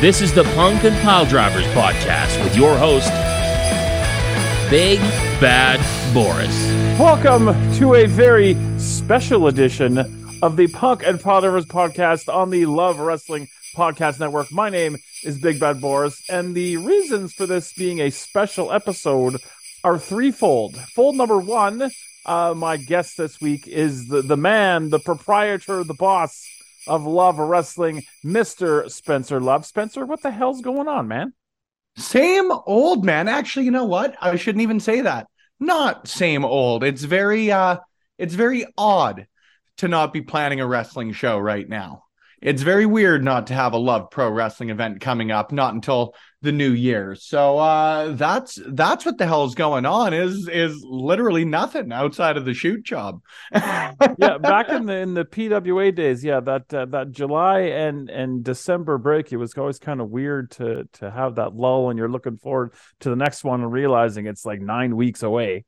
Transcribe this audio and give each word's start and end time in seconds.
This 0.00 0.20
is 0.20 0.32
the 0.32 0.44
Punk 0.54 0.84
and 0.84 0.96
Pile 1.02 1.26
Drivers 1.26 1.66
podcast 1.74 2.40
with 2.44 2.54
your 2.54 2.78
host, 2.78 3.10
Big 4.70 5.00
Bad 5.40 5.80
Boris. 6.14 6.54
Welcome 7.00 7.46
to 7.78 7.96
a 7.96 8.06
very 8.06 8.56
special 8.78 9.48
edition 9.48 9.98
of 10.40 10.56
the 10.56 10.68
Punk 10.68 11.04
and 11.04 11.20
Pile 11.20 11.40
Drivers 11.40 11.66
podcast 11.66 12.32
on 12.32 12.50
the 12.50 12.66
Love 12.66 13.00
Wrestling 13.00 13.48
Podcast 13.74 14.20
Network. 14.20 14.52
My 14.52 14.70
name 14.70 14.98
is 15.24 15.36
Big 15.40 15.58
Bad 15.58 15.80
Boris, 15.80 16.22
and 16.30 16.54
the 16.54 16.76
reasons 16.76 17.34
for 17.34 17.46
this 17.46 17.72
being 17.72 18.00
a 18.00 18.10
special 18.10 18.70
episode 18.70 19.40
are 19.82 19.98
threefold. 19.98 20.76
Fold 20.94 21.16
number 21.16 21.40
one, 21.40 21.90
uh, 22.24 22.54
my 22.56 22.76
guest 22.76 23.16
this 23.16 23.40
week 23.40 23.66
is 23.66 24.06
the, 24.06 24.22
the 24.22 24.36
man, 24.36 24.90
the 24.90 25.00
proprietor, 25.00 25.82
the 25.82 25.92
boss 25.92 26.46
of 26.88 27.06
Love 27.06 27.38
Wrestling, 27.38 28.02
Mr. 28.24 28.90
Spencer 28.90 29.40
Love. 29.40 29.66
Spencer, 29.66 30.04
what 30.06 30.22
the 30.22 30.30
hell's 30.30 30.60
going 30.60 30.88
on, 30.88 31.08
man? 31.08 31.32
Same 31.96 32.50
old 32.50 33.04
man. 33.04 33.28
Actually, 33.28 33.64
you 33.64 33.70
know 33.70 33.84
what? 33.84 34.16
I 34.20 34.36
shouldn't 34.36 34.62
even 34.62 34.80
say 34.80 35.02
that. 35.02 35.26
Not 35.60 36.06
same 36.06 36.44
old. 36.44 36.84
It's 36.84 37.02
very 37.02 37.50
uh 37.50 37.78
it's 38.18 38.34
very 38.34 38.66
odd 38.76 39.26
to 39.78 39.88
not 39.88 40.12
be 40.12 40.22
planning 40.22 40.60
a 40.60 40.66
wrestling 40.66 41.12
show 41.12 41.38
right 41.38 41.68
now. 41.68 42.04
It's 42.40 42.62
very 42.62 42.86
weird 42.86 43.24
not 43.24 43.48
to 43.48 43.54
have 43.54 43.72
a 43.72 43.78
Love 43.78 44.10
Pro 44.10 44.30
Wrestling 44.30 44.70
event 44.70 45.00
coming 45.00 45.32
up, 45.32 45.50
not 45.50 45.74
until 45.74 46.14
the 46.40 46.52
new 46.52 46.70
year. 46.70 47.16
So 47.16 47.58
uh 47.58 48.12
that's 48.12 48.60
that's 48.68 49.04
what 49.04 49.18
the 49.18 49.26
hell 49.26 49.44
is 49.44 49.54
going 49.54 49.86
on 49.86 50.14
is 50.14 50.48
is 50.48 50.84
literally 50.84 51.44
nothing 51.44 51.92
outside 51.92 52.36
of 52.36 52.44
the 52.44 52.54
shoot 52.54 52.84
job. 52.84 53.20
yeah, 53.52 53.92
back 54.40 54.68
in 54.68 54.86
the 54.86 54.96
in 54.96 55.14
the 55.14 55.24
PWA 55.24 55.94
days, 55.94 56.22
yeah, 56.22 56.40
that 56.40 56.72
uh, 56.72 56.86
that 56.86 57.10
July 57.10 57.60
and 57.60 58.08
and 58.08 58.44
December 58.44 58.98
break, 58.98 59.32
it 59.32 59.36
was 59.36 59.54
always 59.54 59.78
kind 59.78 60.00
of 60.00 60.10
weird 60.10 60.52
to 60.52 60.88
to 60.94 61.10
have 61.10 61.36
that 61.36 61.54
lull 61.54 61.90
and 61.90 61.98
you're 61.98 62.08
looking 62.08 62.36
forward 62.36 62.72
to 63.00 63.10
the 63.10 63.16
next 63.16 63.42
one 63.42 63.60
and 63.60 63.72
realizing 63.72 64.26
it's 64.26 64.44
like 64.44 64.60
9 64.60 64.96
weeks 64.96 65.22
away. 65.22 65.64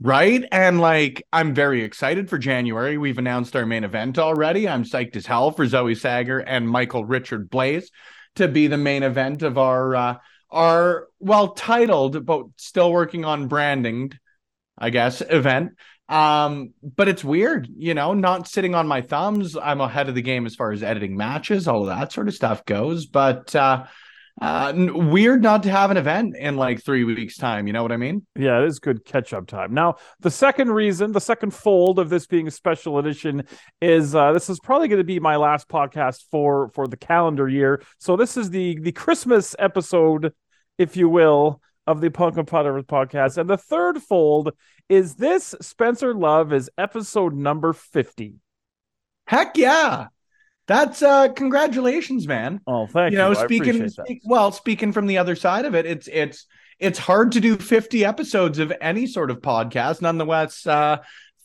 Right. 0.00 0.44
And 0.52 0.80
like, 0.80 1.24
I'm 1.32 1.54
very 1.54 1.82
excited 1.82 2.30
for 2.30 2.38
January. 2.38 2.98
We've 2.98 3.18
announced 3.18 3.56
our 3.56 3.66
main 3.66 3.82
event 3.82 4.16
already. 4.16 4.68
I'm 4.68 4.84
psyched 4.84 5.16
as 5.16 5.26
hell 5.26 5.50
for 5.50 5.66
Zoe 5.66 5.96
Sager 5.96 6.38
and 6.38 6.68
Michael 6.68 7.04
Richard 7.04 7.50
Blaze 7.50 7.90
to 8.38 8.48
be 8.48 8.66
the 8.66 8.76
main 8.76 9.02
event 9.02 9.42
of 9.42 9.58
our, 9.58 9.94
uh, 9.94 10.16
our 10.50 11.08
well 11.20 11.48
titled, 11.48 12.24
but 12.24 12.46
still 12.56 12.90
working 12.90 13.24
on 13.24 13.48
branding, 13.48 14.12
I 14.76 14.90
guess, 14.90 15.20
event. 15.20 15.72
Um, 16.08 16.72
but 16.82 17.08
it's 17.08 17.22
weird, 17.22 17.68
you 17.76 17.92
know, 17.92 18.14
not 18.14 18.48
sitting 18.48 18.74
on 18.74 18.88
my 18.88 19.02
thumbs. 19.02 19.56
I'm 19.56 19.82
ahead 19.82 20.08
of 20.08 20.14
the 20.14 20.22
game 20.22 20.46
as 20.46 20.54
far 20.54 20.72
as 20.72 20.82
editing 20.82 21.16
matches, 21.16 21.68
all 21.68 21.82
of 21.82 21.88
that 21.88 22.12
sort 22.12 22.28
of 22.28 22.34
stuff 22.34 22.64
goes. 22.64 23.06
But, 23.06 23.54
uh, 23.54 23.84
uh, 24.40 24.72
weird 24.76 25.42
not 25.42 25.62
to 25.64 25.70
have 25.70 25.90
an 25.90 25.96
event 25.96 26.36
in 26.36 26.56
like 26.56 26.82
three 26.82 27.04
weeks' 27.04 27.36
time. 27.36 27.66
You 27.66 27.72
know 27.72 27.82
what 27.82 27.92
I 27.92 27.96
mean? 27.96 28.26
Yeah, 28.36 28.60
it 28.60 28.66
is 28.66 28.78
good 28.78 29.04
catch 29.04 29.32
up 29.32 29.46
time. 29.46 29.74
Now, 29.74 29.96
the 30.20 30.30
second 30.30 30.70
reason, 30.70 31.12
the 31.12 31.20
second 31.20 31.52
fold 31.52 31.98
of 31.98 32.08
this 32.08 32.26
being 32.26 32.46
a 32.46 32.50
special 32.50 32.98
edition 32.98 33.44
is 33.80 34.14
uh, 34.14 34.32
this 34.32 34.48
is 34.48 34.60
probably 34.60 34.88
going 34.88 34.98
to 34.98 35.04
be 35.04 35.18
my 35.18 35.36
last 35.36 35.68
podcast 35.68 36.24
for 36.30 36.70
for 36.74 36.86
the 36.86 36.96
calendar 36.96 37.48
year. 37.48 37.82
So 37.98 38.16
this 38.16 38.36
is 38.36 38.50
the 38.50 38.78
the 38.80 38.92
Christmas 38.92 39.56
episode, 39.58 40.32
if 40.78 40.96
you 40.96 41.08
will, 41.08 41.60
of 41.86 42.00
the 42.00 42.10
Punk 42.10 42.36
and 42.36 42.46
Potter 42.46 42.80
podcast. 42.82 43.38
And 43.38 43.50
the 43.50 43.56
third 43.56 44.00
fold 44.00 44.52
is 44.88 45.16
this 45.16 45.54
Spencer 45.60 46.14
Love 46.14 46.52
is 46.52 46.70
episode 46.78 47.34
number 47.34 47.72
fifty. 47.72 48.36
Heck 49.26 49.56
yeah! 49.56 50.08
That's 50.68 51.02
uh 51.02 51.28
congratulations, 51.30 52.28
man. 52.28 52.60
Oh, 52.66 52.86
thank 52.86 53.12
you. 53.12 53.18
You 53.18 53.24
know, 53.24 53.34
speaking 53.34 53.88
speak, 53.88 54.20
well, 54.24 54.52
speaking 54.52 54.92
from 54.92 55.06
the 55.06 55.16
other 55.18 55.34
side 55.34 55.64
of 55.64 55.74
it, 55.74 55.86
it's 55.86 56.08
it's 56.12 56.46
it's 56.78 56.98
hard 56.98 57.32
to 57.32 57.40
do 57.40 57.56
50 57.56 58.04
episodes 58.04 58.58
of 58.60 58.72
any 58.80 59.06
sort 59.06 59.30
of 59.30 59.40
podcast. 59.40 60.02
Nonetheless, 60.02 60.66
uh 60.66 60.98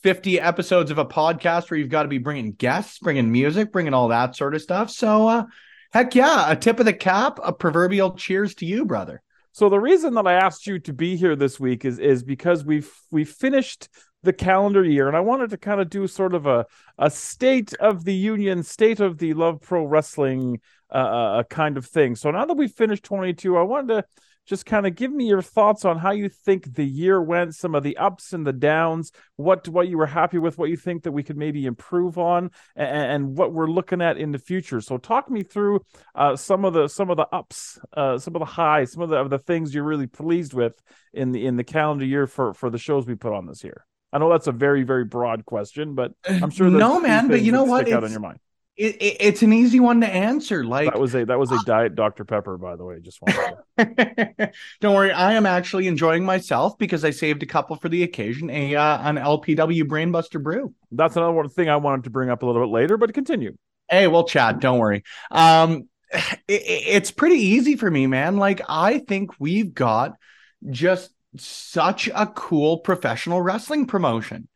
50 0.04 0.42
episodes 0.42 0.92
of 0.92 0.98
a 0.98 1.06
podcast 1.06 1.72
where 1.72 1.80
you've 1.80 1.88
got 1.88 2.04
to 2.04 2.10
be 2.10 2.18
bringing 2.18 2.52
guests, 2.52 3.00
bringing 3.00 3.32
music, 3.32 3.72
bringing 3.72 3.94
all 3.94 4.10
that 4.10 4.36
sort 4.36 4.54
of 4.56 4.62
stuff. 4.62 4.90
So, 4.92 5.30
uh 5.30 5.46
heck 5.94 6.14
yeah, 6.16 6.52
a 6.52 6.56
tip 6.58 6.82
of 6.82 6.86
the 6.86 6.94
cap, 6.94 7.40
a 7.42 7.54
proverbial 7.54 8.16
cheers 8.16 8.56
to 8.56 8.66
you, 8.66 8.84
brother. 8.86 9.22
So 9.54 9.70
the 9.70 9.80
reason 9.80 10.16
that 10.16 10.28
I 10.28 10.34
asked 10.34 10.68
you 10.68 10.80
to 10.80 10.94
be 10.94 11.16
here 11.16 11.38
this 11.38 11.62
week 11.62 11.86
is 11.86 11.98
is 11.98 12.24
because 12.24 12.66
we've 12.66 12.92
we 13.10 13.24
finished 13.24 13.88
the 14.24 14.34
calendar 14.34 14.84
year 14.84 15.08
and 15.08 15.16
i 15.16 15.20
wanted 15.20 15.50
to 15.50 15.58
kind 15.58 15.80
of 15.80 15.90
do 15.90 16.08
sort 16.08 16.34
of 16.34 16.46
a, 16.46 16.66
a 16.98 17.10
state 17.10 17.74
of 17.76 18.04
the 18.06 18.14
union 18.14 18.64
state 18.64 19.00
of 19.00 19.18
the 19.18 19.34
love 19.34 19.62
pro 19.62 19.86
wrestling 19.86 20.60
uh, 20.92 20.96
uh 20.96 21.44
kind 21.44 21.78
of 21.78 21.86
thing. 21.86 22.16
So 22.16 22.30
now 22.32 22.46
that 22.46 22.54
we've 22.54 22.72
finished 22.72 23.04
22 23.04 23.58
i 23.58 23.62
wanted 23.62 23.88
to 23.90 24.06
just 24.46 24.66
kind 24.66 24.86
of 24.86 24.96
give 24.96 25.12
me 25.12 25.28
your 25.28 25.42
thoughts 25.42 25.86
on 25.86 25.98
how 25.98 26.12
you 26.12 26.28
think 26.28 26.74
the 26.76 26.86
year 26.86 27.22
went 27.22 27.56
some 27.56 27.76
of 27.76 27.84
the 27.84 27.96
ups 27.98 28.34
and 28.34 28.46
the 28.46 28.54
downs 28.54 29.12
what 29.38 29.68
what 29.70 29.88
you 29.88 29.98
were 29.98 30.06
happy 30.06 30.38
with 30.38 30.58
what 30.58 30.70
you 30.70 30.76
think 30.76 31.04
that 31.04 31.12
we 31.12 31.24
could 31.24 31.38
maybe 31.38 31.66
improve 31.66 32.18
on 32.18 32.52
and, 32.76 33.12
and 33.12 33.38
what 33.38 33.54
we're 33.54 33.70
looking 33.70 34.02
at 34.02 34.18
in 34.18 34.32
the 34.32 34.38
future. 34.38 34.82
So 34.82 34.98
talk 34.98 35.30
me 35.30 35.44
through 35.44 35.82
uh, 36.16 36.36
some 36.36 36.66
of 36.66 36.74
the 36.74 36.88
some 36.88 37.10
of 37.10 37.18
the 37.18 37.28
ups 37.32 37.80
uh, 37.96 38.18
some 38.18 38.36
of 38.36 38.40
the 38.40 38.46
highs 38.46 38.92
some 38.92 39.04
of 39.04 39.10
the, 39.10 39.18
of 39.18 39.30
the 39.30 39.40
things 39.40 39.74
you're 39.74 39.84
really 39.84 40.08
pleased 40.08 40.54
with 40.54 40.82
in 41.14 41.32
the 41.32 41.46
in 41.46 41.56
the 41.56 41.64
calendar 41.64 42.06
year 42.06 42.28
for 42.28 42.54
for 42.54 42.70
the 42.70 42.78
shows 42.78 43.06
we 43.06 43.16
put 43.16 43.34
on 43.34 43.46
this 43.46 43.64
year 43.64 43.86
I 44.14 44.20
know 44.20 44.30
that's 44.30 44.48
a 44.48 44.52
very, 44.52 44.84
very 44.84 45.06
broad 45.06 45.46
question, 45.46 45.96
but 45.96 46.14
I'm 46.28 46.52
sure 46.52 46.70
no, 46.70 47.00
man. 47.00 47.28
But 47.28 47.42
you 47.42 47.52
know 47.52 47.64
what? 47.64 47.92
Out 47.92 48.04
on 48.04 48.12
your 48.12 48.20
mind. 48.20 48.40
It, 48.76 48.96
it, 49.02 49.18
it's 49.20 49.42
an 49.44 49.54
easy 49.54 49.80
one 49.80 50.02
to 50.02 50.08
answer. 50.08 50.64
Like 50.64 50.92
that 50.92 51.00
was 51.00 51.14
a 51.16 51.26
that 51.26 51.38
was 51.38 51.52
a 51.52 51.58
diet 51.66 51.96
Dr 51.96 52.24
Pepper, 52.26 52.58
by 52.58 52.76
the 52.76 52.84
way. 52.84 53.00
Just 53.02 53.20
to... 53.26 54.52
don't 54.82 54.96
worry. 54.96 55.12
I 55.12 55.34
am 55.34 55.46
actually 55.46 55.88
enjoying 55.88 56.24
myself 56.24 56.78
because 56.78 57.04
I 57.04 57.10
saved 57.10 57.44
a 57.44 57.48
couple 57.48 57.76
for 57.76 57.90
the 57.90 58.04
occasion. 58.04 58.50
A 58.50 58.76
uh, 58.76 59.10
an 59.10 59.18
LPW 59.18 59.84
Brainbuster 59.84 60.42
brew. 60.42 60.74
That's 60.92 61.16
another 61.16 61.48
thing 61.50 61.70
I 61.70 61.76
wanted 61.78 62.06
to 62.06 62.10
bring 62.12 62.30
up 62.30 62.44
a 62.44 62.46
little 62.46 62.64
bit 62.64 62.72
later, 62.72 62.98
but 62.98 63.14
continue. 63.14 63.56
Hey, 63.90 64.08
well, 64.08 64.24
Chad, 64.24 64.60
don't 64.60 64.80
worry. 64.80 65.04
Um, 65.30 65.88
it, 66.48 66.62
it's 66.66 67.12
pretty 67.12 67.38
easy 67.38 67.76
for 67.76 67.90
me, 67.90 68.08
man. 68.08 68.38
Like 68.38 68.62
I 68.70 69.00
think 69.00 69.40
we've 69.40 69.74
got 69.74 70.14
just 70.70 71.12
such 71.38 72.10
a 72.14 72.28
cool 72.28 72.80
professional 72.80 73.42
wrestling 73.42 73.86
promotion. 73.86 74.48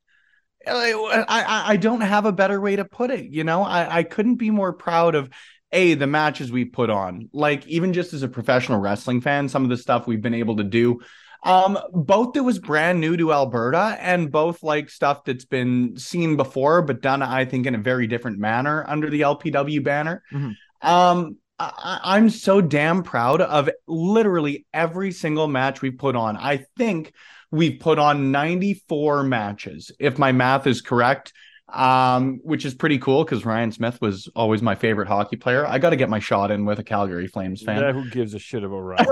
I, 0.65 0.93
I, 1.27 1.71
I 1.73 1.77
don't 1.77 2.01
have 2.01 2.25
a 2.25 2.31
better 2.31 2.59
way 2.59 2.75
to 2.75 2.85
put 2.85 3.09
it. 3.09 3.25
You 3.31 3.43
know, 3.43 3.63
I, 3.63 3.99
I 3.99 4.03
couldn't 4.03 4.35
be 4.35 4.51
more 4.51 4.73
proud 4.73 5.15
of 5.15 5.29
a 5.71 5.93
the 5.93 6.07
matches 6.07 6.51
we 6.51 6.65
put 6.65 6.89
on. 6.89 7.29
Like 7.33 7.65
even 7.67 7.93
just 7.93 8.13
as 8.13 8.23
a 8.23 8.27
professional 8.27 8.79
wrestling 8.79 9.21
fan, 9.21 9.49
some 9.49 9.63
of 9.63 9.69
the 9.69 9.77
stuff 9.77 10.07
we've 10.07 10.21
been 10.21 10.33
able 10.33 10.57
to 10.57 10.63
do. 10.63 10.99
Um, 11.43 11.77
both 11.93 12.33
that 12.33 12.43
was 12.43 12.59
brand 12.59 12.99
new 12.99 13.15
to 13.15 13.31
Alberta, 13.31 13.95
and 13.99 14.31
both 14.31 14.63
like 14.63 14.89
stuff 14.89 15.23
that's 15.23 15.45
been 15.45 15.97
seen 15.97 16.35
before, 16.35 16.81
but 16.81 17.01
done, 17.01 17.21
I 17.21 17.45
think, 17.45 17.67
in 17.67 17.75
a 17.75 17.79
very 17.79 18.07
different 18.07 18.39
manner 18.39 18.83
under 18.87 19.09
the 19.09 19.21
LPW 19.21 19.83
banner. 19.83 20.23
Mm-hmm. 20.31 20.87
Um, 20.87 21.37
I, 21.59 22.17
am 22.17 22.29
so 22.29 22.61
damn 22.61 23.03
proud 23.03 23.41
of 23.41 23.69
literally 23.87 24.65
every 24.73 25.11
single 25.11 25.47
match 25.47 25.81
we've 25.81 25.97
put 25.97 26.15
on. 26.15 26.37
I 26.37 26.65
think 26.77 27.13
we've 27.51 27.79
put 27.79 27.97
on 27.97 28.31
94 28.31 29.23
matches, 29.23 29.91
if 29.99 30.19
my 30.19 30.31
math 30.31 30.67
is 30.67 30.81
correct, 30.81 31.33
um, 31.69 32.39
which 32.43 32.63
is 32.63 32.75
pretty 32.75 32.99
cool 32.99 33.23
because 33.23 33.43
Ryan 33.43 33.71
Smyth 33.71 33.99
was 34.01 34.29
always 34.35 34.61
my 34.61 34.75
favorite 34.75 35.07
hockey 35.07 35.35
player. 35.35 35.65
I 35.65 35.79
got 35.79 35.89
to 35.89 35.95
get 35.95 36.09
my 36.09 36.19
shot 36.19 36.51
in 36.51 36.65
with 36.65 36.79
a 36.79 36.83
Calgary 36.83 37.27
Flames 37.27 37.63
fan. 37.63 37.81
Yeah, 37.81 37.91
who 37.91 38.09
gives 38.09 38.33
a 38.33 38.39
shit 38.39 38.63
about 38.63 38.79
Ryan? 38.79 39.07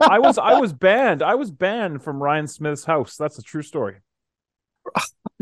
I 0.00 0.18
was 0.18 0.38
I 0.38 0.60
was 0.60 0.72
banned. 0.72 1.22
I 1.22 1.34
was 1.34 1.50
banned 1.50 2.02
from 2.02 2.22
Ryan 2.22 2.46
Smyth's 2.48 2.84
house. 2.84 3.16
That's 3.16 3.38
a 3.38 3.42
true 3.42 3.62
story. 3.62 3.96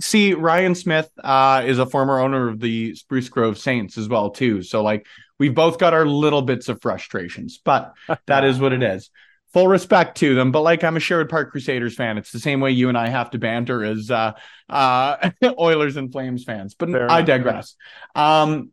See, 0.01 0.33
Ryan 0.33 0.75
Smyth 0.75 1.11
uh, 1.23 1.63
is 1.67 1.79
a 1.79 1.87
former 1.87 2.21
owner 2.21 2.49
of 2.49 2.61
the 2.61 2.95
Spruce 2.95 3.29
Grove 3.29 3.59
Saints 3.59 3.99
as 3.99 4.09
well 4.09 4.31
too. 4.31 4.63
So 4.63 4.83
like 4.83 5.07
we've 5.41 5.55
both 5.55 5.79
got 5.79 5.95
our 5.95 6.07
little 6.07 6.43
bits 6.43 6.69
of 6.69 6.81
frustrations, 6.81 7.59
but 7.65 7.95
that 8.27 8.45
is 8.45 8.61
what 8.61 8.73
it 8.73 8.85
is. 8.85 9.11
Full 9.53 9.67
respect 9.67 10.19
to 10.19 10.37
them, 10.37 10.53
but 10.53 10.61
like 10.61 10.85
I'm 10.85 10.97
a 10.97 11.01
Sherwood 11.01 11.29
Park 11.29 11.51
Crusaders 11.51 11.97
fan. 11.97 12.19
It's 12.19 12.31
the 12.31 12.39
same 12.39 12.61
way 12.61 12.71
you 12.71 12.89
and 12.89 12.97
I 12.97 13.09
have 13.09 13.31
to 13.31 13.39
banter 13.39 13.83
as 13.83 14.09
uh, 14.09 14.35
uh, 14.69 15.31
Oilers 15.59 15.97
and 15.97 16.13
Flames 16.13 16.45
fans. 16.45 16.75
But 16.75 16.91
Fair 16.91 17.11
I 17.11 17.23
digress. 17.23 17.75
Um, 18.15 18.71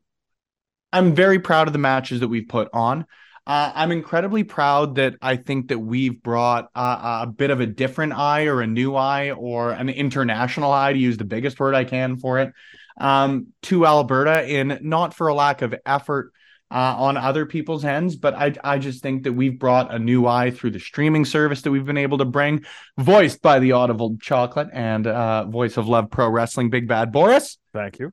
I'm 0.94 1.16
very 1.16 1.40
proud 1.40 1.66
of 1.66 1.74
the 1.74 1.80
matches 1.80 2.20
that 2.20 2.28
we've 2.28 2.48
put 2.48 2.70
on. 2.74 3.08
Uh, 3.48 3.72
I'm 3.74 3.92
incredibly 3.92 4.44
proud 4.44 4.96
that 4.96 5.16
I 5.22 5.38
think 5.38 5.70
that 5.70 5.80
we've 5.80 6.22
brought 6.22 6.70
uh, 6.76 7.22
a 7.24 7.28
bit 7.28 7.50
of 7.50 7.60
a 7.60 7.66
different 7.66 8.14
eye 8.14 8.46
or 8.46 8.62
a 8.62 8.68
new 8.68 8.94
eye 8.94 9.32
or 9.32 9.72
an 9.72 9.90
international 9.90 10.72
eye 10.72 10.94
to 10.94 11.00
use 11.00 11.18
the 11.18 11.24
biggest 11.24 11.60
word 11.60 11.74
I 11.74 11.86
can 11.86 12.18
for 12.18 12.40
it 12.40 12.54
um, 13.00 13.48
to 13.64 13.86
Alberta 13.86 14.46
in 14.48 14.80
not 14.82 15.14
for 15.14 15.30
a 15.30 15.34
lack 15.34 15.62
of 15.62 15.74
effort 15.86 16.34
uh, 16.70 16.96
on 16.98 17.16
other 17.16 17.46
people's 17.46 17.86
ends, 17.86 18.16
but 18.16 18.34
I 18.34 18.54
I 18.64 18.78
just 18.78 19.02
think 19.02 19.24
that 19.24 19.34
we've 19.34 19.58
brought 19.58 19.94
a 19.94 20.00
new 20.00 20.28
eye 20.28 20.52
through 20.52 20.72
the 20.72 20.80
streaming 20.80 21.24
service 21.24 21.62
that 21.62 21.72
we've 21.72 21.86
been 21.86 21.98
able 21.98 22.18
to 22.18 22.26
bring, 22.26 22.66
voiced 22.98 23.42
by 23.42 23.60
the 23.60 23.72
Audible 23.72 24.18
Chocolate 24.22 24.70
and 24.74 25.08
uh, 25.08 25.46
voice 25.46 25.78
of 25.78 25.88
Love 25.88 26.10
Pro 26.12 26.30
Wrestling, 26.30 26.70
Big 26.70 26.88
Bad 26.88 27.12
Boris. 27.12 27.58
Thank 27.74 28.00
you. 28.00 28.12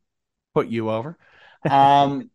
Put 0.55 0.69
you 0.69 0.91
over. 0.91 1.19
Um, 1.69 2.31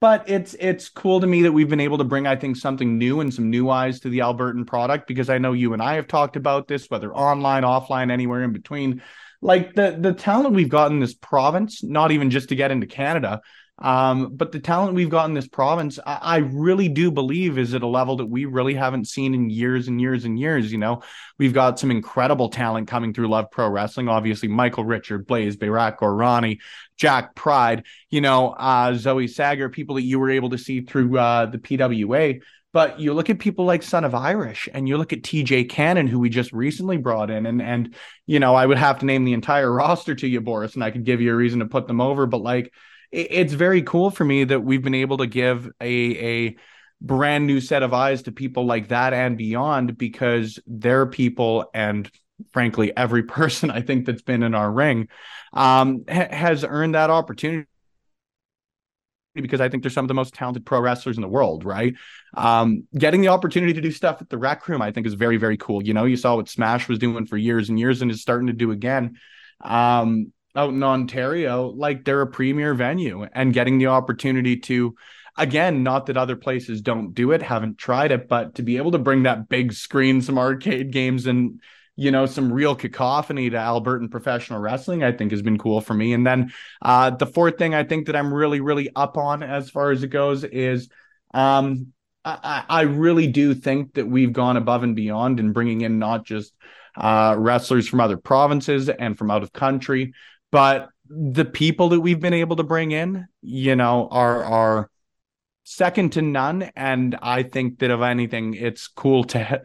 but 0.00 0.28
it's 0.28 0.54
it's 0.54 0.88
cool 0.88 1.20
to 1.20 1.28
me 1.28 1.42
that 1.42 1.52
we've 1.52 1.68
been 1.68 1.78
able 1.78 1.98
to 1.98 2.04
bring 2.04 2.26
I 2.26 2.34
think 2.34 2.56
something 2.56 2.98
new 2.98 3.20
and 3.20 3.32
some 3.32 3.50
new 3.50 3.70
eyes 3.70 4.00
to 4.00 4.08
the 4.08 4.18
Albertan 4.18 4.66
product 4.66 5.06
because 5.06 5.30
I 5.30 5.38
know 5.38 5.52
you 5.52 5.74
and 5.74 5.82
I 5.82 5.94
have 5.94 6.08
talked 6.08 6.34
about 6.34 6.66
this 6.66 6.90
whether 6.90 7.14
online, 7.14 7.62
offline, 7.62 8.10
anywhere 8.10 8.42
in 8.42 8.52
between. 8.52 9.00
Like 9.40 9.74
the 9.74 9.96
the 9.96 10.12
talent 10.12 10.56
we've 10.56 10.68
got 10.68 10.90
in 10.90 10.98
this 10.98 11.14
province, 11.14 11.84
not 11.84 12.10
even 12.10 12.30
just 12.30 12.48
to 12.48 12.56
get 12.56 12.72
into 12.72 12.88
Canada, 12.88 13.42
um, 13.82 14.36
but 14.36 14.52
the 14.52 14.60
talent 14.60 14.94
we've 14.94 15.10
got 15.10 15.28
in 15.28 15.34
this 15.34 15.48
province, 15.48 15.98
I, 16.06 16.18
I, 16.22 16.36
really 16.36 16.88
do 16.88 17.10
believe 17.10 17.58
is 17.58 17.74
at 17.74 17.82
a 17.82 17.86
level 17.86 18.16
that 18.18 18.26
we 18.26 18.44
really 18.44 18.74
haven't 18.74 19.08
seen 19.08 19.34
in 19.34 19.50
years 19.50 19.88
and 19.88 20.00
years 20.00 20.24
and 20.24 20.38
years. 20.38 20.70
You 20.70 20.78
know, 20.78 21.02
we've 21.36 21.52
got 21.52 21.80
some 21.80 21.90
incredible 21.90 22.48
talent 22.48 22.86
coming 22.86 23.12
through 23.12 23.26
Love 23.28 23.50
Pro 23.50 23.68
Wrestling. 23.68 24.08
Obviously, 24.08 24.48
Michael 24.48 24.84
Richard, 24.84 25.26
Blaze, 25.26 25.56
Bayrak, 25.56 25.96
Ronnie, 26.00 26.60
Jack 26.96 27.34
Pride, 27.34 27.84
you 28.08 28.20
know, 28.20 28.50
uh, 28.50 28.94
Zoe 28.94 29.26
Sager, 29.26 29.68
people 29.68 29.96
that 29.96 30.02
you 30.02 30.20
were 30.20 30.30
able 30.30 30.50
to 30.50 30.58
see 30.58 30.82
through 30.82 31.18
uh, 31.18 31.46
the 31.46 31.58
PWA. 31.58 32.40
But 32.72 33.00
you 33.00 33.12
look 33.14 33.30
at 33.30 33.40
people 33.40 33.64
like 33.64 33.82
Son 33.82 34.04
of 34.04 34.14
Irish 34.14 34.68
and 34.72 34.88
you 34.88 34.96
look 34.96 35.12
at 35.12 35.22
TJ 35.22 35.68
Cannon, 35.68 36.06
who 36.06 36.20
we 36.20 36.30
just 36.30 36.52
recently 36.52 36.98
brought 36.98 37.30
in. 37.30 37.46
And, 37.46 37.60
and, 37.60 37.96
you 38.26 38.38
know, 38.38 38.54
I 38.54 38.64
would 38.64 38.78
have 38.78 39.00
to 39.00 39.06
name 39.06 39.24
the 39.24 39.34
entire 39.34 39.70
roster 39.74 40.14
to 40.14 40.28
you, 40.28 40.40
Boris, 40.40 40.74
and 40.74 40.84
I 40.84 40.92
could 40.92 41.04
give 41.04 41.20
you 41.20 41.32
a 41.32 41.36
reason 41.36 41.58
to 41.58 41.66
put 41.66 41.88
them 41.88 42.00
over. 42.00 42.26
But 42.26 42.42
like, 42.42 42.72
it's 43.12 43.52
very 43.52 43.82
cool 43.82 44.10
for 44.10 44.24
me 44.24 44.44
that 44.44 44.60
we've 44.60 44.82
been 44.82 44.94
able 44.94 45.18
to 45.18 45.26
give 45.26 45.68
a 45.80 46.46
a 46.46 46.56
brand 47.00 47.46
new 47.46 47.60
set 47.60 47.82
of 47.82 47.92
eyes 47.92 48.22
to 48.22 48.32
people 48.32 48.64
like 48.64 48.88
that 48.88 49.12
and 49.12 49.36
beyond 49.36 49.98
because 49.98 50.58
they're 50.66 51.06
people 51.06 51.68
and 51.74 52.10
frankly 52.52 52.96
every 52.96 53.22
person 53.38 53.70
i 53.70 53.80
think 53.80 54.06
that's 54.06 54.22
been 54.22 54.42
in 54.42 54.54
our 54.54 54.70
ring 54.70 55.08
um, 55.52 56.04
ha- 56.08 56.28
has 56.30 56.64
earned 56.64 56.94
that 56.94 57.10
opportunity 57.10 57.66
because 59.34 59.60
I 59.60 59.68
think 59.68 59.82
they're 59.82 59.90
some 59.90 60.04
of 60.04 60.08
the 60.08 60.14
most 60.14 60.34
talented 60.34 60.66
pro 60.66 60.80
wrestlers 60.80 61.16
in 61.16 61.22
the 61.22 61.28
world, 61.28 61.64
right? 61.64 61.94
Um, 62.34 62.86
getting 62.96 63.22
the 63.22 63.28
opportunity 63.28 63.72
to 63.72 63.80
do 63.80 63.90
stuff 63.90 64.20
at 64.20 64.28
the 64.28 64.36
rec 64.36 64.68
room, 64.68 64.82
I 64.82 64.90
think, 64.92 65.06
is 65.06 65.14
very, 65.14 65.38
very 65.38 65.56
cool. 65.56 65.82
You 65.82 65.94
know, 65.94 66.04
you 66.04 66.16
saw 66.16 66.36
what 66.36 66.48
Smash 66.48 66.88
was 66.88 66.98
doing 66.98 67.26
for 67.26 67.36
years 67.36 67.68
and 67.70 67.78
years 67.78 68.02
and 68.02 68.10
is 68.10 68.20
starting 68.20 68.48
to 68.48 68.52
do 68.52 68.72
again. 68.72 69.18
Um, 69.62 70.32
out 70.54 70.70
in 70.70 70.82
Ontario, 70.82 71.68
like 71.68 72.04
they're 72.04 72.22
a 72.22 72.26
premier 72.26 72.74
venue 72.74 73.26
and 73.32 73.54
getting 73.54 73.78
the 73.78 73.86
opportunity 73.86 74.56
to 74.58 74.94
again, 75.36 75.82
not 75.82 76.06
that 76.06 76.16
other 76.16 76.36
places 76.36 76.82
don't 76.82 77.14
do 77.14 77.32
it, 77.32 77.42
haven't 77.42 77.78
tried 77.78 78.12
it, 78.12 78.28
but 78.28 78.56
to 78.56 78.62
be 78.62 78.76
able 78.76 78.90
to 78.92 78.98
bring 78.98 79.22
that 79.22 79.48
big 79.48 79.72
screen, 79.72 80.20
some 80.20 80.38
arcade 80.38 80.92
games 80.92 81.26
and 81.26 81.60
you 81.94 82.10
know 82.10 82.24
some 82.24 82.52
real 82.52 82.74
cacophony 82.74 83.50
to 83.50 83.56
Albertan 83.56 84.10
professional 84.10 84.60
wrestling, 84.60 85.02
I 85.02 85.12
think 85.12 85.30
has 85.30 85.42
been 85.42 85.58
cool 85.58 85.80
for 85.80 85.94
me. 85.94 86.12
And 86.12 86.26
then 86.26 86.52
uh, 86.80 87.10
the 87.10 87.26
fourth 87.26 87.58
thing 87.58 87.74
I 87.74 87.84
think 87.84 88.06
that 88.06 88.16
I'm 88.16 88.32
really, 88.32 88.60
really 88.60 88.90
up 88.94 89.16
on 89.16 89.42
as 89.42 89.70
far 89.70 89.90
as 89.90 90.02
it 90.02 90.08
goes 90.08 90.44
is 90.44 90.88
um, 91.34 91.92
I, 92.24 92.64
I 92.68 92.80
really 92.82 93.26
do 93.26 93.54
think 93.54 93.94
that 93.94 94.06
we've 94.06 94.32
gone 94.32 94.56
above 94.56 94.82
and 94.84 94.96
beyond 94.96 95.40
in 95.40 95.52
bringing 95.52 95.82
in 95.82 95.98
not 95.98 96.24
just 96.24 96.54
uh, 96.96 97.34
wrestlers 97.38 97.88
from 97.88 98.00
other 98.00 98.16
provinces 98.16 98.88
and 98.88 99.16
from 99.16 99.30
out 99.30 99.42
of 99.42 99.52
country, 99.52 100.12
but 100.52 100.90
the 101.08 101.44
people 101.44 101.88
that 101.88 102.00
we've 102.00 102.20
been 102.20 102.34
able 102.34 102.56
to 102.56 102.62
bring 102.62 102.92
in, 102.92 103.26
you 103.42 103.74
know, 103.74 104.08
are 104.10 104.44
are 104.44 104.90
second 105.64 106.12
to 106.12 106.22
none. 106.22 106.70
And 106.76 107.18
I 107.20 107.42
think 107.42 107.80
that 107.80 107.90
of 107.90 108.02
anything, 108.02 108.54
it's 108.54 108.86
cool 108.86 109.24
to 109.24 109.62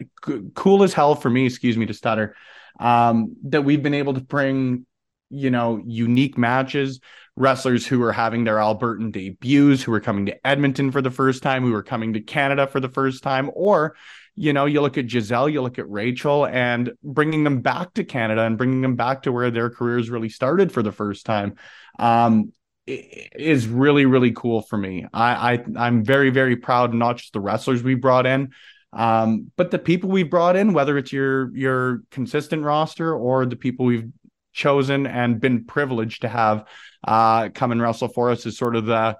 cool 0.54 0.82
as 0.82 0.92
hell 0.92 1.14
for 1.14 1.30
me. 1.30 1.46
Excuse 1.46 1.76
me 1.76 1.86
to 1.86 1.94
stutter. 1.94 2.34
Um, 2.80 3.36
that 3.44 3.62
we've 3.62 3.82
been 3.82 3.94
able 3.94 4.14
to 4.14 4.20
bring, 4.20 4.86
you 5.30 5.50
know, 5.50 5.80
unique 5.84 6.38
matches, 6.38 7.00
wrestlers 7.36 7.86
who 7.86 8.02
are 8.02 8.12
having 8.12 8.44
their 8.44 8.56
Albertan 8.56 9.12
debuts, 9.12 9.82
who 9.82 9.92
are 9.92 10.00
coming 10.00 10.26
to 10.26 10.46
Edmonton 10.46 10.90
for 10.90 11.02
the 11.02 11.10
first 11.10 11.42
time, 11.42 11.62
who 11.62 11.74
are 11.74 11.82
coming 11.82 12.12
to 12.12 12.20
Canada 12.20 12.66
for 12.66 12.80
the 12.80 12.88
first 12.88 13.22
time, 13.22 13.50
or 13.54 13.96
you 14.38 14.52
know, 14.52 14.66
you 14.66 14.80
look 14.80 14.96
at 14.96 15.10
Giselle, 15.10 15.48
you 15.48 15.60
look 15.62 15.80
at 15.80 15.90
Rachel, 15.90 16.46
and 16.46 16.92
bringing 17.02 17.42
them 17.42 17.60
back 17.60 17.92
to 17.94 18.04
Canada 18.04 18.42
and 18.42 18.56
bringing 18.56 18.80
them 18.82 18.94
back 18.94 19.22
to 19.22 19.32
where 19.32 19.50
their 19.50 19.68
careers 19.68 20.10
really 20.10 20.28
started 20.28 20.70
for 20.70 20.80
the 20.82 20.92
first 20.92 21.26
time 21.26 21.56
um, 21.98 22.52
is 22.86 23.66
really, 23.66 24.06
really 24.06 24.30
cool 24.30 24.62
for 24.62 24.78
me. 24.78 25.06
I, 25.12 25.54
I 25.54 25.64
I'm 25.76 26.04
very, 26.04 26.30
very 26.30 26.56
proud 26.56 26.94
not 26.94 27.16
just 27.16 27.32
the 27.32 27.40
wrestlers 27.40 27.82
we 27.82 27.96
brought 27.96 28.26
in, 28.26 28.52
um, 28.92 29.50
but 29.56 29.72
the 29.72 29.78
people 29.78 30.08
we've 30.08 30.30
brought 30.30 30.54
in, 30.54 30.72
whether 30.72 30.96
it's 30.96 31.12
your 31.12 31.54
your 31.56 32.02
consistent 32.12 32.62
roster 32.62 33.12
or 33.12 33.44
the 33.44 33.56
people 33.56 33.86
we've 33.86 34.10
chosen 34.52 35.06
and 35.06 35.40
been 35.40 35.64
privileged 35.64 36.22
to 36.22 36.28
have 36.28 36.64
uh, 37.06 37.48
come 37.48 37.72
and 37.72 37.82
wrestle 37.82 38.08
for 38.08 38.30
us, 38.30 38.46
is 38.46 38.56
sort 38.56 38.76
of 38.76 38.86
the 38.86 39.16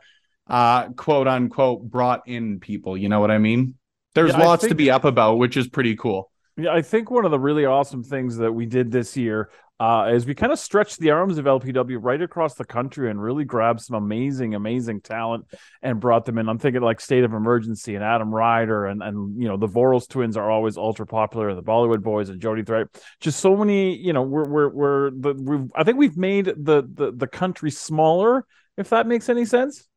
uh, 0.47 0.88
quote 0.91 1.26
unquote 1.26 1.82
brought 1.82 2.29
in 2.29 2.61
people. 2.61 2.97
You 2.97 3.09
know 3.09 3.19
what 3.19 3.32
I 3.32 3.38
mean? 3.38 3.75
There's 4.19 4.32
yeah, 4.32 4.44
lots 4.44 4.62
think, 4.62 4.73
to 4.73 4.75
be 4.75 4.91
up 4.91 5.05
about, 5.05 5.37
which 5.38 5.56
is 5.56 5.69
pretty 5.69 5.94
cool. 5.94 6.31
Yeah, 6.56 6.73
I 6.73 6.82
think 6.82 7.09
one 7.09 7.25
of 7.25 7.31
the 7.31 7.38
really 7.38 7.65
awesome 7.65 8.03
things 8.03 8.37
that 8.38 8.53
we 8.53 8.67
did 8.67 8.91
this 8.91 9.17
year 9.17 9.49
uh, 9.79 10.11
is 10.12 10.26
we 10.26 10.35
kind 10.35 10.50
of 10.50 10.59
stretched 10.59 10.99
the 10.99 11.11
arms 11.11 11.38
of 11.38 11.44
LPW 11.44 11.99
right 12.00 12.20
across 12.20 12.55
the 12.55 12.65
country 12.65 13.11
and 13.11 13.23
really 13.23 13.44
grabbed 13.44 13.81
some 13.81 13.94
amazing, 13.94 14.56
amazing 14.56 15.00
talent 15.03 15.44
and 15.82 16.00
brought 16.00 16.25
them 16.25 16.37
in. 16.37 16.49
I'm 16.49 16.59
thinking 16.59 16.82
like 16.82 17.00
State 17.00 17.23
of 17.23 17.32
Emergency 17.32 17.94
and 17.94 18.03
Adam 18.03 18.35
Ryder 18.35 18.87
and 18.87 19.05
and 19.05 19.41
you 19.41 19.47
know 19.47 19.56
the 19.56 19.69
Vorals 19.69 20.09
twins 20.09 20.37
are 20.37 20.50
always 20.50 20.76
ultra 20.76 21.06
popular. 21.06 21.55
The 21.55 21.62
Bollywood 21.62 21.99
Boyz 21.99 22.29
and 22.29 22.41
Jody 22.41 22.64
Threat. 22.64 22.88
Just 23.21 23.38
so 23.38 23.56
many, 23.56 23.97
you 23.97 24.12
know, 24.12 24.23
we're 24.23 24.49
we're 24.49 24.69
we're 24.69 25.11
the 25.11 25.35
we've 25.35 25.71
I 25.76 25.85
think 25.85 25.97
we've 25.97 26.17
made 26.17 26.47
the 26.47 26.82
the 26.93 27.12
the 27.14 27.29
country 27.29 27.71
smaller. 27.71 28.44
If 28.76 28.91
that 28.91 29.06
makes 29.06 29.29
any 29.29 29.44
sense. 29.44 29.88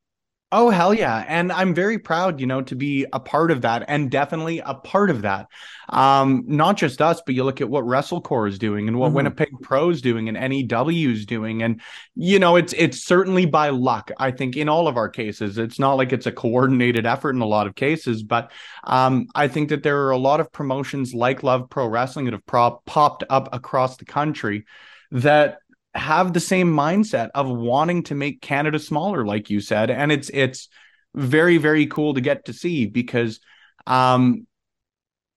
Oh 0.53 0.69
hell 0.69 0.94
yeah. 0.94 1.24
And 1.30 1.50
I'm 1.50 1.74
very 1.74 1.98
proud, 1.98 2.42
you 2.42 2.45
know, 2.45 2.62
to 2.63 2.75
be 2.75 3.06
a 3.13 3.21
part 3.21 3.51
of 3.51 3.62
that 3.62 3.86
and 3.88 4.12
definitely 4.12 4.59
a 4.59 4.74
part 4.74 5.09
of 5.09 5.21
that. 5.21 5.48
Um, 5.88 6.44
not 6.45 6.75
just 6.75 7.01
us, 7.01 7.21
but 7.25 7.36
you 7.36 7.45
look 7.45 7.62
at 7.62 7.69
what 7.69 7.86
WrestleCore 7.86 8.50
is 8.50 8.59
doing 8.59 8.89
and 8.89 9.00
what 9.00 9.07
mm-hmm. 9.07 9.15
Winnipeg 9.18 9.50
Pro 9.62 9.89
is 9.92 10.01
doing 10.01 10.27
and 10.27 10.38
NEW 10.38 11.12
is 11.12 11.25
doing. 11.25 11.63
And, 11.63 11.80
you 12.15 12.38
know, 12.38 12.57
it's 12.57 12.74
it's 12.74 13.01
certainly 13.01 13.45
by 13.45 13.69
luck. 13.69 14.12
I 14.18 14.31
think 14.31 14.57
in 14.57 14.68
all 14.68 14.89
of 14.89 14.98
our 14.98 15.07
cases, 15.07 15.57
it's 15.57 15.80
not 15.80 15.94
like 15.94 16.12
it's 16.12 16.27
a 16.27 16.33
coordinated 16.33 17.06
effort 17.06 17.33
in 17.33 17.42
a 17.42 17.48
lot 17.48 17.68
of 17.68 17.75
cases, 17.75 18.21
but 18.21 18.51
um, 18.83 19.27
I 19.33 19.48
think 19.48 19.69
that 19.69 19.83
there 19.83 20.03
are 20.06 20.12
a 20.12 20.18
lot 20.18 20.42
of 20.42 20.51
promotions 20.51 21.13
like 21.13 21.44
Love 21.44 21.69
Pro 21.69 21.88
Wrestling 21.88 22.25
that 22.25 22.33
have 22.33 22.45
prop- 22.45 22.83
popped 22.86 23.24
up 23.30 23.48
across 23.53 23.95
the 23.95 24.06
country 24.06 24.65
that 25.12 25.59
have 25.93 26.33
the 26.33 26.39
same 26.39 26.73
mindset 26.73 27.29
of 27.35 27.49
wanting 27.49 28.03
to 28.03 28.15
make 28.15 28.41
Canada 28.41 28.79
smaller, 28.79 29.25
like 29.25 29.49
you 29.49 29.59
said, 29.59 29.89
and 29.89 30.11
it's 30.11 30.29
it's 30.33 30.69
very 31.13 31.57
very 31.57 31.88
cool 31.88 32.13
to 32.13 32.21
get 32.21 32.45
to 32.45 32.53
see 32.53 32.85
because 32.85 33.39
um, 33.88 34.48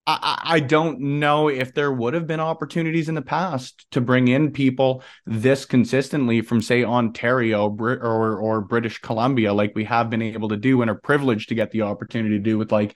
I, 0.06 0.40
I 0.44 0.60
don't 0.60 1.00
know 1.00 1.48
if 1.48 1.72
there 1.74 1.90
would 1.90 2.14
have 2.14 2.26
been 2.26 2.40
opportunities 2.40 3.08
in 3.08 3.14
the 3.14 3.22
past 3.22 3.86
to 3.92 4.00
bring 4.00 4.28
in 4.28 4.52
people 4.52 5.02
this 5.24 5.64
consistently 5.64 6.42
from 6.42 6.60
say 6.60 6.84
Ontario 6.84 7.68
or 7.70 8.38
or 8.38 8.60
British 8.60 8.98
Columbia, 8.98 9.52
like 9.52 9.72
we 9.74 9.84
have 9.84 10.10
been 10.10 10.22
able 10.22 10.50
to 10.50 10.56
do 10.56 10.82
and 10.82 10.90
are 10.90 10.94
privileged 10.94 11.48
to 11.48 11.54
get 11.54 11.70
the 11.70 11.82
opportunity 11.82 12.36
to 12.36 12.42
do 12.42 12.58
with 12.58 12.70
like 12.70 12.94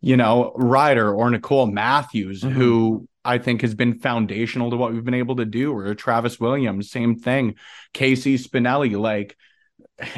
you 0.00 0.16
know 0.16 0.52
Ryder 0.56 1.12
or 1.12 1.30
Nicole 1.30 1.66
Matthews, 1.66 2.42
mm-hmm. 2.42 2.54
who 2.54 3.08
I 3.26 3.38
think 3.38 3.62
has 3.62 3.74
been 3.74 3.98
foundational 3.98 4.70
to 4.70 4.76
what 4.76 4.92
we've 4.92 5.04
been 5.04 5.14
able 5.14 5.36
to 5.36 5.44
do. 5.44 5.72
Or 5.76 5.94
Travis 5.94 6.38
Williams, 6.38 6.90
same 6.90 7.18
thing. 7.18 7.56
Casey 7.92 8.38
Spinelli, 8.38 8.98
like 8.98 9.36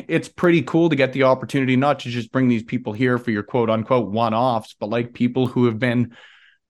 it's 0.08 0.28
pretty 0.28 0.62
cool 0.62 0.88
to 0.88 0.96
get 0.96 1.12
the 1.12 1.24
opportunity 1.24 1.76
not 1.76 2.00
to 2.00 2.10
just 2.10 2.32
bring 2.32 2.48
these 2.48 2.64
people 2.64 2.92
here 2.92 3.18
for 3.18 3.30
your 3.30 3.42
quote 3.42 3.70
unquote 3.70 4.10
one 4.10 4.34
offs, 4.34 4.74
but 4.78 4.88
like 4.90 5.14
people 5.14 5.46
who 5.46 5.66
have 5.66 5.78
been 5.78 6.16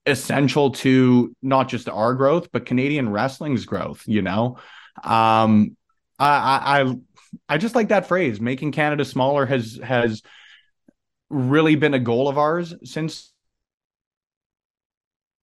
essential 0.07 0.71
to 0.71 1.35
not 1.42 1.68
just 1.68 1.88
our 1.88 2.14
growth, 2.14 2.50
but 2.52 2.66
Canadian 2.66 3.11
wrestling's 3.11 3.64
growth, 3.64 4.02
you 4.07 4.23
know? 4.23 4.59
Um, 5.04 5.76
I, 6.18 6.83
I, 6.83 6.97
I 7.49 7.59
just 7.59 7.75
like 7.75 7.88
that 7.88 8.09
phrase, 8.09 8.40
making 8.40 8.73
Canada 8.73 9.04
smaller 9.04 9.47
has, 9.47 9.78
has 9.83 10.23
really 11.30 11.76
been 11.76 11.95
a 11.95 11.99
goal 11.99 12.28
of 12.28 12.38
ours 12.38 12.75
since 12.85 13.33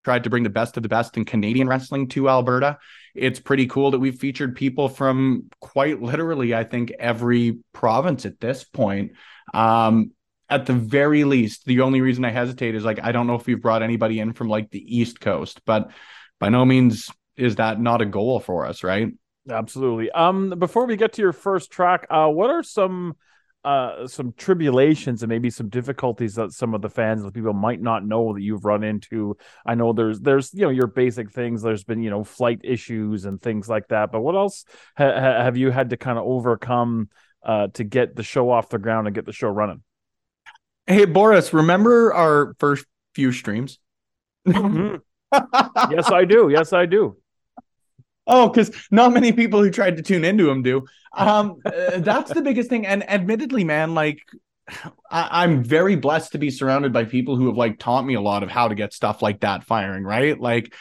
tried 0.06 0.24
to 0.24 0.30
bring 0.30 0.44
the 0.44 0.50
best 0.50 0.78
of 0.78 0.84
the 0.84 0.90
best 0.90 1.18
in 1.18 1.26
Canadian 1.26 1.68
wrestling 1.68 2.08
to 2.10 2.30
Alberta. 2.30 2.78
It's 3.16 3.40
pretty 3.40 3.66
cool 3.66 3.92
that 3.92 4.00
we've 4.00 4.18
featured 4.18 4.56
people 4.56 4.88
from 4.88 5.50
quite 5.60 6.02
literally, 6.02 6.54
I 6.54 6.64
think, 6.64 6.94
every 6.98 7.58
province 7.74 8.26
at 8.26 8.40
this 8.40 8.64
point. 8.64 9.14
Um, 9.54 10.12
at 10.48 10.68
the 10.68 10.74
very 10.74 11.24
least, 11.24 11.66
the 11.66 11.82
only 11.82 12.02
reason 12.02 12.24
I 12.24 12.30
hesitate 12.30 12.76
is 12.76 12.86
like 12.86 13.00
I 13.04 13.12
don't 13.12 13.26
know 13.26 13.34
if 13.34 13.48
we've 13.48 13.62
brought 13.62 13.82
anybody 13.82 14.20
in 14.20 14.34
from 14.34 14.48
like 14.48 14.70
the 14.70 14.98
East 14.98 15.20
Coast, 15.20 15.60
but 15.66 15.90
by 16.40 16.50
no 16.50 16.64
means 16.66 17.10
is 17.36 17.56
that 17.56 17.82
not 17.82 18.02
a 18.02 18.06
goal 18.06 18.40
for 18.40 18.68
us, 18.68 18.84
right? 18.84 19.12
Absolutely. 19.50 20.12
Um, 20.12 20.52
before 20.52 20.86
we 20.86 20.98
get 20.98 21.14
to 21.14 21.22
your 21.24 21.34
first 21.34 21.72
track, 21.72 22.06
uh, 22.12 22.28
what 22.28 22.52
are 22.52 22.62
some 22.64 23.16
uh, 23.66 24.08
some 24.08 24.34
tribulations 24.38 25.24
and 25.24 25.30
maybe 25.30 25.50
some 25.50 25.70
difficulties 25.70 26.36
that 26.36 26.52
some 26.52 26.74
of 26.74 26.82
the 26.82 26.90
fans 26.90 27.22
and 27.22 27.28
the 27.28 27.34
people 27.34 27.54
might 27.54 27.82
not 27.82 28.06
know 28.06 28.34
that 28.34 28.42
you've 28.42 28.66
run 28.66 28.84
into. 28.84 29.36
I 29.66 29.76
know 29.76 29.94
there's 29.94 30.20
there's 30.22 30.54
you 30.54 30.62
know 30.62 30.70
your 30.70 30.88
basic 30.88 31.32
things. 31.32 31.62
There's 31.62 31.84
been 31.84 32.02
you 32.04 32.10
know 32.10 32.24
flight 32.24 32.62
issues 32.64 33.26
and 33.26 33.42
things 33.42 33.68
like 33.68 33.88
that. 33.90 34.12
But 34.12 34.22
what 34.22 34.36
else 34.36 34.66
ha- 34.98 35.12
have 35.44 35.58
you 35.58 35.72
had 35.72 35.90
to 35.90 35.98
kind 35.98 36.18
of 36.18 36.26
overcome 36.26 37.10
uh, 37.44 37.68
to 37.74 37.84
get 37.84 38.16
the 38.16 38.24
show 38.24 38.50
off 38.50 38.70
the 38.70 38.80
ground 38.80 39.08
and 39.08 39.16
get 39.16 39.26
the 39.26 39.34
show 39.34 39.50
running? 39.50 39.82
Hey 40.88 41.06
Boris, 41.06 41.54
remember 41.54 42.14
our 42.14 42.56
first 42.60 42.86
few 43.14 43.32
streams? 43.32 43.80
Mhm. 44.48 45.02
yes, 45.92 46.12
I 46.12 46.26
do. 46.26 46.50
Yes, 46.50 46.72
I 46.74 46.86
do. 46.86 47.18
Oh, 48.28 48.50
because 48.50 48.72
not 48.92 49.14
many 49.14 49.32
people 49.32 49.62
who 49.62 49.70
tried 49.70 49.98
to 49.98 50.04
tune 50.04 50.26
into 50.26 50.50
him 50.50 50.64
do. 50.64 50.86
Um, 51.16 51.58
uh, 51.66 52.00
that's 52.00 52.34
the 52.34 52.42
biggest 52.42 52.70
thing. 52.70 52.86
And 52.86 53.08
admittedly, 53.10 53.64
man, 53.64 53.94
like 53.94 54.20
I- 55.12 55.44
I'm 55.44 55.64
very 55.64 55.96
blessed 55.96 56.32
to 56.32 56.38
be 56.38 56.50
surrounded 56.50 56.92
by 56.92 57.06
people 57.06 57.36
who 57.36 57.48
have 57.48 57.58
like 57.58 57.80
taught 57.80 58.06
me 58.06 58.16
a 58.16 58.22
lot 58.22 58.44
of 58.44 58.50
how 58.50 58.68
to 58.68 58.76
get 58.76 58.94
stuff 58.94 59.22
like 59.22 59.42
that 59.42 59.64
firing. 59.64 60.04
Right, 60.04 60.40
like 60.40 60.74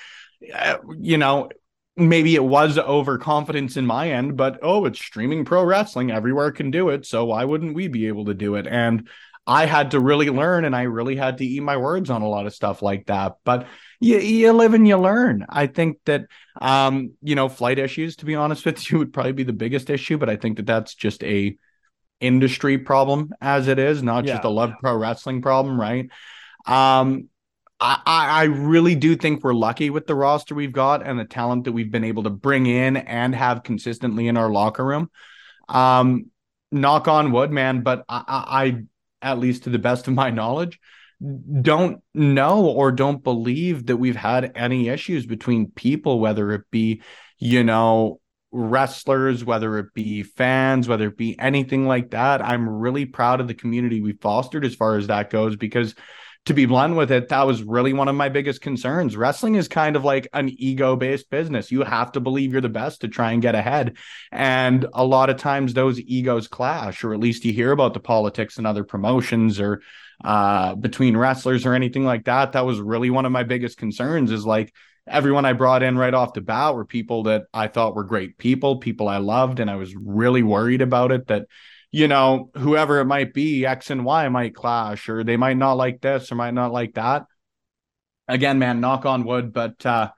uh, 0.53 0.79
you 0.99 1.19
know, 1.19 1.51
maybe 1.97 2.35
it 2.35 2.45
was 2.45 2.79
overconfidence 2.79 3.77
in 3.77 3.87
my 3.87 4.11
end, 4.11 4.37
but 4.37 4.59
oh, 4.63 4.85
it's 4.87 4.99
streaming 4.99 5.45
pro 5.45 5.65
wrestling. 5.65 6.11
Everywhere 6.11 6.51
can 6.53 6.71
do 6.71 6.89
it. 6.89 7.07
So 7.07 7.27
why 7.27 7.45
wouldn't 7.45 7.75
we 7.75 7.89
be 7.89 8.09
able 8.09 8.27
to 8.27 8.35
do 8.35 8.57
it? 8.57 8.67
And 8.67 9.09
I 9.47 9.67
had 9.67 9.91
to 9.91 10.01
really 10.01 10.31
learn 10.31 10.65
and 10.65 10.75
I 10.75 10.83
really 10.83 11.17
had 11.17 11.39
to 11.39 11.45
eat 11.45 11.63
my 11.63 11.77
words 11.77 12.11
on 12.11 12.23
a 12.23 12.29
lot 12.29 12.47
of 12.47 12.55
stuff 12.55 12.83
like 12.83 13.07
that. 13.07 13.35
But 13.45 13.67
you, 14.05 14.19
you 14.19 14.53
live 14.53 14.75
and 14.75 14.87
you 14.87 14.97
learn. 14.97 15.47
I 15.49 15.67
think 15.67 15.99
that, 16.05 16.27
um, 16.61 17.13
you 17.23 17.35
know, 17.35 17.49
flight 17.49 17.79
issues, 17.79 18.17
to 18.17 18.25
be 18.25 18.35
honest 18.35 18.65
with 18.65 18.91
you, 18.91 18.99
would 18.99 19.13
probably 19.13 19.33
be 19.33 19.45
the 19.45 19.53
biggest 19.53 19.91
issue. 19.91 20.19
But 20.19 20.31
I 20.31 20.37
think 20.37 20.57
that 20.57 20.67
that's 20.67 20.95
just 20.95 21.23
a 21.25 21.57
industry 22.21 22.79
problem 22.79 23.33
as 23.41 23.69
it 23.69 23.79
is, 23.79 24.03
not 24.03 24.25
just 24.25 24.45
Yeah. 24.45 24.49
a 24.49 24.53
love 24.53 24.73
pro 24.81 24.97
wrestling 24.97 25.43
problem, 25.43 25.81
right? 25.81 26.09
Um, 26.67 27.29
I, 27.81 28.01
I 28.07 28.41
I 28.41 28.45
really 28.45 28.95
do 28.95 29.17
think 29.17 29.43
we're 29.43 29.53
lucky 29.53 29.91
with 29.91 30.07
the 30.07 30.15
roster 30.15 30.55
we've 30.55 30.73
got 30.73 31.07
and 31.07 31.19
the 31.19 31.25
talent 31.25 31.65
that 31.65 31.73
we've 31.73 31.91
been 31.91 32.05
able 32.05 32.23
to 32.23 32.31
bring 32.31 32.67
in 32.67 32.97
and 32.97 33.35
have 33.35 33.63
consistently 33.65 34.29
in 34.29 34.37
our 34.37 34.51
locker 34.51 34.85
room. 34.85 35.11
Um, 35.69 36.27
knock 36.71 37.09
on 37.09 37.33
wood, 37.33 37.51
man, 37.51 37.83
but 37.83 38.05
I, 38.09 38.23
I, 38.27 38.65
I 38.65 38.83
at 39.31 39.39
least 39.39 39.65
to 39.65 39.71
the 39.71 39.79
best 39.79 40.09
of 40.09 40.15
my 40.15 40.31
knowledge, 40.31 40.79
don't 41.63 42.03
know 42.15 42.67
or 42.67 42.93
don't 42.93 43.23
believe 43.23 43.87
that 43.87 43.97
we've 43.97 44.17
had 44.17 44.53
any 44.55 44.89
issues 44.89 45.27
between 45.27 45.71
people, 45.71 46.21
whether 46.21 46.53
it 46.53 46.63
be, 46.71 47.03
you 47.39 47.65
know, 47.65 48.21
wrestlers, 48.53 49.45
whether 49.45 49.79
it 49.79 49.93
be 49.95 50.23
fans, 50.23 50.89
whether 50.89 51.09
it 51.09 51.17
be 51.17 51.39
anything 51.39 51.87
like 51.87 52.11
that. 52.11 52.43
I'm 52.43 52.69
really 52.69 53.05
proud 53.05 53.41
of 53.41 53.49
the 53.49 53.55
community 53.55 54.01
we 54.01 54.13
fostered 54.13 54.65
as 54.65 54.75
far 54.75 54.97
as 54.97 55.09
that 55.09 55.31
goes 55.31 55.57
because 55.57 55.95
to 56.47 56.55
be 56.55 56.67
blunt 56.67 56.95
with 56.95 57.11
it, 57.11 57.31
that 57.31 57.47
was 57.47 57.63
really 57.63 57.95
one 57.95 58.09
of 58.09 58.15
my 58.15 58.29
biggest 58.29 58.61
concerns. 58.61 59.17
Wrestling 59.17 59.55
is 59.55 59.67
kind 59.67 59.97
of 59.97 60.05
like 60.05 60.29
an 60.35 60.51
ego 60.59 60.95
based 60.95 61.31
business. 61.31 61.73
You 61.73 61.83
have 61.83 62.13
to 62.13 62.21
believe 62.21 62.53
you're 62.53 62.61
the 62.61 62.69
best 62.69 63.01
to 63.01 63.09
try 63.09 63.33
and 63.33 63.41
get 63.41 63.55
ahead. 63.55 63.97
And 64.31 64.87
a 64.93 65.05
lot 65.05 65.31
of 65.31 65.39
times 65.39 65.73
those 65.73 65.99
egos 66.01 66.49
clash, 66.49 67.03
or 67.03 67.15
at 67.15 67.21
least 67.21 67.45
you 67.45 67.53
hear 67.53 67.73
about 67.73 67.95
the 67.95 68.01
politics 68.01 68.59
and 68.59 68.67
other 68.67 68.85
promotions 68.85 69.59
or 69.59 69.81
uh, 70.23 70.75
between 70.75 71.17
wrestlers 71.17 71.65
or 71.65 71.75
anything 71.75 72.05
like 72.05 72.25
that. 72.27 72.53
That 72.53 72.67
was 72.67 72.81
really 72.81 73.11
one 73.11 73.25
of 73.25 73.33
my 73.33 73.43
biggest 73.43 73.79
concerns 73.79 74.31
is 74.31 74.45
like 74.45 74.73
everyone 75.07 75.45
I 75.45 75.55
brought 75.55 75.83
in 75.83 75.99
right 75.99 76.15
off 76.15 76.35
the 76.35 76.41
bat 76.41 76.75
were 76.75 76.85
people 76.85 77.25
that 77.25 77.45
I 77.53 77.69
thought 77.69 77.95
were 77.95 78.05
great 78.05 78.39
people, 78.39 78.79
people 78.79 79.09
I 79.09 79.19
loved. 79.19 79.61
And 79.61 79.71
I 79.71 79.77
was 79.77 79.95
really 79.97 80.43
worried 80.43 80.83
about 80.83 81.11
it 81.11 81.27
that 81.29 81.47
you 81.95 82.09
know, 82.09 82.51
whoever 82.57 82.99
it 82.99 83.05
might 83.05 83.33
be, 83.33 83.65
X 83.65 83.89
and 83.89 84.05
Y 84.05 84.29
might 84.29 84.53
clash, 84.53 85.09
or 85.09 85.23
they 85.23 85.37
might 85.37 85.57
not 85.57 85.75
like 85.75 86.01
this 86.01 86.33
or 86.33 86.35
might 86.35 86.53
not 86.53 86.73
like 86.73 86.95
that. 86.95 87.23
Again, 88.27 88.59
man, 88.59 88.81
knock 88.81 89.07
on 89.07 89.23
wood, 89.23 89.53
but 89.53 89.87
uh, 89.87 90.11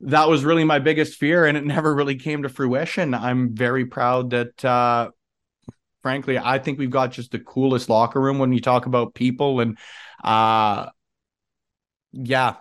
that 0.00 0.28
was 0.28 0.44
really 0.44 0.64
my 0.64 0.80
biggest 0.80 1.18
fear, 1.18 1.46
and 1.46 1.56
it 1.56 1.64
never 1.64 1.94
really 1.94 2.16
came 2.16 2.42
to 2.42 2.50
fruition. 2.50 3.14
I'm 3.14 3.54
very 3.54 3.86
proud 3.86 4.28
that, 4.30 4.62
uh, 4.62 5.10
frankly, 6.02 6.36
I 6.36 6.58
think 6.58 6.78
we've 6.78 6.90
got 6.90 7.12
just 7.12 7.32
the 7.32 7.38
coolest 7.38 7.88
locker 7.88 8.20
room 8.20 8.38
when 8.38 8.52
you 8.52 8.60
talk 8.60 8.84
about 8.84 9.14
people, 9.14 9.60
and 9.60 9.78
uh, 10.22 10.90
yeah, 12.12 12.56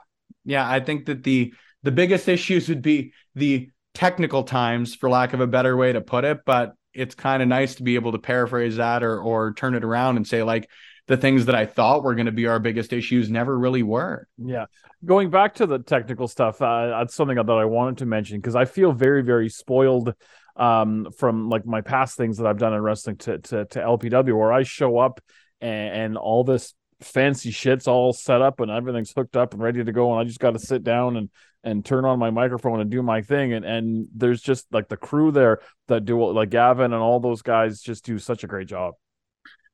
yeah, 0.46 0.66
I 0.66 0.80
think 0.80 1.08
that 1.08 1.22
the 1.22 1.54
the 1.84 1.92
biggest 1.92 2.30
issues 2.30 2.70
would 2.70 2.82
be 2.82 3.12
the 3.36 3.72
technical 3.94 4.44
times, 4.44 4.96
for 4.96 5.10
lack 5.10 5.34
of 5.34 5.42
a 5.42 5.48
better 5.48 5.76
way 5.76 5.92
to 5.92 6.00
put 6.00 6.24
it, 6.24 6.46
but 6.46 6.77
it's 6.98 7.16
kind 7.16 7.42
of 7.42 7.48
nice 7.48 7.76
to 7.76 7.84
be 7.84 7.96
able 7.96 8.12
to 8.12 8.20
paraphrase 8.20 8.78
that 8.78 9.04
or 9.04 9.22
or 9.22 9.54
turn 9.54 9.76
it 9.76 9.84
around 9.84 10.18
and 10.18 10.28
say 10.28 10.44
like 10.44 10.70
the 11.08 11.18
things 11.18 11.46
that 11.46 11.56
I 11.56 11.66
thought 11.66 12.04
were 12.04 12.16
going 12.16 12.26
to 12.26 12.32
be 12.34 12.48
our 12.48 12.60
biggest 12.60 12.92
issues 12.92 13.30
never 13.30 13.58
really 13.58 13.84
were. 13.84 14.28
Yeah. 14.38 14.66
Going 15.06 15.30
back 15.30 15.56
to 15.56 15.66
the 15.66 15.80
technical 15.80 16.28
stuff, 16.28 16.62
uh, 16.62 16.88
that's 16.88 17.16
something 17.16 17.38
that 17.38 17.50
I 17.50 17.66
wanted 17.66 18.00
to 18.00 18.06
mention 18.06 18.40
because 18.40 18.56
I 18.56 18.66
feel 18.66 18.92
very, 18.92 19.24
very 19.24 19.48
spoiled 19.48 20.14
um, 20.58 21.08
from 21.18 21.50
like 21.50 21.66
my 21.66 21.82
past 21.82 22.18
things 22.18 22.38
that 22.38 22.48
I've 22.48 22.58
done 22.58 22.74
in 22.74 22.82
wrestling 22.82 23.18
to 23.18 23.38
to, 23.38 23.66
to 23.66 23.80
LPW, 23.80 24.38
where 24.38 24.52
I 24.52 24.64
show 24.64 24.98
up 24.98 25.22
and, 25.62 25.96
and 25.96 26.18
all 26.18 26.44
this 26.44 26.74
fancy 27.00 27.52
shit's 27.52 27.88
all 27.88 28.12
set 28.12 28.42
up 28.42 28.60
and 28.60 28.72
everything's 28.72 29.14
hooked 29.16 29.38
up 29.38 29.54
and 29.54 29.62
ready 29.62 29.84
to 29.84 29.92
go, 29.92 30.12
and 30.12 30.20
I 30.20 30.24
just 30.24 30.40
got 30.40 30.52
to 30.52 30.60
sit 30.60 30.84
down 30.84 31.16
and 31.16 31.30
and 31.64 31.84
turn 31.84 32.06
on 32.06 32.20
my 32.20 32.30
microphone 32.30 32.80
and 32.80 32.90
do 32.90 33.02
my 33.02 33.22
thing, 33.22 33.54
and 33.54 33.66
and 33.66 34.08
there's 34.16 34.42
just 34.42 34.66
like 34.72 34.88
the 34.88 34.98
crew 34.98 35.32
there 35.32 35.60
that 35.88 36.06
do 36.06 36.32
like 36.32 36.50
Gavin 36.50 36.94
and 36.94 37.02
all 37.02 37.20
those 37.20 37.42
guys 37.42 37.82
just 37.82 38.06
do 38.06 38.20
such 38.20 38.44
a 38.44 38.48
great 38.48 38.68
job. 38.68 38.94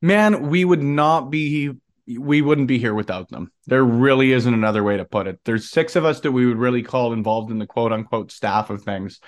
Man, 0.01 0.49
we 0.49 0.65
would 0.65 0.83
not 0.83 1.29
be 1.29 1.71
we 2.05 2.41
wouldn't 2.41 2.67
be 2.67 2.77
here 2.77 2.93
without 2.93 3.29
them. 3.29 3.51
There 3.67 3.83
really 3.83 4.33
isn't 4.33 4.53
another 4.53 4.83
way 4.83 4.97
to 4.97 5.05
put 5.05 5.27
it. 5.27 5.39
There's 5.45 5.69
six 5.69 5.95
of 5.95 6.03
us 6.03 6.19
that 6.21 6.31
we 6.31 6.45
would 6.45 6.57
really 6.57 6.83
call 6.83 7.13
involved 7.13 7.51
in 7.51 7.59
the 7.59 7.65
quote 7.67 7.93
unquote 7.93 8.31
staff 8.31 8.69
of 8.69 8.83
things. 8.83 9.19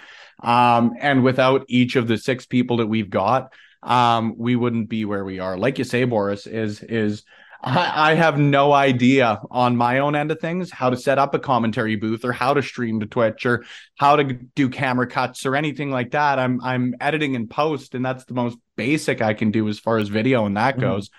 Um, 0.43 0.93
and 1.00 1.24
without 1.24 1.65
each 1.69 1.95
of 1.95 2.07
the 2.07 2.17
six 2.17 2.45
people 2.45 2.77
that 2.77 2.88
we've 2.88 3.09
got, 3.09 3.53
um, 3.81 4.35
we 4.38 4.55
wouldn't 4.55 4.89
be 4.89 5.05
where 5.05 5.24
we 5.24 5.39
are. 5.39 5.57
Like 5.57 5.77
you 5.77 5.83
say, 5.83 6.03
Boris, 6.03 6.47
is 6.47 6.81
is 6.81 7.24
I, 7.65 8.12
I 8.12 8.13
have 8.13 8.38
no 8.38 8.72
idea 8.72 9.41
on 9.50 9.75
my 9.75 10.00
own 10.00 10.15
end 10.15 10.31
of 10.31 10.39
things 10.39 10.72
how 10.72 10.91
to 10.91 10.98
set 10.98 11.17
up 11.17 11.34
a 11.34 11.39
commentary 11.39 11.95
booth 11.95 12.24
or 12.24 12.31
how 12.31 12.53
to 12.53 12.62
stream 12.62 13.00
to 13.00 13.07
Twitch 13.07 13.45
or 13.45 13.65
how 13.95 14.15
to 14.17 14.24
do 14.34 14.69
camera 14.69 15.07
cuts 15.07 15.45
or 15.45 15.55
anything 15.55 15.89
like 15.89 16.12
that. 16.12 16.38
I'm 16.38 16.62
I'm 16.63 16.93
editing 17.01 17.34
in 17.34 17.48
post, 17.48 17.95
and 17.95 18.05
that's 18.05 18.25
the 18.25 18.36
most 18.36 18.57
basic 18.75 19.22
I 19.22 19.34
can 19.34 19.50
do 19.51 19.67
as 19.67 19.79
far 19.79 19.98
as 19.98 20.10
video 20.10 20.45
and 20.45 20.55
that 20.57 20.77
Mhm. 20.77 20.81
goes. 20.81 21.10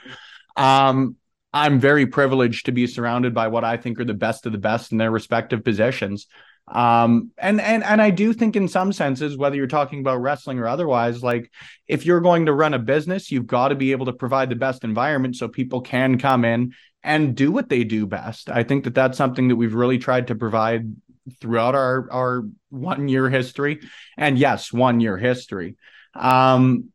Um, 0.57 1.17
I'm 1.53 1.81
very 1.81 2.07
privileged 2.07 2.67
to 2.67 2.73
be 2.73 2.87
surrounded 2.87 3.35
by 3.35 3.49
what 3.49 3.65
I 3.65 3.77
think 3.77 3.99
are 3.99 4.05
the 4.05 4.15
best 4.15 4.47
of 4.47 4.53
the 4.53 4.59
best 4.59 4.93
in 4.93 4.99
their 4.99 5.11
respective 5.11 5.65
positions. 5.65 6.27
Um, 6.69 7.31
and 7.39 7.61
and 7.61 7.85
and 7.85 8.03
I 8.03 8.11
do 8.11 8.33
think 8.33 8.57
in 8.57 8.67
some 8.67 8.93
senses, 8.93 9.37
whether 9.37 9.55
you're 9.55 9.69
talking 9.69 10.01
about 10.01 10.21
wrestling 10.21 10.59
or 10.59 10.67
otherwise, 10.67 11.23
like 11.23 11.51
if 11.87 12.05
you're 12.05 12.21
going 12.21 12.47
to 12.47 12.53
run 12.53 12.75
a 12.75 12.79
business, 12.79 13.31
you've 13.31 13.47
got 13.47 13.69
to 13.69 13.77
be 13.77 13.93
able 13.93 14.07
to 14.07 14.13
provide 14.13 14.51
the 14.51 14.57
best 14.57 14.83
environment 14.83 15.37
so 15.37 15.47
people 15.47 15.81
can 15.81 16.19
come 16.19 16.45
in 16.45 16.73
and 17.05 17.37
do 17.37 17.53
what 17.53 17.69
they 17.69 17.85
do 17.85 18.05
best. 18.07 18.51
I 18.51 18.65
think 18.65 18.85
that 18.85 18.95
that's 18.95 19.17
something 19.17 19.49
that 19.49 19.57
we've 19.57 19.75
really 19.75 19.99
tried 19.99 20.27
to 20.27 20.35
provide 20.35 20.93
throughout 21.41 21.77
our 21.77 22.09
our 22.11 22.43
one 22.71 23.09
year 23.09 23.31
history. 23.31 23.81
And 24.17 24.37
yes, 24.37 24.73
one 24.73 24.99
year 24.99 25.17
history. 25.17 25.77
Um, 26.15 26.91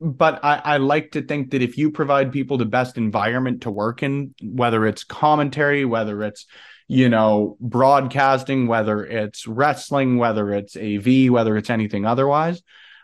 but 0.00 0.44
I, 0.44 0.60
I 0.64 0.76
like 0.76 1.12
to 1.12 1.22
think 1.22 1.50
that 1.50 1.62
if 1.62 1.76
you 1.76 1.90
provide 1.90 2.30
people 2.30 2.56
the 2.56 2.64
best 2.64 2.98
environment 2.98 3.62
to 3.62 3.70
work 3.70 4.02
in, 4.02 4.34
whether 4.42 4.86
it's 4.86 5.02
commentary, 5.02 5.84
whether 5.84 6.22
it's 6.22 6.46
you 6.88 7.08
know 7.08 7.56
broadcasting, 7.60 8.66
whether 8.66 9.04
it's 9.04 9.46
wrestling, 9.46 10.18
whether 10.18 10.52
it's 10.52 10.76
AV, 10.76 11.30
whether 11.30 11.56
it's 11.56 11.70
anything 11.70 12.04
otherwise, 12.04 12.62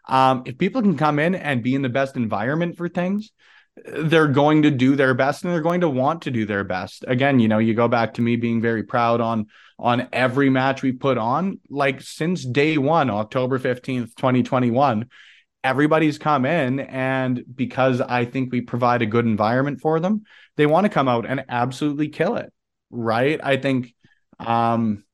um, 0.09 0.43
if 0.47 0.59
people 0.59 0.83
can 0.83 0.97
come 0.97 1.19
in 1.19 1.35
and 1.35 1.63
be 1.63 1.75
in 1.75 1.83
the 1.83 1.89
best 1.89 2.17
environment 2.17 2.77
for 2.77 2.89
things, 2.89 3.31
they're 3.87 4.29
going 4.29 4.63
to 4.63 4.71
do 4.71 4.97
their 4.97 5.15
best 5.15 5.45
and 5.45 5.53
they're 5.53 5.61
going 5.61 5.83
to 5.83 5.89
want 5.89 6.23
to 6.23 6.31
do 6.31 6.47
their 6.47 6.65
best. 6.65 7.05
Again, 7.07 7.39
you 7.39 7.49
know, 7.49 7.59
you 7.59 7.75
go 7.75 7.89
back 7.89 8.15
to 8.15 8.23
me 8.23 8.37
being 8.37 8.61
very 8.61 8.83
proud 8.83 9.21
on 9.21 9.47
on 9.79 10.09
every 10.13 10.51
match 10.51 10.83
we 10.83 10.93
put 10.93 11.19
on, 11.19 11.61
like 11.69 12.01
since 12.01 12.45
day 12.45 12.79
one, 12.79 13.11
October 13.11 13.59
15th, 13.59 14.15
2021 14.17 15.09
everybody's 15.65 16.19
come 16.19 16.45
in 16.45 16.79
and 16.79 17.43
because 17.53 18.01
I 18.03 18.27
think 18.27 18.53
we 18.53 18.61
provide 18.61 19.01
a 19.01 19.07
good 19.07 19.25
environment 19.25 19.81
for 19.81 19.99
them, 19.99 20.25
they 20.57 20.67
want 20.67 20.85
to 20.85 20.91
come 20.91 21.09
out 21.09 21.25
and 21.27 21.45
absolutely 21.49 22.09
kill 22.09 22.37
it. 22.37 22.53
Right. 22.95 23.41
I 23.43 23.57
think 23.57 23.93
um 24.39 25.05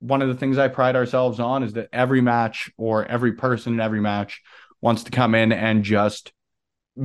one 0.00 0.20
of 0.20 0.28
the 0.28 0.34
things 0.34 0.58
I 0.58 0.66
pride 0.66 0.96
ourselves 0.96 1.38
on 1.38 1.62
is 1.62 1.74
that 1.74 1.88
every 1.92 2.20
match 2.20 2.70
or 2.76 3.04
every 3.04 3.34
person 3.34 3.74
in 3.74 3.80
every 3.80 4.00
match 4.00 4.42
wants 4.80 5.04
to 5.04 5.12
come 5.12 5.36
in 5.36 5.52
and 5.52 5.84
just 5.84 6.32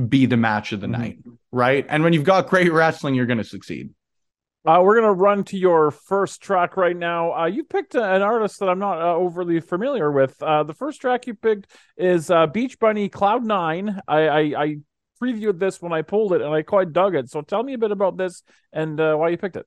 be 0.08 0.26
the 0.26 0.36
match 0.36 0.72
of 0.72 0.80
the 0.80 0.88
Mhm. 0.88 0.98
night. 0.98 1.18
Right. 1.52 1.86
And 1.88 2.02
when 2.02 2.12
you've 2.12 2.24
got 2.24 2.48
great 2.48 2.72
wrestling, 2.72 3.14
you're 3.14 3.26
going 3.26 3.38
to 3.38 3.44
succeed. 3.44 3.90
Uh, 4.66 4.80
we're 4.82 4.96
gonna 4.96 5.12
run 5.12 5.44
to 5.44 5.56
your 5.56 5.90
first 5.92 6.42
track 6.42 6.76
right 6.76 6.96
now. 6.96 7.32
Uh, 7.32 7.46
you 7.46 7.62
picked 7.64 7.94
a- 7.94 8.14
an 8.16 8.20
artist 8.20 8.58
that 8.58 8.68
I'm 8.68 8.80
not 8.80 9.00
uh, 9.00 9.14
overly 9.14 9.60
familiar 9.60 10.10
with. 10.10 10.42
Uh, 10.42 10.64
the 10.64 10.74
first 10.74 11.00
track 11.00 11.26
you 11.26 11.34
picked 11.34 11.70
is 11.96 12.30
uh, 12.30 12.48
Beach 12.48 12.78
Bunny 12.78 13.08
Cloud 13.08 13.44
Nine. 13.44 14.00
I, 14.08 14.28
I, 14.28 14.40
I 14.40 14.76
previewed 15.22 15.58
this 15.58 15.80
when 15.80 15.92
I 15.92 16.02
pulled 16.02 16.32
it, 16.34 16.42
and 16.42 16.52
I 16.52 16.62
quite 16.62 16.92
dug 16.92 17.14
it. 17.14 17.30
So 17.30 17.40
tell 17.40 17.62
me 17.62 17.74
a 17.74 17.78
bit 17.78 17.92
about 17.92 18.18
this 18.18 18.42
and 18.72 19.00
uh, 19.00 19.14
why 19.14 19.28
you 19.30 19.38
picked 19.38 19.56
it. 19.56 19.64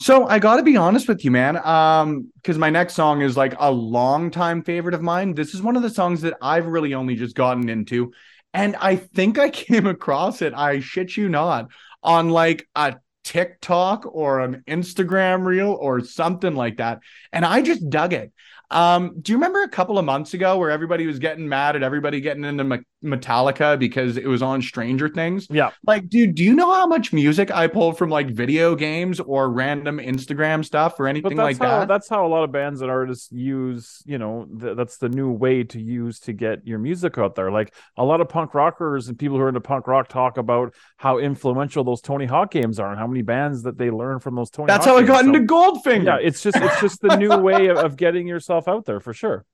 So 0.00 0.28
I 0.28 0.38
got 0.38 0.56
to 0.56 0.62
be 0.62 0.76
honest 0.76 1.08
with 1.08 1.24
you, 1.24 1.30
man. 1.30 1.56
Um, 1.66 2.30
because 2.36 2.56
my 2.56 2.70
next 2.70 2.94
song 2.94 3.20
is 3.22 3.36
like 3.36 3.54
a 3.58 3.70
long 3.70 4.30
time 4.30 4.62
favorite 4.62 4.94
of 4.94 5.02
mine. 5.02 5.34
This 5.34 5.54
is 5.54 5.62
one 5.62 5.76
of 5.76 5.82
the 5.82 5.90
songs 5.90 6.20
that 6.20 6.36
I've 6.40 6.66
really 6.66 6.94
only 6.94 7.16
just 7.16 7.34
gotten 7.34 7.68
into, 7.68 8.12
and 8.54 8.76
I 8.76 8.96
think 8.96 9.38
I 9.38 9.50
came 9.50 9.86
across 9.86 10.40
it. 10.40 10.54
I 10.54 10.80
shit 10.80 11.16
you 11.16 11.28
not, 11.28 11.68
on 12.02 12.30
like 12.30 12.68
a 12.76 12.96
TikTok 13.24 14.06
or 14.06 14.40
an 14.40 14.62
Instagram 14.68 15.44
reel 15.44 15.72
or 15.72 16.00
something 16.00 16.54
like 16.54 16.76
that. 16.78 17.00
And 17.32 17.44
I 17.44 17.60
just 17.60 17.90
dug 17.90 18.12
it. 18.12 18.32
Um, 18.70 19.20
do 19.20 19.32
you 19.32 19.38
remember 19.38 19.62
a 19.62 19.68
couple 19.68 19.98
of 19.98 20.04
months 20.04 20.34
ago 20.34 20.58
where 20.58 20.70
everybody 20.70 21.06
was 21.06 21.18
getting 21.18 21.48
mad 21.48 21.74
at 21.74 21.82
everybody 21.82 22.20
getting 22.20 22.44
into 22.44 22.64
Metallica 23.04 23.78
because 23.78 24.16
it 24.16 24.26
was 24.26 24.42
on 24.42 24.60
Stranger 24.62 25.08
Things? 25.08 25.46
Yeah. 25.50 25.70
Like, 25.86 26.08
dude, 26.08 26.34
do 26.34 26.42
you 26.44 26.54
know 26.54 26.72
how 26.72 26.86
much 26.86 27.12
music 27.12 27.50
I 27.50 27.66
pulled 27.66 27.96
from 27.96 28.10
like 28.10 28.28
video 28.30 28.74
games 28.74 29.20
or 29.20 29.50
random 29.50 29.98
Instagram 29.98 30.64
stuff 30.64 30.98
or 30.98 31.06
anything 31.06 31.36
like 31.36 31.58
how, 31.58 31.80
that? 31.80 31.88
That's 31.88 32.08
how 32.08 32.26
a 32.26 32.28
lot 32.28 32.44
of 32.44 32.52
bands 32.52 32.80
and 32.82 32.90
artists 32.90 33.30
use, 33.30 34.02
you 34.04 34.18
know, 34.18 34.46
th- 34.60 34.76
that's 34.76 34.98
the 34.98 35.08
new 35.08 35.30
way 35.30 35.64
to 35.64 35.80
use 35.80 36.20
to 36.20 36.32
get 36.32 36.66
your 36.66 36.78
music 36.78 37.18
out 37.18 37.34
there. 37.34 37.50
Like 37.50 37.74
a 37.96 38.04
lot 38.04 38.20
of 38.20 38.28
punk 38.28 38.54
rockers 38.54 39.08
and 39.08 39.18
people 39.18 39.36
who 39.36 39.42
are 39.44 39.48
into 39.48 39.60
punk 39.60 39.86
rock 39.86 40.08
talk 40.08 40.36
about 40.36 40.74
how 40.96 41.18
influential 41.18 41.84
those 41.84 42.00
Tony 42.00 42.26
Hawk 42.26 42.50
games 42.50 42.80
are 42.80 42.90
and 42.90 42.98
how 42.98 43.06
many 43.06 43.22
bands 43.22 43.62
that 43.62 43.78
they 43.78 43.90
learn 43.90 44.18
from 44.18 44.34
those 44.34 44.50
Tony 44.50 44.66
That's 44.66 44.84
Hawk 44.86 44.94
how 44.94 44.96
I 44.96 45.00
games. 45.00 45.08
got 45.08 45.24
So- 45.24 45.34
into 45.34 45.40
Goldfinger. 45.40 46.04
yeah, 46.04 46.18
it's 46.20 46.42
just 46.42 46.56
it's 46.56 46.80
just 46.80 47.00
the 47.00 47.16
new 47.16 47.36
way 47.38 47.66
of, 47.68 47.78
of 47.78 47.96
getting 47.96 48.26
yourself 48.26 48.66
out 48.68 48.84
there 48.84 49.00
for 49.00 49.12
sure. 49.14 49.44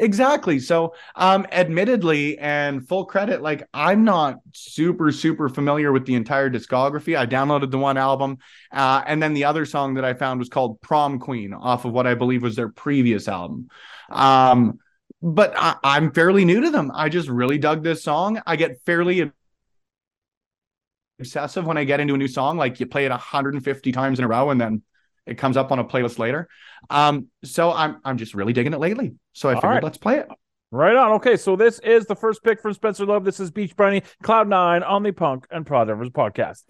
Exactly. 0.00 0.58
So, 0.58 0.94
um, 1.14 1.46
admittedly, 1.52 2.36
and 2.38 2.86
full 2.86 3.04
credit, 3.04 3.42
like 3.42 3.62
I'm 3.72 4.02
not 4.02 4.40
super, 4.52 5.12
super 5.12 5.48
familiar 5.48 5.92
with 5.92 6.04
the 6.04 6.16
entire 6.16 6.50
discography. 6.50 7.16
I 7.16 7.26
downloaded 7.26 7.70
the 7.70 7.78
one 7.78 7.96
album, 7.96 8.38
uh, 8.72 9.02
and 9.06 9.22
then 9.22 9.34
the 9.34 9.44
other 9.44 9.64
song 9.64 9.94
that 9.94 10.04
I 10.04 10.14
found 10.14 10.40
was 10.40 10.48
called 10.48 10.80
Prom 10.80 11.20
Queen 11.20 11.54
off 11.54 11.84
of 11.84 11.92
what 11.92 12.08
I 12.08 12.14
believe 12.14 12.42
was 12.42 12.56
their 12.56 12.70
previous 12.70 13.28
album. 13.28 13.68
Um, 14.10 14.80
but 15.22 15.54
I, 15.56 15.76
I'm 15.84 16.10
fairly 16.10 16.44
new 16.44 16.62
to 16.62 16.70
them. 16.70 16.90
I 16.92 17.08
just 17.08 17.28
really 17.28 17.58
dug 17.58 17.84
this 17.84 18.02
song. 18.02 18.42
I 18.46 18.56
get 18.56 18.80
fairly 18.84 19.30
obsessive 21.20 21.66
when 21.66 21.78
I 21.78 21.84
get 21.84 22.00
into 22.00 22.14
a 22.14 22.18
new 22.18 22.28
song. 22.28 22.56
Like 22.56 22.80
you 22.80 22.86
play 22.86 23.04
it 23.04 23.10
150 23.10 23.92
times 23.92 24.18
in 24.18 24.24
a 24.24 24.28
row, 24.28 24.50
and 24.50 24.60
then 24.60 24.82
it 25.26 25.38
comes 25.38 25.56
up 25.56 25.72
on 25.72 25.78
a 25.78 25.84
playlist 25.84 26.18
later. 26.18 26.48
Um, 26.90 27.28
so 27.44 27.72
I'm 27.72 28.00
I'm 28.04 28.18
just 28.18 28.34
really 28.34 28.52
digging 28.52 28.72
it 28.72 28.80
lately. 28.80 29.14
So 29.32 29.48
I 29.48 29.54
figured 29.54 29.72
right. 29.72 29.84
let's 29.84 29.98
play 29.98 30.18
it. 30.18 30.28
Right 30.70 30.96
on. 30.96 31.12
Okay, 31.12 31.36
so 31.36 31.54
this 31.54 31.78
is 31.80 32.06
the 32.06 32.16
first 32.16 32.42
pick 32.42 32.60
from 32.60 32.74
Spencer 32.74 33.06
Love. 33.06 33.24
This 33.24 33.38
is 33.38 33.50
Beach 33.50 33.76
Bunny, 33.76 34.02
Cloud 34.22 34.48
Nine 34.48 34.82
on 34.82 35.02
the 35.02 35.12
Punk 35.12 35.46
and 35.50 35.64
Pile 35.64 35.86
Drivers 35.86 36.10
podcast. 36.10 36.64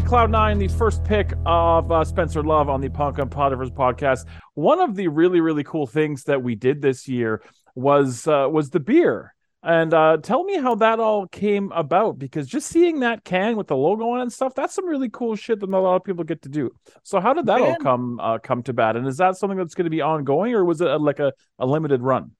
Cloud 0.00 0.30
Nine, 0.30 0.58
the 0.58 0.68
first 0.68 1.04
pick 1.04 1.32
of 1.46 1.90
uh, 1.90 2.04
Spencer 2.04 2.42
Love 2.42 2.68
on 2.68 2.80
the 2.80 2.88
Punk 2.88 3.18
and 3.18 3.30
Pile 3.30 3.50
Drivers 3.50 3.70
podcast. 3.70 4.26
One 4.54 4.80
of 4.80 4.94
the 4.94 5.08
really, 5.08 5.40
really 5.40 5.64
cool 5.64 5.86
things 5.86 6.24
that 6.24 6.42
we 6.42 6.54
did 6.54 6.82
this 6.82 7.08
year 7.08 7.42
was 7.74 8.26
uh, 8.26 8.48
was 8.50 8.70
the 8.70 8.80
beer. 8.80 9.34
And 9.62 9.92
uh, 9.92 10.18
tell 10.22 10.44
me 10.44 10.58
how 10.58 10.76
that 10.76 11.00
all 11.00 11.26
came 11.26 11.72
about 11.72 12.18
because 12.18 12.46
just 12.46 12.68
seeing 12.68 13.00
that 13.00 13.24
can 13.24 13.56
with 13.56 13.66
the 13.66 13.76
logo 13.76 14.10
on 14.10 14.20
it 14.20 14.22
and 14.22 14.32
stuff, 14.32 14.54
that's 14.54 14.74
some 14.74 14.86
really 14.86 15.08
cool 15.08 15.34
shit 15.34 15.58
that 15.58 15.68
not 15.68 15.78
a 15.78 15.80
lot 15.80 15.96
of 15.96 16.04
people 16.04 16.22
get 16.22 16.42
to 16.42 16.48
do. 16.48 16.70
So 17.02 17.18
how 17.18 17.32
did 17.32 17.46
that 17.46 17.60
all 17.60 17.74
come 17.76 18.20
uh, 18.20 18.38
come 18.38 18.62
to 18.64 18.72
bat? 18.72 18.94
And 18.94 19.08
is 19.08 19.16
that 19.16 19.36
something 19.36 19.58
that's 19.58 19.74
going 19.74 19.86
to 19.86 19.90
be 19.90 20.02
ongoing 20.02 20.54
or 20.54 20.64
was 20.64 20.80
it 20.80 20.88
a, 20.88 20.98
like 20.98 21.18
a, 21.18 21.32
a 21.58 21.66
limited 21.66 22.00
run? 22.00 22.32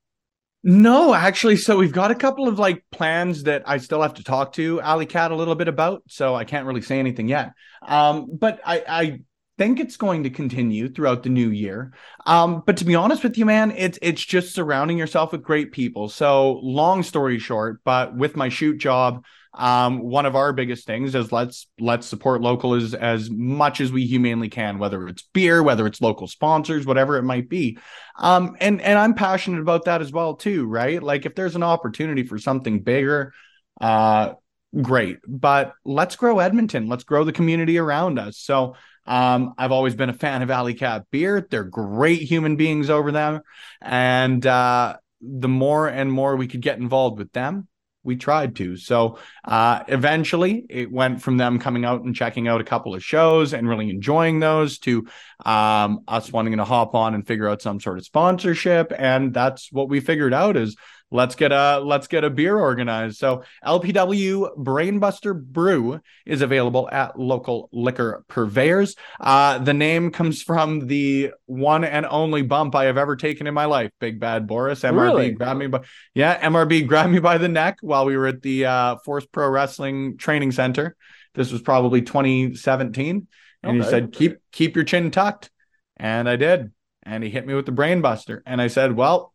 No, 0.62 1.14
actually, 1.14 1.56
so 1.56 1.76
we've 1.76 1.92
got 1.92 2.10
a 2.10 2.14
couple 2.14 2.48
of 2.48 2.58
like 2.58 2.82
plans 2.90 3.44
that 3.44 3.62
I 3.66 3.78
still 3.78 4.02
have 4.02 4.14
to 4.14 4.24
talk 4.24 4.52
to 4.54 4.80
Alley 4.80 5.06
Kat 5.06 5.30
a 5.30 5.36
little 5.36 5.54
bit 5.54 5.68
about, 5.68 6.02
so 6.08 6.34
I 6.34 6.44
can't 6.44 6.66
really 6.66 6.82
say 6.82 6.98
anything 6.98 7.28
yet. 7.28 7.52
Um, 7.86 8.26
but 8.32 8.60
I, 8.66 8.82
I 8.88 9.20
think 9.58 9.78
it's 9.78 9.96
going 9.96 10.24
to 10.24 10.30
continue 10.30 10.88
throughout 10.88 11.22
the 11.22 11.28
new 11.28 11.50
year. 11.50 11.92
Um, 12.26 12.64
but 12.66 12.78
to 12.78 12.84
be 12.84 12.96
honest 12.96 13.22
with 13.22 13.38
you, 13.38 13.44
man, 13.44 13.70
it's 13.70 13.98
it's 14.02 14.24
just 14.24 14.54
surrounding 14.54 14.98
yourself 14.98 15.30
with 15.30 15.44
great 15.44 15.70
people. 15.70 16.08
So 16.08 16.58
long 16.62 17.04
story 17.04 17.38
short, 17.38 17.80
but 17.84 18.16
with 18.16 18.34
my 18.34 18.48
shoot 18.48 18.78
job, 18.78 19.24
um, 19.56 20.00
one 20.00 20.26
of 20.26 20.36
our 20.36 20.52
biggest 20.52 20.86
things 20.86 21.14
is 21.14 21.32
let's 21.32 21.66
let's 21.80 22.06
support 22.06 22.42
local 22.42 22.74
as 22.74 22.92
as 22.92 23.30
much 23.30 23.80
as 23.80 23.90
we 23.90 24.06
humanly 24.06 24.50
can, 24.50 24.78
whether 24.78 25.08
it's 25.08 25.22
beer, 25.32 25.62
whether 25.62 25.86
it's 25.86 26.02
local 26.02 26.26
sponsors, 26.26 26.84
whatever 26.84 27.16
it 27.16 27.22
might 27.22 27.48
be. 27.48 27.78
Um, 28.18 28.56
and 28.60 28.82
and 28.82 28.98
I'm 28.98 29.14
passionate 29.14 29.60
about 29.60 29.86
that 29.86 30.02
as 30.02 30.12
well 30.12 30.34
too, 30.34 30.66
right? 30.66 31.02
Like 31.02 31.24
if 31.24 31.34
there's 31.34 31.56
an 31.56 31.62
opportunity 31.62 32.22
for 32.22 32.38
something 32.38 32.82
bigger, 32.82 33.32
uh, 33.80 34.34
great. 34.78 35.18
But 35.26 35.72
let's 35.86 36.16
grow 36.16 36.38
Edmonton. 36.38 36.86
Let's 36.88 37.04
grow 37.04 37.24
the 37.24 37.32
community 37.32 37.78
around 37.78 38.18
us. 38.18 38.36
So 38.36 38.74
um, 39.06 39.54
I've 39.56 39.72
always 39.72 39.94
been 39.94 40.10
a 40.10 40.14
fan 40.14 40.42
of 40.42 40.50
Alley 40.50 40.74
Kat 40.74 41.06
Beer. 41.10 41.46
They're 41.50 41.64
great 41.64 42.20
human 42.20 42.56
beings 42.56 42.90
over 42.90 43.10
there, 43.10 43.42
and 43.80 44.44
uh, 44.46 44.96
the 45.22 45.48
more 45.48 45.88
and 45.88 46.12
more 46.12 46.36
we 46.36 46.46
could 46.46 46.60
get 46.60 46.78
involved 46.78 47.18
with 47.18 47.32
them, 47.32 47.68
we 48.06 48.16
tried 48.16 48.56
to. 48.56 48.76
So 48.76 49.18
uh, 49.44 49.82
eventually, 49.88 50.64
it 50.70 50.90
went 50.90 51.20
from 51.20 51.36
them 51.36 51.58
coming 51.58 51.84
out 51.84 52.02
and 52.02 52.14
checking 52.14 52.48
out 52.48 52.60
a 52.60 52.64
couple 52.64 52.94
of 52.94 53.04
shows 53.04 53.52
and 53.52 53.68
really 53.68 53.90
enjoying 53.90 54.40
those 54.40 54.78
to 54.80 55.06
um, 55.44 56.00
us 56.08 56.32
wanting 56.32 56.56
to 56.56 56.64
hop 56.64 56.94
on 56.94 57.14
and 57.14 57.26
figure 57.26 57.48
out 57.48 57.60
some 57.60 57.80
sort 57.80 57.98
of 57.98 58.04
sponsorship. 58.04 58.92
And 58.96 59.34
that's 59.34 59.70
what 59.70 59.88
we 59.88 60.00
figured 60.00 60.32
out 60.32 60.56
is 60.56 60.76
let's 61.10 61.34
get 61.34 61.52
a 61.52 61.78
let's 61.78 62.06
get 62.08 62.24
a 62.24 62.30
beer 62.30 62.58
organized. 62.58 63.18
So 63.18 63.44
LPW 63.64 64.56
Brainbuster 64.56 65.40
Brew 65.40 66.00
is 66.24 66.42
available 66.42 66.88
at 66.90 67.18
local 67.18 67.68
liquor 67.72 68.24
purveyors. 68.28 68.96
Uh, 69.20 69.58
the 69.58 69.74
name 69.74 70.10
comes 70.10 70.42
from 70.42 70.86
the 70.86 71.30
one 71.46 71.84
and 71.84 72.06
only 72.06 72.42
bump 72.42 72.74
I 72.74 72.84
have 72.84 72.98
ever 72.98 73.16
taken 73.16 73.46
in 73.46 73.54
my 73.54 73.66
life. 73.66 73.90
Big 74.00 74.18
Bad 74.18 74.46
Boris 74.46 74.82
MRB 74.82 75.00
Really? 75.00 75.30
grabbed 75.30 75.60
me 75.60 75.66
by 75.68 75.82
yeah 76.14 76.38
MRB 76.40 76.86
grabbed 76.86 77.12
me 77.12 77.20
by 77.20 77.38
the 77.38 77.48
neck 77.48 77.78
while 77.80 78.04
we 78.04 78.16
were 78.16 78.26
at 78.26 78.42
the 78.42 78.66
uh, 78.66 78.96
Force 79.04 79.26
Pro 79.26 79.48
Wrestling 79.48 80.16
Training 80.16 80.52
Center. 80.52 80.96
This 81.34 81.52
was 81.52 81.60
probably 81.60 82.02
2017, 82.02 83.26
and 83.62 83.76
he 83.76 83.82
said 83.82 84.12
keep 84.12 84.38
keep 84.52 84.74
your 84.74 84.84
chin 84.86 85.10
tucked, 85.10 85.50
and 85.96 86.28
I 86.28 86.36
did. 86.36 86.72
And 87.02 87.22
he 87.22 87.30
hit 87.30 87.46
me 87.46 87.54
with 87.54 87.66
the 87.66 87.72
brainbuster, 87.72 88.40
and 88.46 88.60
I 88.60 88.66
said, 88.66 88.96
well. 88.96 89.32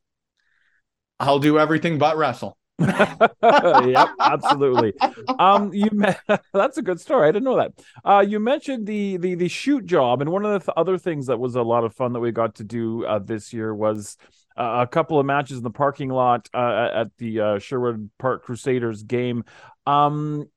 I'll 1.22 1.40
do 1.40 1.60
everything 1.60 1.98
but 1.98 2.18
wrestle. 2.18 2.58
yep, 2.80 4.10
absolutely. 4.20 4.94
Um, 5.38 5.72
you 5.72 5.88
me- 5.92 6.16
that's 6.54 6.78
a 6.78 6.82
good 6.82 7.00
story. 7.00 7.28
I 7.28 7.32
didn't 7.32 7.46
know 7.46 7.58
that. 7.58 7.74
Uh, 8.04 8.26
you 8.28 8.40
mentioned 8.40 8.88
the 8.88 9.18
the 9.18 9.36
the 9.36 9.48
shoot 9.48 9.86
job, 9.86 10.22
and 10.22 10.32
one 10.32 10.46
of 10.46 10.52
the 10.52 10.60
th- 10.60 10.74
other 10.76 10.98
things 10.98 11.28
that 11.28 11.40
was 11.40 11.56
a 11.56 11.62
lot 11.62 11.84
of 11.84 11.94
fun 11.94 12.14
that 12.14 12.20
we 12.20 12.32
got 12.32 12.56
to 12.56 12.64
do 12.64 13.06
uh, 13.06 13.20
this 13.20 13.54
year 13.54 13.74
was 13.74 14.18
uh, 14.58 14.80
a 14.82 14.88
couple 14.88 15.20
of 15.20 15.26
matches 15.28 15.58
in 15.58 15.64
the 15.64 15.70
parking 15.70 16.10
lot 16.10 16.50
uh, 16.56 16.90
at 16.94 17.08
the 17.20 17.40
uh, 17.40 17.60
Sherwood 17.60 18.10
Park 18.18 18.44
Crusaders 18.44 19.04
game. 19.04 19.44
Um, 19.86 20.48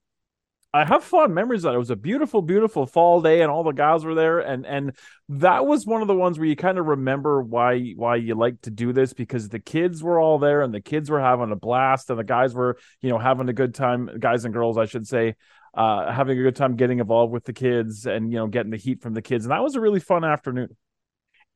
I 0.74 0.84
have 0.84 1.04
fond 1.04 1.32
memories 1.32 1.62
that. 1.62 1.72
It 1.72 1.78
was 1.78 1.90
a 1.90 1.96
beautiful, 1.96 2.42
beautiful 2.42 2.84
fall 2.84 3.22
day, 3.22 3.42
and 3.42 3.50
all 3.50 3.62
the 3.62 3.70
guys 3.70 4.04
were 4.04 4.16
there, 4.16 4.40
and 4.40 4.66
and 4.66 4.96
that 5.28 5.66
was 5.66 5.86
one 5.86 6.02
of 6.02 6.08
the 6.08 6.16
ones 6.16 6.36
where 6.36 6.48
you 6.48 6.56
kind 6.56 6.78
of 6.78 6.86
remember 6.86 7.40
why 7.40 7.92
why 7.94 8.16
you 8.16 8.34
like 8.34 8.60
to 8.62 8.72
do 8.72 8.92
this 8.92 9.12
because 9.12 9.48
the 9.48 9.60
kids 9.60 10.02
were 10.02 10.18
all 10.18 10.40
there, 10.40 10.62
and 10.62 10.74
the 10.74 10.80
kids 10.80 11.08
were 11.08 11.20
having 11.20 11.52
a 11.52 11.56
blast, 11.56 12.10
and 12.10 12.18
the 12.18 12.24
guys 12.24 12.54
were 12.54 12.76
you 13.00 13.08
know 13.08 13.18
having 13.18 13.48
a 13.48 13.52
good 13.52 13.72
time, 13.72 14.10
guys 14.18 14.44
and 14.44 14.52
girls, 14.52 14.76
I 14.76 14.86
should 14.86 15.06
say, 15.06 15.36
uh, 15.74 16.10
having 16.10 16.36
a 16.36 16.42
good 16.42 16.56
time 16.56 16.74
getting 16.74 16.98
involved 16.98 17.32
with 17.32 17.44
the 17.44 17.52
kids, 17.52 18.04
and 18.04 18.32
you 18.32 18.38
know 18.38 18.48
getting 18.48 18.72
the 18.72 18.76
heat 18.76 19.00
from 19.00 19.14
the 19.14 19.22
kids, 19.22 19.44
and 19.44 19.52
that 19.52 19.62
was 19.62 19.76
a 19.76 19.80
really 19.80 20.00
fun 20.00 20.24
afternoon. 20.24 20.76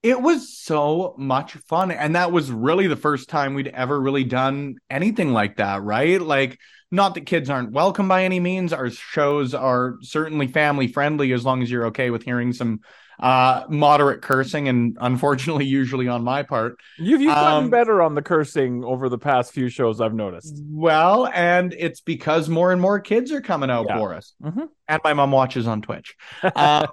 It 0.03 0.21
was 0.21 0.57
so 0.57 1.15
much 1.19 1.55
fun. 1.55 1.91
And 1.91 2.15
that 2.15 2.31
was 2.31 2.51
really 2.53 2.87
the 2.87 2.97
first 2.97 3.29
time 3.29 3.55
we'd 3.55 3.69
ever 3.69 4.01
really 4.01 4.23
done 4.25 4.77
anything 4.89 5.33
like 5.33 5.57
that, 5.57 5.83
right? 5.83 6.21
Like, 6.21 6.59
not 6.91 7.15
that 7.15 7.27
kids 7.27 7.51
aren't 7.51 7.73
welcome 7.73 8.07
by 8.09 8.25
any 8.25 8.39
means. 8.41 8.73
Our 8.73 8.91
shows 8.91 9.55
are 9.55 9.97
certainly 10.03 10.47
family 10.47 10.87
friendly 10.87 11.33
as 11.33 11.45
long 11.45 11.63
as 11.63 11.71
you're 11.71 11.87
okay 11.87 12.11
with 12.11 12.23
hearing 12.23 12.53
some 12.53 12.81
uh 13.21 13.65
moderate 13.69 14.23
cursing 14.23 14.69
and 14.69 14.97
unfortunately 15.01 15.65
usually 15.81 16.07
on 16.07 16.23
my 16.23 16.45
part 16.45 16.77
You've 16.99 17.21
you've 17.21 17.35
gotten 17.35 17.65
Um, 17.65 17.69
better 17.71 18.01
on 18.01 18.15
the 18.15 18.23
cursing 18.23 18.85
over 18.85 19.09
the 19.09 19.19
past 19.19 19.51
few 19.53 19.69
shows, 19.69 20.01
I've 20.01 20.15
noticed. 20.15 20.63
well 20.71 21.27
and 21.27 21.75
it's 21.77 22.01
because 22.01 22.49
more 22.49 22.71
and 22.71 22.81
more 22.81 23.01
kids 23.01 23.33
are 23.33 23.41
coming 23.41 23.71
out 23.71 23.87
Yeah. 23.89 23.99
for 23.99 24.15
us 24.15 24.35
Mhm. 24.41 24.69
and 24.87 25.01
my 25.03 25.15
mom 25.15 25.33
watches 25.33 25.67
on 25.67 25.83
twitch 25.83 26.15
Uh, 26.45 26.87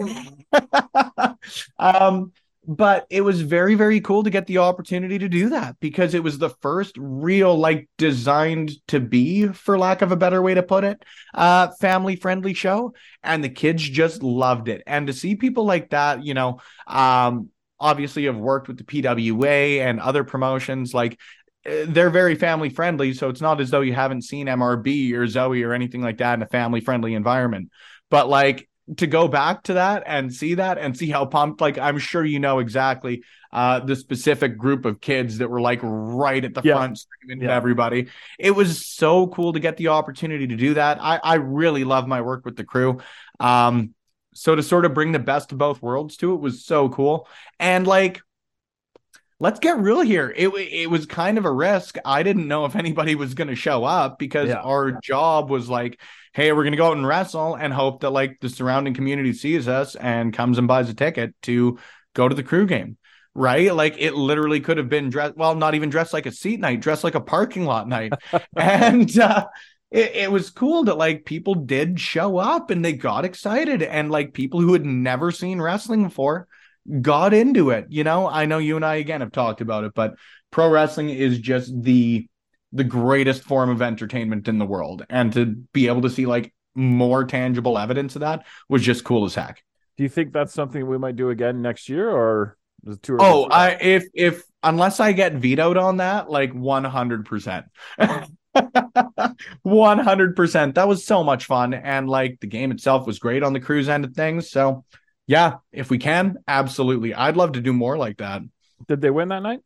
um, 1.78 2.32
but 2.68 3.06
it 3.08 3.22
was 3.22 3.40
very, 3.40 3.74
very 3.74 3.98
cool 3.98 4.22
to 4.22 4.28
get 4.28 4.46
the 4.46 4.58
opportunity 4.58 5.18
to 5.18 5.28
do 5.28 5.48
that 5.48 5.80
because 5.80 6.12
it 6.12 6.22
was 6.22 6.36
the 6.36 6.50
first 6.60 6.94
real, 6.98 7.56
like, 7.56 7.88
designed 7.96 8.72
to 8.88 9.00
be, 9.00 9.48
for 9.48 9.78
lack 9.78 10.02
of 10.02 10.12
a 10.12 10.16
better 10.16 10.42
way 10.42 10.52
to 10.52 10.62
put 10.62 10.84
it, 10.84 11.02
uh, 11.32 11.68
family 11.80 12.14
friendly 12.14 12.52
show. 12.52 12.92
And 13.22 13.42
the 13.42 13.48
kids 13.48 13.82
just 13.82 14.22
loved 14.22 14.68
it. 14.68 14.82
And 14.86 15.06
to 15.06 15.14
see 15.14 15.34
people 15.34 15.64
like 15.64 15.88
that, 15.90 16.22
you 16.22 16.34
know, 16.34 16.60
um, 16.86 17.48
obviously 17.80 18.26
have 18.26 18.36
worked 18.36 18.68
with 18.68 18.76
the 18.76 18.84
PWA 18.84 19.80
and 19.80 19.98
other 19.98 20.22
promotions, 20.22 20.92
like, 20.92 21.18
uh, 21.64 21.86
they're 21.86 22.10
very 22.10 22.34
family 22.34 22.68
friendly. 22.68 23.14
So 23.14 23.30
it's 23.30 23.40
not 23.40 23.62
as 23.62 23.70
though 23.70 23.80
you 23.80 23.94
haven't 23.94 24.24
seen 24.24 24.46
MRB 24.46 25.14
or 25.14 25.26
Zoe 25.26 25.62
or 25.62 25.72
anything 25.72 26.02
like 26.02 26.18
that 26.18 26.34
in 26.34 26.42
a 26.42 26.46
family 26.46 26.82
friendly 26.82 27.14
environment. 27.14 27.70
But 28.10 28.28
like 28.28 28.68
to 28.96 29.06
go 29.06 29.28
back 29.28 29.64
to 29.64 29.74
that 29.74 30.02
and 30.06 30.32
see 30.32 30.54
that 30.54 30.78
and 30.78 30.96
see 30.96 31.10
how 31.10 31.26
pumped, 31.26 31.60
like 31.60 31.78
I'm 31.78 31.98
sure 31.98 32.24
you 32.24 32.40
know 32.40 32.58
exactly 32.58 33.22
uh 33.52 33.80
the 33.80 33.96
specific 33.96 34.58
group 34.58 34.84
of 34.84 35.00
kids 35.00 35.38
that 35.38 35.48
were 35.48 35.60
like 35.60 35.80
right 35.82 36.44
at 36.44 36.54
the 36.54 36.60
Yeah. 36.62 36.74
front 36.74 36.98
screaming 36.98 37.42
at 37.44 37.50
Yeah. 37.50 37.56
everybody. 37.56 38.08
It 38.38 38.50
was 38.50 38.84
so 38.86 39.26
cool 39.28 39.52
to 39.54 39.60
get 39.60 39.76
the 39.78 39.88
opportunity 39.88 40.46
to 40.46 40.56
do 40.56 40.74
that. 40.74 40.98
I, 41.00 41.18
I 41.22 41.34
really 41.36 41.84
love 41.84 42.06
my 42.06 42.20
work 42.20 42.44
with 42.44 42.56
the 42.56 42.64
crew. 42.64 43.00
Um 43.40 43.94
so 44.34 44.54
to 44.54 44.62
sort 44.62 44.84
of 44.84 44.94
bring 44.94 45.12
the 45.12 45.18
best 45.18 45.50
of 45.52 45.58
both 45.58 45.82
worlds 45.82 46.16
to 46.18 46.32
it 46.34 46.40
was 46.40 46.64
so 46.64 46.88
cool. 46.88 47.26
And 47.58 47.86
like 47.86 48.20
let's 49.40 49.60
get 49.60 49.78
real 49.78 50.00
here. 50.00 50.32
It 50.36 50.48
it 50.48 50.90
was 50.90 51.06
kind 51.06 51.38
of 51.38 51.44
a 51.44 51.52
risk. 51.52 51.96
I 52.04 52.22
didn't 52.22 52.48
know 52.48 52.64
if 52.64 52.76
anybody 52.76 53.14
was 53.14 53.34
going 53.34 53.48
to 53.48 53.54
show 53.54 53.84
up 53.84 54.18
because 54.18 54.48
Yeah. 54.48 54.60
our 54.62 54.92
job 54.92 55.50
was 55.50 55.68
like, 55.68 56.00
hey, 56.32 56.52
we're 56.52 56.64
going 56.64 56.72
to 56.72 56.76
go 56.78 56.88
out 56.88 56.96
and 56.96 57.06
wrestle 57.06 57.54
and 57.54 57.72
hope 57.72 58.00
that 58.00 58.10
like 58.10 58.38
the 58.40 58.48
surrounding 58.48 58.94
community 58.94 59.32
sees 59.32 59.68
us 59.68 59.94
and 59.94 60.32
comes 60.32 60.58
and 60.58 60.68
buys 60.68 60.88
a 60.88 60.94
ticket 60.94 61.34
to 61.42 61.78
go 62.14 62.28
to 62.28 62.34
the 62.34 62.42
crew 62.42 62.66
game. 62.66 62.96
Right? 63.34 63.72
Like 63.72 63.94
it 63.98 64.14
literally 64.14 64.60
could 64.60 64.78
have 64.78 64.88
been 64.88 65.10
dressed, 65.10 65.36
well, 65.36 65.54
not 65.54 65.76
even 65.76 65.90
dressed 65.90 66.12
like 66.12 66.26
a 66.26 66.32
seat 66.32 66.58
night, 66.58 66.80
dressed 66.80 67.04
like 67.04 67.14
a 67.14 67.20
parking 67.20 67.64
lot 67.64 67.86
night. 67.88 68.12
and 68.56 69.16
uh 69.18 69.46
it, 69.90 70.12
it 70.16 70.30
was 70.32 70.50
cool 70.50 70.84
that 70.84 70.98
like 70.98 71.24
people 71.24 71.54
did 71.54 71.98
show 72.00 72.36
up 72.36 72.70
and 72.70 72.84
they 72.84 72.92
got 72.92 73.24
excited 73.24 73.82
and 73.82 74.10
like 74.10 74.34
people 74.34 74.60
who 74.60 74.72
had 74.72 74.84
never 74.84 75.30
seen 75.30 75.60
wrestling 75.62 76.02
before 76.04 76.46
got 77.00 77.34
into 77.34 77.70
it. 77.70 77.86
You 77.88 78.04
know, 78.04 78.28
I 78.28 78.46
know 78.46 78.58
you 78.58 78.76
and 78.76 78.84
I 78.84 78.96
again 78.96 79.20
have 79.20 79.32
talked 79.32 79.60
about 79.60 79.84
it, 79.84 79.92
but 79.94 80.14
pro 80.50 80.68
wrestling 80.68 81.10
is 81.10 81.38
just 81.38 81.72
the 81.82 82.28
the 82.72 82.84
greatest 82.84 83.42
form 83.42 83.70
of 83.70 83.80
entertainment 83.80 84.48
in 84.48 84.58
the 84.58 84.66
world. 84.66 85.04
And 85.08 85.32
to 85.32 85.46
be 85.46 85.86
able 85.88 86.02
to 86.02 86.10
see 86.10 86.26
like 86.26 86.52
more 86.74 87.24
tangible 87.24 87.78
evidence 87.78 88.14
of 88.14 88.20
that 88.20 88.46
was 88.68 88.82
just 88.82 89.04
cool 89.04 89.24
as 89.24 89.34
heck. 89.34 89.62
Do 89.96 90.02
you 90.04 90.08
think 90.08 90.32
that's 90.32 90.54
something 90.54 90.86
we 90.86 90.98
might 90.98 91.16
do 91.16 91.30
again 91.30 91.60
next 91.60 91.88
year, 91.88 92.08
or 92.08 92.56
is 92.86 92.96
it 92.96 93.02
too 93.02 93.16
Oh. 93.20 93.48
I 93.50 93.70
if 93.80 94.06
if 94.14 94.44
unless 94.62 95.00
I 95.00 95.12
get 95.12 95.34
vetoed 95.34 95.76
on 95.76 95.96
that, 95.98 96.30
like 96.30 96.52
100%. 96.52 97.64
100%. 99.64 100.74
That 100.74 100.88
was 100.88 101.04
so 101.04 101.24
much 101.24 101.44
fun 101.46 101.74
and 101.74 102.08
like 102.08 102.38
the 102.40 102.46
game 102.46 102.70
itself 102.70 103.06
was 103.06 103.18
great 103.18 103.42
on 103.42 103.52
the 103.52 103.60
cruise 103.60 103.88
end 103.88 104.04
of 104.04 104.14
things. 104.14 104.50
So, 104.50 104.84
yeah, 105.28 105.58
if 105.70 105.90
we 105.90 105.98
can, 105.98 106.38
absolutely. 106.48 107.14
I'd 107.14 107.36
love 107.36 107.52
to 107.52 107.60
do 107.60 107.72
more 107.72 107.96
like 107.96 108.16
that. 108.16 108.42
did 108.88 109.00
they 109.00 109.10
win 109.10 109.28
that 109.28 109.42
night? 109.42 109.60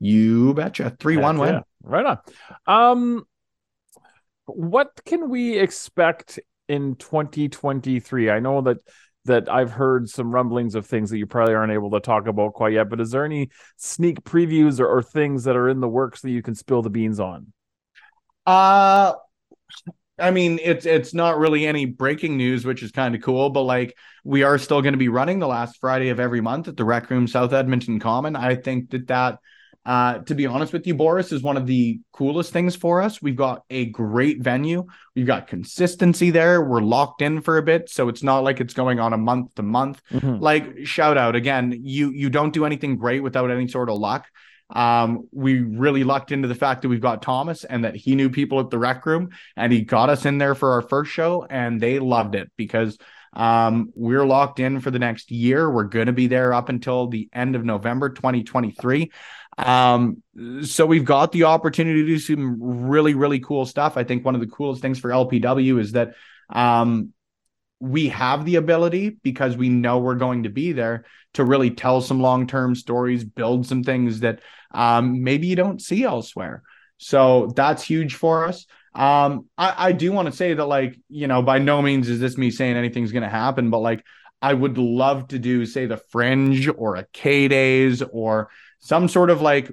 You 0.00 0.52
betcha. 0.52 0.94
3 0.98 1.16
1 1.16 1.36
Heck 1.36 1.40
win. 1.40 1.54
yeah. 1.54 1.60
Right 1.84 2.04
on. 2.04 2.18
Um, 2.66 3.24
what 4.46 4.90
can 5.06 5.30
we 5.30 5.56
expect 5.58 6.40
in 6.68 6.96
2023? 6.96 8.28
I 8.28 8.40
know 8.40 8.60
that 8.62 8.78
that 9.24 9.48
I've 9.48 9.70
heard 9.70 10.10
some 10.10 10.32
rumblings 10.32 10.74
of 10.74 10.84
things 10.84 11.10
that 11.10 11.18
you 11.18 11.26
probably 11.28 11.54
aren't 11.54 11.72
able 11.72 11.92
to 11.92 12.00
talk 12.00 12.26
about 12.26 12.54
quite 12.54 12.72
yet, 12.72 12.90
but 12.90 13.00
is 13.00 13.12
there 13.12 13.24
any 13.24 13.50
sneak 13.76 14.24
previews 14.24 14.80
or, 14.80 14.88
or 14.88 15.00
things 15.00 15.44
that 15.44 15.54
are 15.54 15.68
in 15.68 15.78
the 15.78 15.86
works 15.88 16.22
that 16.22 16.30
you 16.30 16.42
can 16.42 16.56
spill 16.56 16.82
the 16.82 16.90
beans 16.90 17.20
on? 17.20 17.52
Uh 18.44 19.12
I 20.18 20.30
mean, 20.30 20.58
it's 20.62 20.84
it's 20.86 21.14
not 21.14 21.38
really 21.38 21.66
any 21.66 21.86
breaking 21.86 22.36
news, 22.36 22.64
which 22.64 22.82
is 22.82 22.92
kind 22.92 23.14
of 23.14 23.22
cool, 23.22 23.50
but 23.50 23.62
like 23.62 23.96
we 24.24 24.42
are 24.42 24.58
still 24.58 24.82
going 24.82 24.92
to 24.92 24.98
be 24.98 25.08
running 25.08 25.38
the 25.38 25.48
last 25.48 25.80
Friday 25.80 26.10
of 26.10 26.20
every 26.20 26.40
month 26.40 26.68
at 26.68 26.76
the 26.76 26.84
Rec 26.84 27.10
Room 27.10 27.26
South 27.26 27.52
Edmonton 27.52 27.98
Common. 27.98 28.36
I 28.36 28.56
think 28.56 28.90
that 28.90 29.08
that 29.08 29.38
uh 29.84 30.18
to 30.18 30.36
be 30.36 30.46
honest 30.46 30.72
with 30.72 30.86
you 30.86 30.94
Boris 30.94 31.32
is 31.32 31.42
one 31.42 31.56
of 31.56 31.66
the 31.66 31.98
coolest 32.12 32.52
things 32.52 32.76
for 32.76 33.02
us. 33.02 33.20
We've 33.20 33.34
got 33.34 33.64
a 33.70 33.86
great 33.86 34.40
venue. 34.40 34.84
We've 35.16 35.26
got 35.26 35.48
consistency 35.48 36.30
there. 36.30 36.62
We're 36.62 36.82
locked 36.82 37.20
in 37.20 37.40
for 37.40 37.56
a 37.56 37.62
bit, 37.62 37.88
so 37.90 38.08
it's 38.08 38.22
not 38.22 38.44
like 38.44 38.60
it's 38.60 38.74
going 38.74 39.00
on 39.00 39.12
a 39.12 39.18
month 39.18 39.54
to 39.56 39.62
month 39.62 40.00
like 40.40 40.86
shout 40.86 41.16
out 41.16 41.34
again 41.34 41.80
you 41.82 42.10
you 42.10 42.30
don't 42.30 42.52
do 42.52 42.64
anything 42.64 42.96
great 42.96 43.22
without 43.22 43.50
any 43.50 43.66
sort 43.66 43.88
of 43.88 43.98
luck 43.98 44.26
um 44.72 45.28
we 45.32 45.60
really 45.60 46.02
lucked 46.02 46.32
into 46.32 46.48
the 46.48 46.54
fact 46.54 46.82
that 46.82 46.88
we've 46.88 47.00
got 47.00 47.22
thomas 47.22 47.64
and 47.64 47.84
that 47.84 47.94
he 47.94 48.14
knew 48.14 48.30
people 48.30 48.58
at 48.58 48.70
the 48.70 48.78
rec 48.78 49.04
room 49.06 49.30
and 49.56 49.72
he 49.72 49.82
got 49.82 50.08
us 50.08 50.24
in 50.24 50.38
there 50.38 50.54
for 50.54 50.72
our 50.72 50.82
first 50.82 51.12
show 51.12 51.46
and 51.48 51.80
they 51.80 51.98
loved 51.98 52.34
it 52.34 52.50
because 52.56 52.98
um 53.34 53.90
we're 53.94 54.26
locked 54.26 54.60
in 54.60 54.80
for 54.80 54.90
the 54.90 54.98
next 54.98 55.30
year. 55.30 55.70
We're 55.70 55.84
going 55.84 56.06
to 56.06 56.12
be 56.12 56.26
there 56.26 56.52
up 56.52 56.68
until 56.68 57.06
the 57.06 57.28
end 57.32 57.56
of 57.56 57.64
november 57.64 58.10
2023 58.10 59.10
um 59.58 60.22
so 60.62 60.86
we've 60.86 61.04
got 61.04 61.32
the 61.32 61.44
opportunity 61.44 62.00
to 62.02 62.06
do 62.06 62.18
some 62.18 62.56
really 62.86 63.14
really 63.14 63.40
cool 63.40 63.66
stuff. 63.66 63.96
I 63.96 64.04
think 64.04 64.24
one 64.24 64.34
of 64.34 64.40
the 64.40 64.46
coolest 64.46 64.82
things 64.82 64.98
for 64.98 65.10
lpw 65.10 65.80
is 65.80 65.92
that 65.92 66.14
um 66.50 67.12
we 67.82 68.10
have 68.10 68.44
the 68.44 68.54
ability 68.54 69.10
because 69.24 69.56
we 69.56 69.68
know 69.68 69.98
we're 69.98 70.14
going 70.14 70.44
to 70.44 70.48
be 70.48 70.70
there 70.70 71.04
to 71.34 71.44
really 71.44 71.70
tell 71.70 72.00
some 72.00 72.20
long-term 72.20 72.76
stories, 72.76 73.24
build 73.24 73.66
some 73.66 73.82
things 73.82 74.20
that 74.20 74.38
um, 74.70 75.24
maybe 75.24 75.48
you 75.48 75.56
don't 75.56 75.82
see 75.82 76.04
elsewhere. 76.04 76.62
So 76.98 77.52
that's 77.56 77.82
huge 77.82 78.14
for 78.14 78.46
us. 78.46 78.66
Um, 78.94 79.48
I, 79.58 79.88
I 79.88 79.92
do 79.92 80.12
want 80.12 80.26
to 80.30 80.36
say 80.36 80.54
that, 80.54 80.64
like, 80.64 80.96
you 81.08 81.26
know, 81.26 81.42
by 81.42 81.58
no 81.58 81.82
means 81.82 82.08
is 82.08 82.20
this 82.20 82.38
me 82.38 82.52
saying 82.52 82.76
anything's 82.76 83.10
going 83.10 83.24
to 83.24 83.28
happen, 83.28 83.68
but 83.68 83.80
like, 83.80 84.04
I 84.40 84.54
would 84.54 84.78
love 84.78 85.26
to 85.28 85.40
do, 85.40 85.66
say, 85.66 85.86
the 85.86 85.96
Fringe 85.96 86.68
or 86.68 86.94
a 86.94 87.06
K 87.12 87.48
Days 87.48 88.00
or 88.00 88.48
some 88.78 89.08
sort 89.08 89.30
of 89.30 89.42
like 89.42 89.72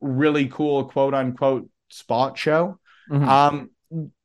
really 0.00 0.46
cool 0.46 0.84
quote 0.86 1.12
unquote 1.12 1.68
spot 1.90 2.38
show. 2.38 2.78
Mhm. 3.10 3.28
Um, 3.28 3.70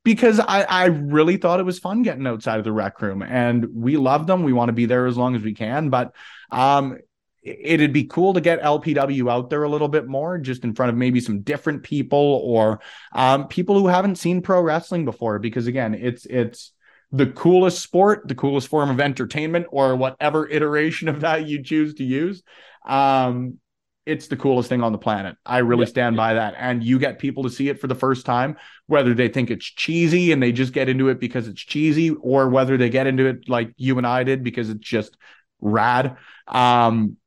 because 0.08 0.40
I, 0.40 0.62
I 0.62 0.86
really 0.86 1.36
thought 1.36 1.60
it 1.60 1.66
was 1.66 1.80
fun 1.80 2.02
getting 2.02 2.26
outside 2.26 2.60
of 2.60 2.64
the 2.64 2.72
rec 2.72 3.02
room 3.02 3.22
and 3.22 3.68
we 3.74 3.98
love 3.98 4.26
them. 4.26 4.44
We 4.44 4.54
want 4.54 4.70
to 4.70 4.74
be 4.74 4.86
there 4.86 5.06
as 5.06 5.18
long 5.18 5.36
as 5.36 5.42
we 5.42 5.54
can, 5.54 5.90
but 5.90 6.16
um, 6.50 6.98
it'd 7.44 7.92
be 7.92 8.06
cool 8.06 8.34
to 8.34 8.40
get 8.40 8.62
LPW 8.62 9.30
out 9.30 9.50
there 9.50 9.64
a 9.64 9.70
little 9.70 9.90
bit 9.90 10.08
more, 10.08 10.38
just 10.38 10.64
in 10.64 10.74
front 10.74 10.92
of 10.92 10.96
maybe 10.96 11.20
some 11.20 11.42
different 11.42 11.84
people 11.84 12.42
or 12.42 12.80
um, 13.12 13.50
people 13.50 13.78
who 13.78 13.88
haven't 13.88 14.16
seen 14.16 14.42
pro 14.42 14.62
wrestling 14.62 15.04
before. 15.04 15.40
Because 15.40 15.68
again, 15.68 15.94
it's 15.94 16.26
it's 16.26 16.72
the 17.12 17.28
coolest 17.28 17.82
sport, 17.82 18.30
the 18.30 18.36
coolest 18.36 18.70
form 18.70 18.90
of 18.90 19.02
entertainment, 19.02 19.68
or 19.72 19.98
whatever 19.98 20.48
iteration 20.48 21.10
of 21.10 21.20
that 21.20 21.46
you 21.50 21.62
choose 21.62 21.96
to 21.96 22.06
use. 22.06 22.44
Um, 22.86 23.60
it's 24.08 24.28
the 24.28 24.38
coolest 24.38 24.70
thing 24.70 24.82
on 24.82 24.94
the 24.94 24.98
planet. 24.98 25.36
I 25.46 25.58
really 25.60 25.86
stand 25.86 26.16
by 26.16 26.34
that. 26.36 26.56
And 26.58 26.84
you 26.84 26.98
get 26.98 27.20
people 27.20 27.44
to 27.44 27.50
see 27.50 27.68
it 27.68 27.80
for 27.80 27.88
the 27.88 27.96
first 27.96 28.26
time, 28.26 28.56
whether 28.88 29.14
they 29.14 29.28
think 29.28 29.52
it's 29.52 29.66
cheesy 29.66 30.32
and 30.32 30.42
they 30.42 30.54
just 30.54 30.72
get 30.72 30.88
into 30.88 31.10
it 31.10 31.20
because 31.20 31.48
it's 31.48 31.62
cheesy, 31.62 32.12
or 32.12 32.50
whether 32.50 32.78
they 32.78 32.90
get 32.90 33.06
into 33.06 33.26
it 33.26 33.50
like 33.50 33.74
you 33.76 33.98
and 33.98 34.08
I 34.08 34.24
did 34.24 34.44
because 34.44 34.70
it's 34.70 34.88
just 34.88 35.18
rad. 35.60 36.16
Um, 36.48 37.18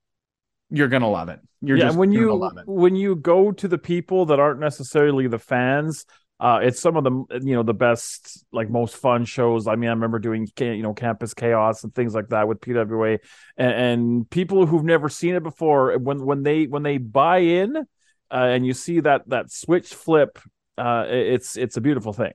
you're 0.71 0.89
gonna 0.89 1.11
love 1.11 1.29
it. 1.29 1.41
You're 1.61 1.77
yeah, 1.77 1.87
just 1.87 1.99
when 1.99 2.13
you 2.13 2.35
love 2.35 2.57
it. 2.57 2.67
when 2.67 2.97
you 2.97 3.17
go 3.17 3.53
to 3.53 3.69
the 3.69 3.79
people 3.79 4.27
that 4.27 4.41
aren't 4.41 4.61
necessarily 4.61 5.27
the 5.27 5.39
fans, 5.39 6.07
uh, 6.41 6.61
it's 6.63 6.81
some 6.81 6.97
of 6.97 7.05
the 7.05 7.41
you 7.47 7.55
know 7.55 7.63
the 7.63 7.75
best 7.75 8.45
like 8.51 8.71
most 8.71 8.97
fun 8.97 9.27
shows. 9.27 9.67
I 9.67 9.77
mean, 9.77 9.91
I 9.91 9.93
remember 9.93 10.19
doing 10.19 10.49
you 10.59 10.83
know 10.83 10.95
Campus 10.95 11.35
Chaos 11.35 11.85
and 11.85 11.95
things 11.95 12.15
like 12.15 12.31
that 12.31 12.49
with 12.49 12.63
PWA, 12.63 13.19
and, 13.59 13.73
and 13.73 14.31
people 14.31 14.65
who've 14.65 14.85
never 14.85 15.11
seen 15.11 15.35
it 15.35 15.43
before 15.43 15.99
when 15.99 16.25
when 16.25 16.43
they 16.43 16.67
when 16.67 16.83
they 16.83 16.97
buy 16.97 17.39
in, 17.39 17.77
uh, 17.77 17.83
and 18.31 18.67
you 18.67 18.73
see 18.73 19.01
that 19.01 19.29
that 19.29 19.53
switch 19.53 19.93
flip, 19.93 20.39
uh, 20.79 21.05
it's 21.09 21.59
it's 21.59 21.77
a 21.77 21.81
beautiful 21.83 22.15
thing. 22.15 22.33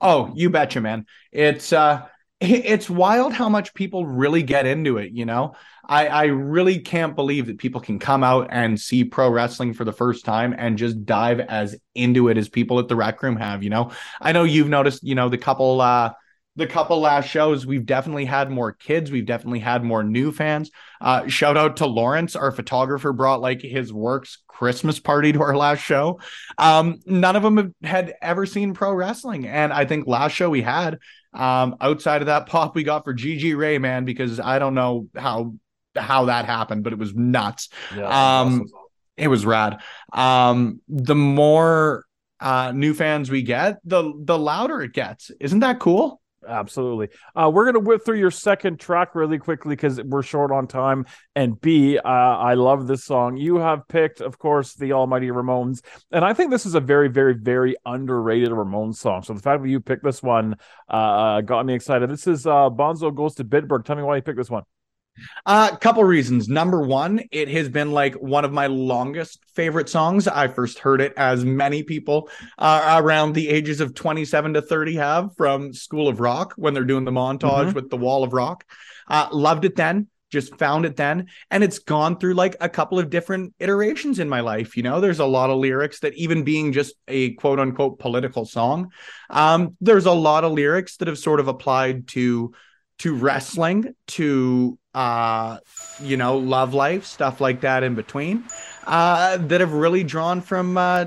Oh, 0.00 0.32
you 0.34 0.50
betcha, 0.50 0.80
man. 0.80 1.06
It's 1.30 1.72
uh 1.72 2.06
it's 2.40 2.90
wild 2.90 3.32
how 3.32 3.48
much 3.48 3.74
people 3.74 4.06
really 4.06 4.42
get 4.42 4.66
into 4.66 4.98
it, 4.98 5.12
you 5.12 5.24
know. 5.24 5.54
I 5.86 6.06
I 6.06 6.24
really 6.24 6.78
can't 6.80 7.14
believe 7.14 7.46
that 7.46 7.58
people 7.58 7.80
can 7.80 7.98
come 7.98 8.24
out 8.24 8.48
and 8.50 8.80
see 8.80 9.04
pro 9.04 9.28
wrestling 9.28 9.74
for 9.74 9.84
the 9.84 9.92
first 9.92 10.24
time 10.24 10.54
and 10.56 10.78
just 10.78 11.04
dive 11.04 11.40
as 11.40 11.76
into 11.94 12.28
it 12.28 12.36
as 12.38 12.48
people 12.48 12.78
at 12.78 12.88
the 12.88 12.96
rec 12.96 13.22
room 13.22 13.36
have, 13.36 13.62
you 13.62 13.70
know. 13.70 13.92
I 14.20 14.32
know 14.32 14.44
you've 14.44 14.68
noticed, 14.68 15.02
you 15.04 15.14
know, 15.14 15.28
the 15.28 15.38
couple 15.38 15.80
uh 15.80 16.12
the 16.56 16.66
couple 16.66 17.00
last 17.00 17.28
shows 17.28 17.66
we've 17.66 17.86
definitely 17.86 18.24
had 18.24 18.50
more 18.50 18.72
kids 18.72 19.10
we've 19.10 19.26
definitely 19.26 19.58
had 19.60 19.82
more 19.82 20.02
new 20.04 20.30
fans. 20.32 20.70
Uh 21.00 21.26
shout 21.26 21.56
out 21.56 21.76
to 21.78 21.86
lawrence 21.86 22.36
our 22.36 22.52
photographer 22.52 23.12
brought 23.12 23.40
like 23.40 23.60
his 23.60 23.92
works 23.92 24.38
christmas 24.46 25.00
party 25.00 25.32
to 25.32 25.42
our 25.42 25.56
last 25.56 25.80
show. 25.80 26.20
Um 26.58 27.00
none 27.06 27.36
of 27.36 27.42
them 27.42 27.56
have- 27.56 27.72
had 27.82 28.14
ever 28.22 28.46
seen 28.46 28.72
pro 28.74 28.92
wrestling 28.92 29.46
and 29.46 29.72
i 29.72 29.84
think 29.84 30.06
last 30.06 30.32
show 30.32 30.48
we 30.48 30.62
had 30.62 30.98
um 31.32 31.76
outside 31.80 32.22
of 32.22 32.26
that 32.26 32.46
pop 32.46 32.74
we 32.76 32.84
got 32.84 33.04
for 33.04 33.14
gg 33.14 33.56
ray 33.56 33.78
man 33.78 34.04
because 34.04 34.38
i 34.38 34.58
don't 34.60 34.74
know 34.74 35.08
how 35.16 35.54
how 35.96 36.24
that 36.26 36.44
happened 36.44 36.84
but 36.84 36.92
it 36.92 36.98
was 36.98 37.14
nuts. 37.14 37.68
Um, 38.40 38.64
it 39.16 39.28
was 39.28 39.44
rad. 39.46 39.80
Um 40.12 40.80
the 40.88 41.14
more 41.14 42.04
uh 42.40 42.72
new 42.74 42.94
fans 42.94 43.30
we 43.30 43.42
get 43.42 43.78
the 43.84 44.12
the 44.24 44.38
louder 44.38 44.82
it 44.82 44.92
gets. 44.92 45.30
Isn't 45.40 45.60
that 45.60 45.78
cool 45.80 46.20
Absolutely. 46.46 47.08
Uh, 47.34 47.50
we're 47.52 47.64
gonna 47.66 47.80
whip 47.80 48.04
through 48.04 48.18
your 48.18 48.30
second 48.30 48.78
track 48.78 49.14
really 49.14 49.38
quickly 49.38 49.74
because 49.74 50.00
we're 50.02 50.22
short 50.22 50.50
on 50.50 50.66
time. 50.66 51.06
And 51.34 51.60
B, 51.60 51.98
uh, 51.98 52.02
I 52.08 52.54
love 52.54 52.86
this 52.86 53.04
song. 53.04 53.36
You 53.36 53.56
have 53.56 53.86
picked, 53.88 54.20
of 54.20 54.38
course, 54.38 54.74
the 54.74 54.92
Almighty 54.92 55.28
Ramones, 55.28 55.82
and 56.10 56.24
I 56.24 56.34
think 56.34 56.50
this 56.50 56.66
is 56.66 56.74
a 56.74 56.80
very, 56.80 57.08
very, 57.08 57.34
very 57.34 57.76
underrated 57.84 58.50
Ramones 58.50 58.96
song. 58.96 59.22
So 59.22 59.32
the 59.34 59.40
fact 59.40 59.62
that 59.62 59.68
you 59.68 59.80
picked 59.80 60.04
this 60.04 60.22
one 60.22 60.56
uh, 60.88 61.40
got 61.40 61.66
me 61.66 61.74
excited. 61.74 62.10
This 62.10 62.26
is 62.26 62.46
uh, 62.46 62.70
Bonzo 62.70 63.14
goes 63.14 63.34
to 63.36 63.44
Bitburg. 63.44 63.84
Tell 63.84 63.96
me 63.96 64.02
why 64.02 64.16
you 64.16 64.22
picked 64.22 64.38
this 64.38 64.50
one. 64.50 64.64
A 65.46 65.50
uh, 65.50 65.76
couple 65.76 66.02
reasons. 66.02 66.48
Number 66.48 66.80
one, 66.80 67.20
it 67.30 67.48
has 67.48 67.68
been 67.68 67.92
like 67.92 68.14
one 68.14 68.44
of 68.44 68.52
my 68.52 68.66
longest 68.66 69.44
favorite 69.54 69.88
songs. 69.88 70.26
I 70.26 70.48
first 70.48 70.80
heard 70.80 71.00
it 71.00 71.12
as 71.16 71.44
many 71.44 71.82
people 71.84 72.28
uh, 72.58 73.00
around 73.00 73.34
the 73.34 73.48
ages 73.48 73.80
of 73.80 73.94
27 73.94 74.54
to 74.54 74.62
30 74.62 74.96
have 74.96 75.36
from 75.36 75.72
School 75.72 76.08
of 76.08 76.18
Rock 76.18 76.54
when 76.56 76.74
they're 76.74 76.84
doing 76.84 77.04
the 77.04 77.12
montage 77.12 77.70
Mhm. 77.70 77.74
with 77.74 77.90
the 77.90 77.96
Wall 77.96 78.24
of 78.24 78.32
Rock. 78.32 78.64
Uh, 79.06 79.28
loved 79.30 79.64
it 79.64 79.76
then, 79.76 80.08
just 80.30 80.56
found 80.58 80.84
it 80.84 80.96
then. 80.96 81.28
And 81.48 81.62
it's 81.62 81.78
gone 81.78 82.18
through 82.18 82.34
like 82.34 82.56
a 82.60 82.68
couple 82.68 82.98
of 82.98 83.08
different 83.08 83.54
iterations 83.60 84.18
in 84.18 84.28
my 84.28 84.40
life. 84.40 84.76
You 84.76 84.82
know, 84.82 85.00
there's 85.00 85.20
a 85.20 85.26
lot 85.26 85.50
of 85.50 85.58
lyrics 85.58 86.00
that, 86.00 86.14
even 86.14 86.42
being 86.42 86.72
just 86.72 86.94
a 87.06 87.34
quote 87.34 87.60
unquote 87.60 88.00
political 88.00 88.44
song, 88.46 88.90
um, 89.30 89.76
there's 89.80 90.06
a 90.06 90.12
lot 90.12 90.42
of 90.42 90.52
lyrics 90.52 90.96
that 90.96 91.06
have 91.06 91.18
sort 91.18 91.38
of 91.38 91.46
applied 91.46 92.08
to 92.08 92.52
to 92.98 93.14
wrestling 93.14 93.94
to 94.06 94.78
uh 94.94 95.58
you 96.00 96.16
know 96.16 96.38
love 96.38 96.72
life 96.74 97.04
stuff 97.04 97.40
like 97.40 97.60
that 97.62 97.82
in 97.82 97.94
between 97.94 98.44
uh 98.86 99.36
that 99.38 99.60
have 99.60 99.72
really 99.72 100.04
drawn 100.04 100.40
from 100.40 100.76
uh 100.76 101.04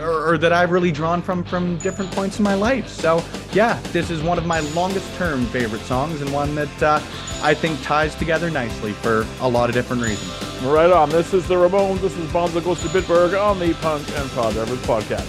or, 0.00 0.32
or 0.32 0.38
that 0.38 0.52
I've 0.52 0.70
really 0.70 0.92
drawn 0.92 1.22
from 1.22 1.44
from 1.44 1.76
different 1.78 2.10
points 2.12 2.38
in 2.38 2.44
my 2.44 2.54
life. 2.54 2.88
So 2.88 3.22
yeah, 3.52 3.80
this 3.92 4.10
is 4.10 4.22
one 4.22 4.38
of 4.38 4.46
my 4.46 4.60
longest 4.60 5.12
term 5.16 5.46
favorite 5.46 5.82
songs 5.82 6.20
and 6.20 6.32
one 6.32 6.54
that 6.54 6.82
uh, 6.82 7.00
I 7.42 7.54
think 7.54 7.82
ties 7.82 8.14
together 8.14 8.50
nicely 8.50 8.92
for 8.92 9.26
a 9.40 9.48
lot 9.48 9.68
of 9.68 9.74
different 9.74 10.02
reasons. 10.02 10.30
Right 10.62 10.90
on. 10.90 11.10
This 11.10 11.32
is 11.32 11.48
the 11.48 11.54
Ramones. 11.54 12.00
This 12.00 12.16
is 12.16 12.28
Bonzo 12.30 12.62
goes 12.62 12.80
to 12.82 12.88
Bitburg 12.88 13.40
on 13.40 13.58
the 13.58 13.72
Punk 13.74 14.06
and 14.16 14.30
Pod 14.32 14.52
Drivers 14.54 14.78
podcast. 14.80 15.26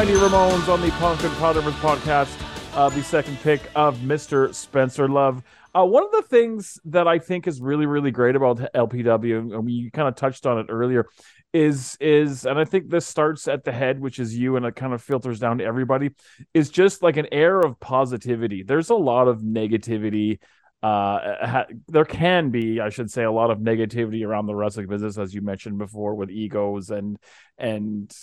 The 0.00 0.12
Ramones 0.12 0.66
on 0.68 0.80
the 0.80 0.90
Punk 0.92 1.22
and 1.24 1.32
Pile 1.34 1.52
Drivers 1.52 1.74
podcast. 1.74 2.34
Uh, 2.74 2.88
the 2.88 3.02
second 3.02 3.36
pick 3.42 3.60
of 3.74 3.98
Mr. 3.98 4.52
Spencer 4.54 5.06
Love. 5.06 5.42
Uh, 5.74 5.84
one 5.84 6.02
of 6.02 6.10
the 6.10 6.22
things 6.22 6.80
that 6.86 7.06
I 7.06 7.18
think 7.18 7.46
is 7.46 7.60
really, 7.60 7.84
really 7.84 8.10
great 8.10 8.34
about 8.34 8.56
LPW, 8.74 9.54
and 9.54 9.66
we 9.66 9.90
kind 9.90 10.08
of 10.08 10.16
touched 10.16 10.46
on 10.46 10.58
it 10.58 10.66
earlier, 10.70 11.06
is 11.52 11.98
is, 12.00 12.46
and 12.46 12.58
I 12.58 12.64
think 12.64 12.88
this 12.88 13.06
starts 13.06 13.46
at 13.46 13.64
the 13.64 13.72
head, 13.72 14.00
which 14.00 14.18
is 14.18 14.34
you, 14.34 14.56
and 14.56 14.64
it 14.64 14.74
kind 14.74 14.94
of 14.94 15.02
filters 15.02 15.38
down 15.38 15.58
to 15.58 15.64
everybody, 15.64 16.12
is 16.54 16.70
just 16.70 17.02
like 17.02 17.18
an 17.18 17.26
air 17.30 17.60
of 17.60 17.78
positivity. 17.78 18.62
There's 18.62 18.88
a 18.88 18.94
lot 18.94 19.28
of 19.28 19.42
negativity 19.42 20.38
uh 20.82 21.46
ha- 21.46 21.66
there 21.88 22.06
can 22.06 22.48
be 22.48 22.80
i 22.80 22.88
should 22.88 23.10
say 23.10 23.22
a 23.22 23.30
lot 23.30 23.50
of 23.50 23.58
negativity 23.58 24.26
around 24.26 24.46
the 24.46 24.54
wrestling 24.54 24.86
business 24.86 25.18
as 25.18 25.34
you 25.34 25.42
mentioned 25.42 25.76
before 25.76 26.14
with 26.14 26.30
egos 26.30 26.88
and 26.88 27.18
and 27.58 28.16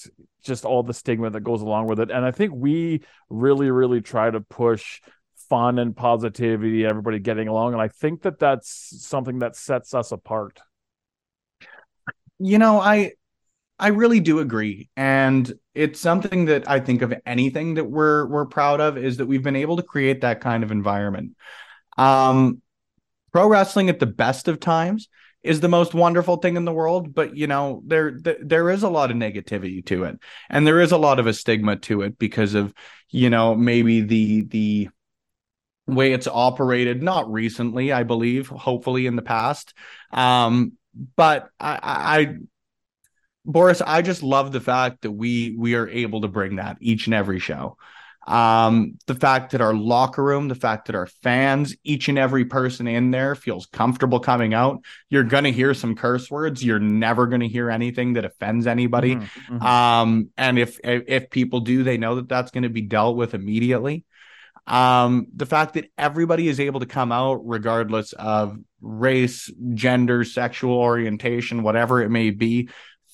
just 0.43 0.65
all 0.65 0.81
the 0.81 0.93
stigma 0.93 1.29
that 1.29 1.41
goes 1.41 1.61
along 1.61 1.87
with 1.87 1.99
it. 1.99 2.09
And 2.09 2.25
i 2.25 2.31
think 2.31 2.53
we 2.55 3.03
really 3.29 3.69
really 3.69 4.01
try 4.01 4.31
to 4.31 4.41
push 4.41 5.01
fun 5.49 5.77
and 5.77 5.95
positivity 5.95 6.85
everybody 6.85 7.19
getting 7.19 7.47
along. 7.47 7.73
And 7.73 7.81
i 7.81 7.89
think 7.89 8.23
that 8.23 8.39
that's 8.39 9.05
something 9.05 9.39
that 9.39 9.55
sets 9.55 9.93
us 9.93 10.11
apart. 10.11 10.59
You 12.39 12.57
know 12.57 12.79
i 12.79 13.11
i 13.77 13.89
really 13.89 14.19
do 14.19 14.39
agree. 14.39 14.89
And 14.95 15.53
it's 15.75 15.99
something 15.99 16.45
that 16.45 16.67
i 16.69 16.79
think 16.79 17.03
of 17.03 17.13
anything 17.25 17.75
that 17.75 17.85
we're 17.85 18.25
we're 18.25 18.45
proud 18.45 18.81
of 18.81 18.97
is 18.97 19.17
that 19.17 19.27
we've 19.27 19.43
been 19.43 19.55
able 19.55 19.77
to 19.77 19.83
create 19.83 20.21
that 20.21 20.41
kind 20.41 20.63
of 20.63 20.71
environment 20.71 21.35
um 21.97 22.61
pro 23.31 23.47
wrestling 23.47 23.89
at 23.89 23.99
the 23.99 24.05
best 24.05 24.47
of 24.47 24.59
times 24.59 25.09
is 25.43 25.59
the 25.59 25.69
most 25.69 25.93
wonderful 25.93 26.37
thing 26.37 26.55
in 26.55 26.65
the 26.65 26.73
world 26.73 27.13
but 27.13 27.35
you 27.35 27.47
know 27.47 27.81
there 27.85 28.11
th- 28.11 28.39
there 28.41 28.69
is 28.69 28.83
a 28.83 28.89
lot 28.89 29.11
of 29.11 29.17
negativity 29.17 29.85
to 29.85 30.03
it 30.03 30.19
and 30.49 30.65
there 30.65 30.79
is 30.79 30.91
a 30.91 30.97
lot 30.97 31.19
of 31.19 31.27
a 31.27 31.33
stigma 31.33 31.75
to 31.75 32.01
it 32.01 32.17
because 32.17 32.53
of 32.53 32.73
you 33.09 33.29
know 33.29 33.55
maybe 33.55 34.01
the 34.01 34.41
the 34.43 34.89
way 35.87 36.11
it's 36.11 36.27
operated 36.27 37.01
not 37.01 37.31
recently 37.31 37.93
i 37.93 38.03
believe 38.03 38.47
hopefully 38.49 39.05
in 39.05 39.15
the 39.15 39.21
past 39.21 39.73
um 40.11 40.73
but 41.15 41.49
I, 41.59 41.79
I 41.83 42.37
Boris, 43.45 43.81
I 43.81 44.01
just 44.01 44.23
love 44.23 44.51
the 44.51 44.59
fact 44.59 45.01
that 45.01 45.11
we 45.11 45.55
we 45.57 45.75
are 45.75 45.87
able 45.87 46.21
to 46.21 46.27
bring 46.27 46.57
that 46.57 46.77
each 46.81 47.07
and 47.07 47.13
every 47.13 47.39
show. 47.39 47.77
Um, 48.27 48.97
the 49.07 49.15
fact 49.15 49.51
that 49.51 49.61
our 49.61 49.73
locker 49.73 50.21
room, 50.21 50.49
the 50.49 50.55
fact 50.55 50.87
that 50.87 50.95
our 50.95 51.07
fans, 51.07 51.75
each 51.85 52.09
and 52.09 52.19
every 52.19 52.43
person 52.43 52.85
in 52.85 53.09
there 53.09 53.35
feels 53.35 53.65
comfortable 53.67 54.19
coming 54.19 54.53
out. 54.53 54.83
You're 55.09 55.23
gonna 55.23 55.51
hear 55.51 55.73
some 55.73 55.95
curse 55.95 56.29
words. 56.29 56.63
You're 56.63 56.79
never 56.79 57.27
gonna 57.27 57.47
hear 57.47 57.71
anything 57.71 58.13
that 58.13 58.25
offends 58.25 58.67
anybody. 58.67 59.15
Mhm, 59.15 59.29
mhm. 59.49 59.61
Um, 59.63 60.29
and 60.37 60.59
if 60.59 60.77
if 60.83 61.03
if 61.07 61.29
people 61.29 61.61
do, 61.61 61.83
they 61.83 61.97
know 61.97 62.15
that 62.15 62.27
that's 62.27 62.51
going 62.51 62.63
to 62.63 62.69
be 62.69 62.81
dealt 62.81 63.15
with 63.15 63.33
immediately. 63.33 64.03
Um, 64.67 65.27
the 65.33 65.45
fact 65.45 65.75
that 65.75 65.85
everybody 65.97 66.49
is 66.49 66.59
able 66.59 66.81
to 66.81 66.85
come 66.85 67.13
out 67.13 67.39
regardless 67.45 68.11
of 68.11 68.57
race, 68.81 69.49
gender, 69.73 70.25
sexual 70.25 70.75
orientation, 70.75 71.63
whatever 71.63 72.01
it 72.01 72.09
may 72.09 72.31
be, 72.31 72.69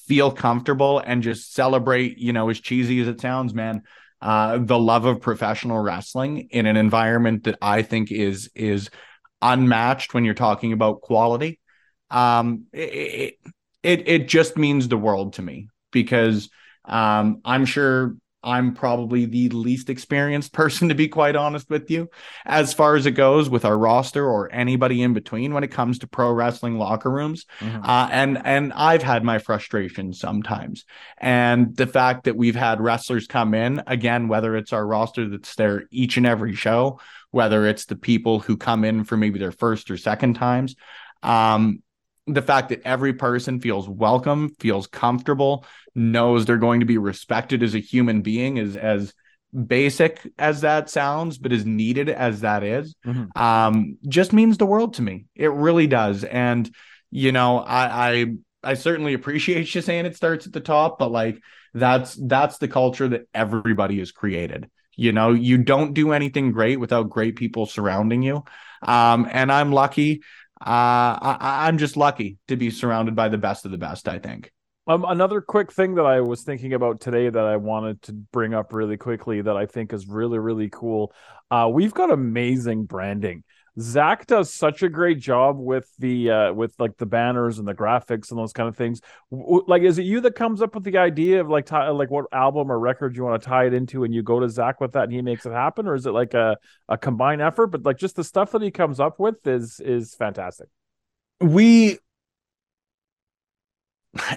feel 0.08 0.32
comfortable 0.32 1.00
and 1.00 1.22
just 1.22 1.54
celebrate, 1.54 2.18
you 2.18 2.34
know, 2.34 2.50
as 2.50 2.60
cheesy 2.60 3.00
as 3.00 3.08
it 3.08 3.22
sounds, 3.22 3.54
man, 3.54 3.84
uh, 4.24 4.58
the 4.58 4.80
love 4.80 5.04
of 5.04 5.20
professional 5.20 5.80
wrestling 5.80 6.48
in 6.50 6.66
an 6.66 6.78
environment 6.78 7.44
that 7.44 7.58
I 7.62 7.82
think 7.82 8.10
is 8.10 8.50
is 8.56 8.90
unmatched 9.42 10.14
when 10.14 10.24
you're 10.24 10.34
talking 10.34 10.72
about 10.72 11.02
quality. 11.02 11.60
Um, 12.10 12.68
it, 12.72 13.38
it 13.84 14.08
it 14.08 14.28
just 14.30 14.56
means 14.56 14.88
the 14.88 14.98
world 14.98 15.34
to 15.34 15.42
me 15.42 15.68
because 15.92 16.50
um, 16.86 17.42
I'm 17.44 17.66
sure 17.66 18.16
I'm 18.44 18.74
probably 18.74 19.26
the 19.26 19.50
least 19.50 19.90
experienced 19.90 20.52
person 20.62 20.90
to 20.90 20.96
be 20.96 21.08
quite 21.08 21.36
honest 21.36 21.70
with 21.70 21.90
you 21.90 22.10
as 22.46 22.74
far 22.74 22.96
as 22.96 23.06
it 23.06 23.12
goes 23.12 23.50
with 23.50 23.66
our 23.66 23.78
roster 23.78 24.26
or 24.30 24.52
anybody 24.52 25.02
in 25.02 25.14
between 25.14 25.54
when 25.54 25.64
it 25.64 25.70
comes 25.72 26.00
to 26.00 26.08
pro 26.08 26.32
wrestling 26.32 26.78
locker 26.78 27.10
rooms 27.10 27.46
Mhm. 27.60 27.88
uh, 27.88 28.10
and 28.12 28.42
and 28.44 28.74
I've 28.74 29.04
had 29.04 29.24
my 29.24 29.40
frustrations 29.40 30.20
sometimes 30.20 30.86
and 31.18 31.76
the 31.76 31.88
fact 31.88 32.26
that 32.26 32.36
we've 32.36 32.56
had 32.56 32.82
wrestlers 32.82 33.28
come 33.28 33.54
in 33.54 33.82
again 33.88 34.28
whether 34.28 34.56
it's 34.56 34.74
our 34.74 34.86
roster 34.86 35.30
that's 35.30 35.56
there 35.56 35.84
each 35.92 36.18
and 36.18 36.26
every 36.26 36.56
show 36.56 37.00
whether 37.32 37.66
it's 37.66 37.86
the 37.86 37.96
people 37.96 38.40
who 38.40 38.58
come 38.58 38.84
in 38.84 39.04
for 39.04 39.18
maybe 39.18 39.40
their 39.40 39.52
first 39.52 39.90
or 39.90 39.98
second 39.98 40.36
times 40.36 40.76
um 41.24 41.82
the 42.28 42.42
fact 42.42 42.70
that 42.70 42.82
every 42.86 43.14
person 43.14 43.60
feels 43.60 43.88
welcome 43.90 44.50
feels 44.60 44.88
comfortable 44.88 45.66
knows 45.94 46.46
they're 46.46 46.58
going 46.58 46.80
to 46.80 46.86
be 46.86 46.98
respected 46.98 47.62
as 47.64 47.76
a 47.76 47.80
human 47.80 48.22
being 48.22 48.58
is 48.58 48.78
as 48.78 49.14
basic 49.68 50.28
as 50.40 50.62
that 50.62 50.90
sounds 50.90 51.38
but 51.38 51.52
as 51.52 51.66
needed 51.66 52.10
as 52.10 52.42
that 52.42 52.64
is 52.64 52.96
Mhm. 53.06 53.36
um 53.40 53.98
just 54.08 54.34
means 54.34 54.58
the 54.58 54.66
world 54.66 54.96
to 54.96 55.02
me. 55.02 55.26
It 55.36 55.52
really 55.52 55.86
does. 55.88 56.24
And 56.24 56.70
you 57.12 57.32
know 57.32 57.60
i 57.60 58.12
i 58.12 58.26
i 58.64 58.74
certainly 58.74 59.14
appreciate 59.14 59.68
you 59.76 59.82
saying 59.82 60.06
it 60.06 60.16
starts 60.16 60.48
at 60.48 60.54
the 60.54 60.60
top 60.62 60.98
but 60.98 61.12
like 61.12 61.40
that's 61.76 62.16
that's 62.16 62.58
the 62.58 62.68
culture 62.68 63.08
that 63.10 63.28
everybody 63.34 64.00
has 64.00 64.12
created. 64.12 64.70
You 64.96 65.12
know 65.12 65.34
you 65.34 65.58
don't 65.58 65.94
do 65.94 66.12
anything 66.14 66.52
great 66.52 66.80
without 66.80 67.10
great 67.10 67.36
people 67.36 67.66
surrounding 67.66 68.24
you. 68.24 68.44
Um 68.82 69.28
and 69.32 69.52
i'm 69.52 69.72
lucky 69.72 70.22
I, 70.72 71.38
I- 71.40 71.68
i'm 71.68 71.78
just 71.78 71.98
lucky 71.98 72.38
to 72.48 72.56
be 72.56 72.70
surrounded 72.70 73.16
by 73.16 73.30
the 73.30 73.38
best 73.38 73.66
of 73.66 73.72
the 73.72 73.78
best 73.78 74.08
i 74.08 74.20
think 74.20 74.52
Um, 74.86 75.06
another 75.08 75.40
quick 75.40 75.72
thing 75.72 75.96
that 75.96 76.06
I 76.06 76.20
was 76.20 76.44
thinking 76.44 76.74
about 76.74 77.00
today 77.00 77.30
that 77.30 77.46
I 77.46 77.56
wanted 77.56 78.02
to 78.02 78.12
bring 78.12 78.54
up 78.54 78.74
really 78.74 78.98
quickly 78.98 79.42
that 79.42 79.56
I 79.56 79.66
think 79.66 79.94
is 79.94 80.08
really, 80.10 80.40
really 80.40 80.70
cool. 80.70 81.14
Uh, 81.50 81.70
we've 81.72 81.94
got 81.94 82.12
amazing 82.12 82.84
branding. 82.84 83.46
Zach 83.80 84.28
does 84.28 84.54
such 84.54 84.84
a 84.84 84.90
great 84.90 85.20
job 85.20 85.58
with 85.58 85.90
the 85.98 86.30
uh, 86.30 86.54
with 86.54 86.76
like 86.80 86.96
the 86.98 87.08
banners 87.08 87.58
and 87.58 87.68
the 87.68 87.74
graphics 87.74 88.30
and 88.30 88.40
those 88.40 88.54
kind 88.54 88.70
of 88.70 88.78
things. 88.78 89.02
W- 89.32 89.64
like, 89.68 89.82
is 89.82 89.98
it 89.98 90.04
you 90.04 90.22
that 90.22 90.36
comes 90.36 90.62
up 90.62 90.76
with 90.76 90.84
the 90.84 90.98
idea 90.98 91.42
of 91.42 91.50
like 91.50 91.66
ti- 91.66 91.90
like 91.90 92.12
what 92.12 92.26
album 92.32 92.72
or 92.72 92.80
record 92.80 93.16
you 93.16 93.24
want 93.24 93.42
to 93.42 93.48
tie 93.48 93.66
it 93.66 93.74
into, 93.74 94.04
and 94.04 94.14
you 94.14 94.22
go 94.22 94.40
to 94.40 94.48
Zach 94.48 94.80
with 94.80 94.92
that 94.92 95.06
and 95.06 95.14
he 95.14 95.22
makes 95.24 95.46
it 95.48 95.52
happen, 95.54 95.88
or 95.88 95.96
is 95.96 96.06
it 96.06 96.12
like 96.12 96.36
a 96.36 96.56
a 96.88 96.98
combined 96.98 97.42
effort? 97.42 97.68
But 97.68 97.84
like 97.84 97.98
just 97.98 98.16
the 98.16 98.24
stuff 98.24 98.52
that 98.52 98.62
he 98.62 98.70
comes 98.70 99.00
up 99.00 99.20
with 99.20 99.46
is 99.48 99.80
is 99.80 100.14
fantastic. 100.14 100.70
we 101.42 102.00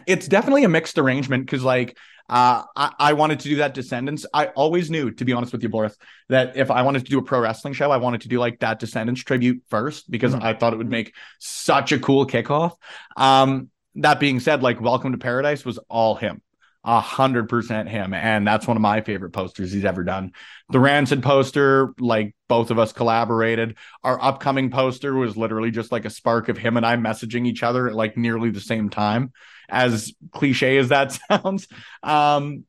it's 0.07 0.29
definitely 0.29 0.65
a 0.65 0.69
mixed 0.69 0.99
arrangement 0.99 1.45
because 1.45 1.63
like 1.63 1.97
uh 2.29 2.63
I, 2.75 2.93
I 2.99 3.13
wanted 3.13 3.41
to 3.41 3.49
do 3.49 3.57
that 3.57 3.75
Descendents. 3.75 4.27
I 4.35 4.47
always 4.49 4.91
knew 4.91 5.11
to 5.13 5.25
be 5.25 5.33
honest 5.33 5.53
with 5.53 5.63
you 5.63 5.69
boris 5.69 5.97
that 6.29 6.57
if 6.57 6.71
i 6.71 6.83
wanted 6.83 7.05
to 7.05 7.11
do 7.11 7.19
a 7.19 7.23
pro 7.23 7.41
wrestling 7.41 7.75
show 7.75 7.91
i 7.91 7.97
wanted 7.99 8.23
to 8.23 8.29
do 8.29 8.39
like 8.39 8.59
that 8.61 8.79
Descendents 8.81 9.23
tribute 9.23 9.63
first 9.69 10.11
because 10.11 10.35
Mhm. 10.35 10.43
i 10.43 10.55
thought 10.55 10.73
it 10.73 10.77
would 10.77 10.91
make 10.91 11.15
such 11.39 11.93
a 11.93 11.99
cool 11.99 12.27
kickoff. 12.27 12.73
Um 13.17 13.71
that 13.97 14.21
being 14.21 14.41
said 14.41 14.63
like 14.63 14.81
welcome 14.81 15.13
to 15.13 15.19
paradise 15.19 15.65
was 15.65 15.79
all 15.89 16.15
him 16.17 16.43
a 16.87 17.01
hundred 17.01 17.49
percent 17.49 17.89
him. 17.89 18.15
And 18.15 18.47
that's 18.47 18.67
one 18.67 18.77
of 18.77 18.81
my 18.81 19.01
favorite 19.01 19.33
posters 19.33 19.73
he's 19.73 19.85
ever 19.85 20.05
done. 20.05 20.33
The 20.71 20.79
rancid 20.79 21.21
poster 21.21 21.93
like 21.99 22.35
both 22.49 22.71
of 22.71 22.79
us 22.79 22.93
collaborated. 22.93 23.77
Our 24.05 24.23
upcoming 24.23 24.71
poster 24.71 25.13
was 25.13 25.37
literally 25.37 25.73
just 25.73 25.91
like 25.91 26.05
a 26.05 26.11
spark 26.11 26.49
of 26.49 26.57
him 26.57 26.77
and 26.77 26.87
I 26.87 26.97
messaging 26.97 27.45
each 27.47 27.65
other 27.65 27.89
at 27.89 27.97
like 27.97 28.17
nearly 28.17 28.51
the 28.51 28.61
same 28.61 28.89
time. 28.89 29.33
As 29.69 30.15
cliche 30.31 30.79
as 30.79 30.91
that 30.91 31.19
sounds, 31.29 31.67
um, 32.05 32.65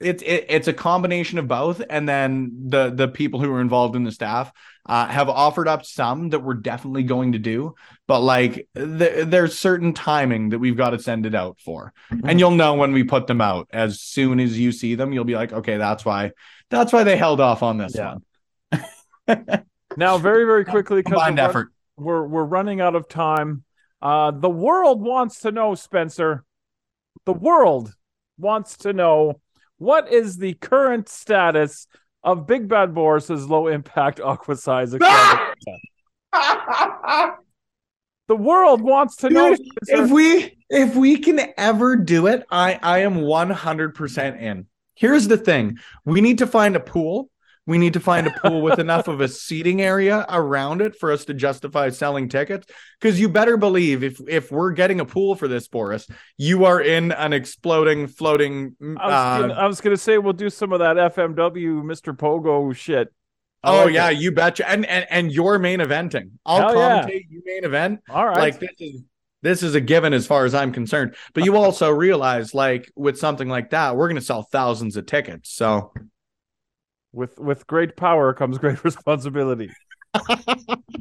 it's 0.00 0.22
it, 0.22 0.46
it's 0.48 0.68
a 0.68 0.72
combination 0.72 1.38
of 1.38 1.48
both, 1.48 1.80
and 1.88 2.08
then 2.08 2.64
the 2.68 2.90
the 2.90 3.08
people 3.08 3.40
who 3.40 3.52
are 3.52 3.60
involved 3.60 3.96
in 3.96 4.04
the 4.04 4.12
staff 4.12 4.52
uh, 4.86 5.06
have 5.06 5.28
offered 5.28 5.68
up 5.68 5.84
some 5.84 6.30
that 6.30 6.40
we're 6.40 6.54
definitely 6.54 7.04
going 7.04 7.32
to 7.32 7.38
do, 7.38 7.74
but 8.06 8.20
like 8.20 8.68
th- 8.76 9.26
there's 9.26 9.58
certain 9.58 9.92
timing 9.94 10.50
that 10.50 10.58
we've 10.58 10.76
got 10.76 10.90
to 10.90 10.98
send 10.98 11.26
it 11.26 11.34
out 11.34 11.58
for, 11.64 11.92
and 12.24 12.38
you'll 12.40 12.50
know 12.50 12.74
when 12.74 12.92
we 12.92 13.04
put 13.04 13.26
them 13.26 13.40
out. 13.40 13.68
As 13.72 14.00
soon 14.00 14.40
as 14.40 14.58
you 14.58 14.72
see 14.72 14.94
them, 14.94 15.12
you'll 15.12 15.24
be 15.24 15.36
like, 15.36 15.52
okay, 15.52 15.76
that's 15.76 16.04
why 16.04 16.32
that's 16.70 16.92
why 16.92 17.04
they 17.04 17.16
held 17.16 17.40
off 17.40 17.62
on 17.62 17.78
this 17.78 17.94
Yeah. 17.94 18.16
one. 18.70 18.84
Now, 19.96 20.18
very 20.18 20.44
very 20.44 20.64
quickly 20.64 21.04
Combined 21.04 21.38
we're 21.38 21.44
effort. 21.44 21.72
we're 21.96 22.26
we're 22.26 22.44
running 22.44 22.80
out 22.80 22.96
of 22.96 23.08
time. 23.08 23.62
Uh, 24.02 24.32
the 24.32 24.50
world 24.50 25.00
wants 25.00 25.40
to 25.40 25.52
know, 25.52 25.76
Spencer. 25.76 26.44
The 27.26 27.32
world 27.32 27.94
wants 28.36 28.76
to 28.78 28.92
know 28.92 29.40
what 29.78 30.12
is 30.12 30.36
the 30.38 30.54
current 30.54 31.08
status 31.08 31.86
of 32.22 32.46
Big 32.46 32.68
Bad 32.68 32.94
Boris's 32.94 33.48
low 33.48 33.66
impact 33.68 34.20
aqua 34.20 34.56
size 34.56 34.92
the 38.26 38.36
world 38.36 38.80
wants 38.80 39.16
to 39.16 39.30
know. 39.30 39.54
Dude, 39.54 39.66
Spencer. 39.84 40.04
if 40.04 40.10
we 40.10 40.56
if 40.70 40.96
we 40.96 41.18
can 41.18 41.40
ever 41.56 41.96
do 41.96 42.26
it, 42.26 42.44
I 42.50 42.78
I 42.82 43.00
am 43.00 43.16
100% 43.16 44.40
in. 44.40 44.66
Here's 44.94 45.28
the 45.28 45.36
thing. 45.36 45.78
We 46.04 46.20
need 46.20 46.38
to 46.38 46.46
find 46.46 46.76
a 46.76 46.80
pool 46.80 47.28
We 47.66 47.78
need 47.78 47.94
to 47.94 48.00
find 48.00 48.26
a 48.26 48.30
pool 48.30 48.60
with 48.60 48.78
enough 48.78 49.08
of 49.08 49.20
a 49.20 49.28
seating 49.28 49.80
area 49.80 50.26
around 50.28 50.82
it 50.82 50.96
for 50.96 51.10
us 51.10 51.24
to 51.26 51.34
justify 51.34 51.88
selling 51.90 52.28
tickets. 52.28 52.66
Because 53.00 53.18
you 53.18 53.28
better 53.28 53.56
believe 53.56 54.02
if 54.02 54.20
if 54.28 54.52
we're 54.52 54.72
getting 54.72 55.00
a 55.00 55.04
pool 55.04 55.34
for 55.34 55.48
this, 55.48 55.68
Boris, 55.68 56.06
you 56.36 56.64
are 56.66 56.80
in 56.80 57.12
an 57.12 57.32
exploding, 57.32 58.06
floating. 58.06 58.76
I 58.80 58.84
was, 58.84 58.98
uh, 58.98 59.40
gonna, 59.40 59.54
I 59.54 59.66
was 59.66 59.80
gonna 59.80 59.96
say 59.96 60.18
we'll 60.18 60.34
do 60.34 60.50
some 60.50 60.72
of 60.72 60.80
that 60.80 60.96
FMW 60.96 61.82
Mr. 61.82 62.16
Pogo 62.16 62.74
shit. 62.74 63.12
Oh 63.64 63.84
like 63.84 63.94
yeah, 63.94 64.10
it. 64.10 64.18
you 64.18 64.30
betcha. 64.30 64.68
And 64.68 64.84
and 64.86 65.06
and 65.08 65.32
you're 65.32 65.58
main 65.58 65.80
eventing. 65.80 66.32
I'll 66.44 66.60
Hell 66.60 66.76
yeah. 66.76 67.02
commentate 67.02 67.26
you 67.30 67.42
main 67.46 67.64
event. 67.64 68.00
All 68.10 68.26
right. 68.26 68.38
Like 68.38 68.60
this 68.60 68.70
is 68.78 69.02
this 69.42 69.62
is 69.62 69.74
a 69.74 69.80
given 69.80 70.12
as 70.12 70.26
far 70.26 70.44
as 70.44 70.54
I'm 70.54 70.72
concerned. 70.72 71.14
But 71.32 71.44
you 71.44 71.56
also 71.58 71.90
realize, 71.90 72.54
like 72.54 72.90
with 72.94 73.18
something 73.18 73.48
like 73.48 73.70
that, 73.70 73.96
we're 73.96 74.08
gonna 74.08 74.20
sell 74.20 74.42
thousands 74.42 74.96
of 74.96 75.06
tickets. 75.06 75.50
So 75.50 75.92
with 77.14 77.38
with 77.38 77.66
great 77.66 77.96
power 77.96 78.34
comes 78.34 78.58
great 78.58 78.84
responsibility. 78.84 79.76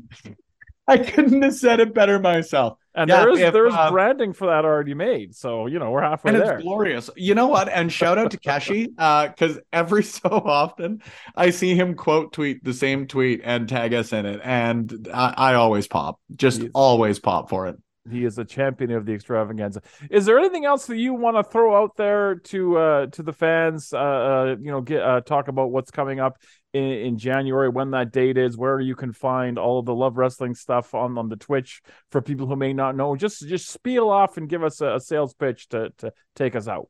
I 0.87 0.97
couldn't 0.97 1.41
have 1.43 1.55
said 1.55 1.79
it 1.79 1.93
better 1.93 2.19
myself. 2.19 2.77
And 2.95 3.09
Yeah, 3.09 3.13
there 3.13 3.29
is 3.29 3.39
if, 3.39 3.53
there 3.53 3.67
is 3.67 3.73
uh, 3.73 3.89
branding 3.89 4.33
for 4.33 4.47
that 4.47 4.65
already 4.65 4.93
made. 4.93 5.35
So 5.35 5.67
you 5.67 5.79
know 5.79 5.91
we're 5.91 6.01
halfway 6.03 6.31
and 6.31 6.37
there. 6.37 6.59
it's 6.59 6.63
glorious. 6.63 7.09
You 7.17 7.35
know 7.35 7.47
what? 7.47 7.67
And 7.67 7.91
shout 7.91 8.17
out 8.17 8.31
to 8.31 8.39
Keshi, 8.39 8.93
uh, 8.97 9.27
because 9.27 9.59
every 9.73 10.03
so 10.05 10.29
often 10.29 11.01
I 11.35 11.49
see 11.49 11.75
him 11.75 11.95
quote 11.95 12.33
tweet 12.33 12.63
the 12.63 12.73
same 12.73 13.07
tweet 13.07 13.41
and 13.43 13.67
tag 13.67 13.93
us 13.93 14.13
in 14.13 14.25
it, 14.25 14.39
and 14.43 15.07
I, 15.13 15.33
I 15.37 15.53
always 15.55 15.87
pop, 15.87 16.19
just 16.35 16.63
Yes. 16.63 16.71
always 16.73 17.19
pop 17.19 17.49
for 17.49 17.67
it. 17.67 17.77
He 18.09 18.25
is 18.25 18.37
a 18.37 18.43
champion 18.43 18.91
of 18.91 19.05
the 19.05 19.13
extravaganza. 19.13 19.81
Is 20.11 20.25
there 20.25 20.37
anything 20.37 20.65
else 20.65 20.87
that 20.87 20.97
you 20.97 21.13
want 21.13 21.37
to 21.37 21.43
throw 21.43 21.81
out 21.81 21.95
there 21.95 22.35
to 22.35 22.77
uh 22.77 23.05
to 23.07 23.23
the 23.23 23.31
fans? 23.31 23.93
Uh, 23.93 23.97
uh 23.97 24.55
you 24.59 24.71
know, 24.71 24.81
get 24.81 25.01
uh, 25.01 25.21
talk 25.21 25.47
about 25.47 25.71
what's 25.71 25.89
coming 25.89 26.19
up 26.19 26.37
in, 26.73 26.83
in 26.83 27.17
January, 27.17 27.69
when 27.69 27.91
that 27.91 28.11
date 28.11 28.37
is, 28.37 28.57
where 28.57 28.79
you 28.79 28.95
can 28.95 29.13
find 29.13 29.57
all 29.57 29.79
of 29.79 29.85
the 29.85 29.95
Love 29.95 30.17
Wrestling 30.17 30.53
stuff 30.53 30.93
on 30.93 31.17
on 31.17 31.29
the 31.29 31.37
Twitch 31.37 31.81
for 32.11 32.21
people 32.21 32.45
who 32.45 32.57
may 32.57 32.73
not 32.73 32.97
know. 32.97 33.15
Just 33.15 33.47
just 33.47 33.69
spiel 33.69 34.09
off 34.09 34.35
and 34.35 34.49
give 34.49 34.63
us 34.63 34.81
a, 34.81 34.95
a 34.95 34.99
sales 34.99 35.33
pitch 35.33 35.69
to 35.69 35.91
to 35.99 36.11
take 36.35 36.57
us 36.57 36.67
out. 36.67 36.89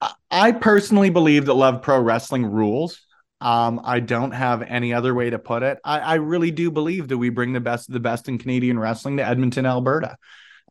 I- 0.00 0.14
I 0.30 0.52
personally 0.52 1.10
believe 1.10 1.46
that 1.46 1.54
Love 1.54 1.82
Pro 1.82 2.00
Wrestling 2.00 2.46
rules. 2.46 3.05
Um, 3.40 3.80
I 3.84 4.00
don't 4.00 4.32
have 4.32 4.62
any 4.62 4.94
other 4.94 5.14
way 5.14 5.30
to 5.30 5.38
put 5.38 5.62
it. 5.62 5.78
I, 5.84 5.98
I 5.98 6.14
really 6.14 6.50
do 6.50 6.70
believe 6.70 7.08
that 7.08 7.18
we 7.18 7.28
bring 7.28 7.52
the 7.52 7.60
best 7.60 7.88
of 7.88 7.92
the 7.92 8.00
best 8.00 8.28
in 8.28 8.38
Canadian 8.38 8.78
wrestling 8.78 9.18
to 9.18 9.26
Edmonton, 9.26 9.66
Alberta. 9.66 10.16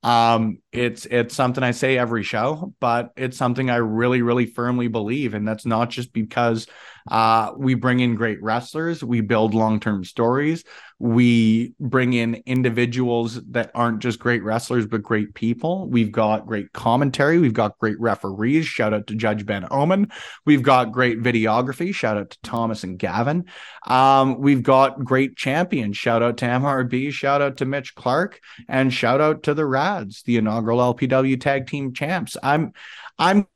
Um, 0.04 0.60
it's 0.72 1.06
it's 1.06 1.36
something 1.36 1.64
I 1.64 1.72
say 1.72 1.98
every 1.98 2.24
show, 2.24 2.74
but 2.80 3.12
it's 3.16 3.38
something 3.38 3.70
I 3.70 3.78
really, 3.78 4.22
really 4.22 4.46
firmly 4.46 4.88
believe, 4.88 5.34
and 5.34 5.48
that's 5.48 5.66
not 5.66 5.90
just 5.90 6.14
because 6.14 6.68
uh, 7.10 7.52
we 7.56 7.76
bring 7.76 8.00
in 8.00 8.16
great 8.16 8.42
wrestlers, 8.42 9.04
we 9.04 9.22
build 9.22 9.54
long 9.54 9.80
term 9.80 10.04
stories, 10.04 10.64
we 10.98 11.74
bring 11.80 12.14
in 12.14 12.42
individuals 12.46 13.42
that 13.52 13.70
aren't 13.76 14.00
just 14.00 14.18
great 14.18 14.44
wrestlers 14.44 14.88
but 14.88 15.04
great 15.04 15.34
people. 15.36 15.88
We've 15.88 16.12
got 16.12 16.48
great 16.48 16.74
commentary, 16.74 17.38
we've 17.38 17.54
got 17.54 17.78
great 17.78 18.00
referees. 18.00 18.66
Shout 18.66 18.94
out 18.94 19.08
to 19.08 19.16
Judge 19.16 19.46
Ben 19.46 19.68
Omen. 19.70 20.12
We've 20.46 20.64
got 20.64 20.92
great 20.92 21.22
videography. 21.22 21.94
Shout 21.94 22.18
out 22.18 22.32
to 22.32 22.38
Thomas 22.42 22.84
and 22.84 22.98
Gavin. 22.98 23.46
Um, 23.86 24.40
we've 24.40 24.64
got 24.64 25.04
great 25.04 25.36
champions. 25.36 25.98
Shout 25.98 26.24
out 26.24 26.38
to 26.38 26.46
MRB. 26.46 27.12
Shout 27.12 27.42
out 27.42 27.58
to 27.58 27.66
Mitch 27.66 27.94
Clark, 27.94 28.40
and 28.68 28.92
shout 28.92 29.22
out 29.22 29.44
to 29.44 29.54
the 29.54 29.66
Rads, 29.66 30.24
the 30.24 30.38
inaugural 30.38 30.80
LPW 30.80 31.40
Tag 31.40 31.68
Team 31.68 31.94
Champs. 31.94 32.38
I'm, 32.42 32.74
I'm 33.20 33.48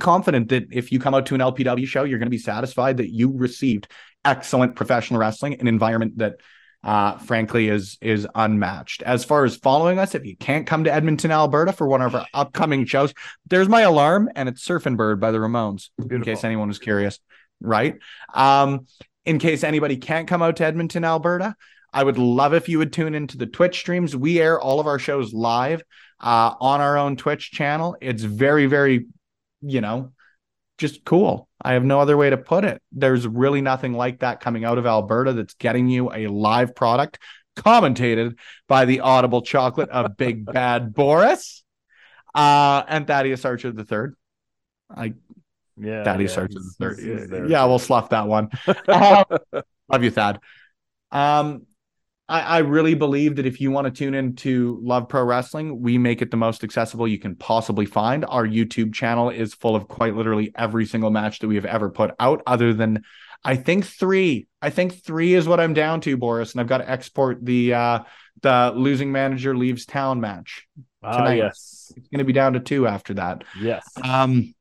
confident 0.00 0.48
that 0.48 0.66
if 0.70 0.92
you 0.92 0.98
come 0.98 1.14
out 1.14 1.26
to 1.26 1.34
an 1.34 1.40
LPW 1.40 1.86
show, 1.86 2.04
you're 2.04 2.18
going 2.18 2.26
to 2.26 2.30
be 2.30 2.38
satisfied 2.38 2.98
that 2.98 3.10
you 3.12 3.32
received 3.32 3.88
excellent 4.24 4.76
professional 4.76 5.20
wrestling, 5.20 5.54
an 5.60 5.68
environment 5.68 6.18
that 6.18 6.36
uh 6.84 7.18
frankly 7.18 7.68
is 7.68 7.98
is 8.00 8.26
unmatched. 8.36 9.02
As 9.02 9.24
far 9.24 9.44
as 9.44 9.56
following 9.56 9.98
us 9.98 10.14
if 10.14 10.24
you 10.24 10.36
can't 10.36 10.64
come 10.66 10.84
to 10.84 10.92
edmonton 10.92 11.32
alberta 11.32 11.72
for 11.72 11.88
one 11.88 12.02
of 12.02 12.14
our 12.14 12.24
upcoming 12.32 12.84
shows 12.84 13.12
there's 13.48 13.68
my 13.68 13.80
alarm 13.80 14.30
and 14.36 14.48
it's 14.48 14.66
surfing 14.66 14.96
bird 14.96 15.18
by 15.18 15.32
the 15.32 15.38
ramones 15.38 15.90
in 16.08 16.22
case 16.22 16.44
anyone 16.44 16.68
was 16.68 16.78
curious 16.78 17.18
right? 17.60 17.98
Um 18.32 18.86
in 19.24 19.40
case 19.40 19.64
anybody 19.64 19.96
can't 19.96 20.28
come 20.28 20.40
out 20.40 20.54
to 20.56 20.64
edmonton 20.64 21.04
alberta 21.04 21.56
i 21.92 22.04
would 22.04 22.16
love 22.16 22.54
if 22.54 22.68
you 22.68 22.78
would 22.78 22.92
tune 22.92 23.14
into 23.14 23.36
the 23.36 23.46
twitch 23.46 23.76
streams. 23.80 24.14
We 24.14 24.40
air 24.40 24.60
all 24.60 24.78
of 24.78 24.86
our 24.86 25.00
shows 25.00 25.34
live 25.34 25.82
uh 26.20 26.54
on 26.60 26.80
our 26.80 26.96
own 26.96 27.16
twitch 27.16 27.50
channel. 27.50 27.96
It's 28.00 28.22
very 28.22 28.66
very 28.66 29.06
you 29.62 29.80
know 29.80 30.12
just 30.78 31.04
cool. 31.04 31.48
I 31.60 31.72
have 31.72 31.84
no 31.84 31.98
other 32.00 32.16
way 32.16 32.30
to 32.30 32.36
put 32.36 32.64
it. 32.64 32.80
There's 32.92 33.26
really 33.26 33.60
nothing 33.60 33.94
like 33.94 34.20
that 34.20 34.38
coming 34.40 34.64
out 34.64 34.78
of 34.78 34.86
Alberta 34.86 35.32
that's 35.32 35.54
getting 35.54 35.88
you 35.88 36.12
a 36.12 36.28
live 36.28 36.74
product 36.76 37.18
commentated 37.56 38.38
by 38.68 38.84
the 38.84 39.00
audible 39.00 39.42
chocolate 39.42 39.88
of 39.90 40.16
Big 40.16 40.44
Bad 40.52 40.94
Boris 40.94 41.64
uh, 42.34 42.84
and 42.86 43.06
Thaddeus 43.08 43.44
Archer 43.44 43.72
the 43.72 43.82
third. 43.84 44.14
I 44.88 45.14
Yeah, 45.76 46.04
Thaddeus 46.04 46.34
yeah, 46.36 46.40
Archer 46.42 46.54
the 46.54 46.74
third. 46.78 46.98
he's- 47.00 47.20
he's 47.22 47.28
there. 47.28 47.46
Yeah, 47.46 47.64
we'll 47.64 47.80
slough 47.80 48.10
that 48.10 48.28
one. 48.28 48.50
Um, 48.88 49.24
love 49.90 50.04
you, 50.04 50.10
Thad. 50.12 50.38
Um, 51.10 51.66
I, 52.28 52.40
I 52.40 52.58
really 52.58 52.94
believe 52.94 53.36
that 53.36 53.46
if 53.46 53.60
you 53.60 53.70
want 53.70 53.86
to 53.86 53.90
tune 53.90 54.14
into 54.14 54.78
Love 54.82 55.08
Pro 55.08 55.24
Wrestling, 55.24 55.80
we 55.80 55.96
make 55.98 56.20
it 56.20 56.30
the 56.30 56.36
most 56.36 56.62
accessible 56.62 57.08
you 57.08 57.18
can 57.18 57.34
possibly 57.36 57.86
find. 57.86 58.24
Our 58.28 58.46
YouTube 58.46 58.92
channel 58.92 59.30
is 59.30 59.54
full 59.54 59.74
of 59.74 59.88
quite 59.88 60.14
literally 60.14 60.52
every 60.54 60.84
single 60.86 61.10
match 61.10 61.38
that 61.38 61.48
we 61.48 61.54
have 61.54 61.64
ever 61.64 61.88
put 61.90 62.10
out, 62.20 62.42
other 62.46 62.74
than 62.74 63.02
I 63.44 63.56
think 63.56 63.86
three. 63.86 64.46
I 64.60 64.70
think 64.70 65.02
three 65.04 65.34
is 65.34 65.48
what 65.48 65.60
I'm 65.60 65.72
down 65.74 66.00
to, 66.02 66.16
Boris, 66.16 66.52
and 66.52 66.60
I've 66.60 66.66
got 66.66 66.78
to 66.78 66.90
export 66.90 67.44
the 67.44 67.74
uh 67.74 67.98
the 68.42 68.72
losing 68.74 69.10
manager 69.10 69.56
leaves 69.56 69.84
town 69.86 70.20
match. 70.20 70.66
Ah, 71.02 71.16
tonight. 71.18 71.36
yes, 71.36 71.92
It's 71.96 72.08
going 72.08 72.18
to 72.18 72.24
be 72.24 72.32
down 72.32 72.52
to 72.54 72.60
two 72.60 72.86
after 72.86 73.14
that. 73.14 73.44
yes. 73.60 73.84
Um, 74.02 74.54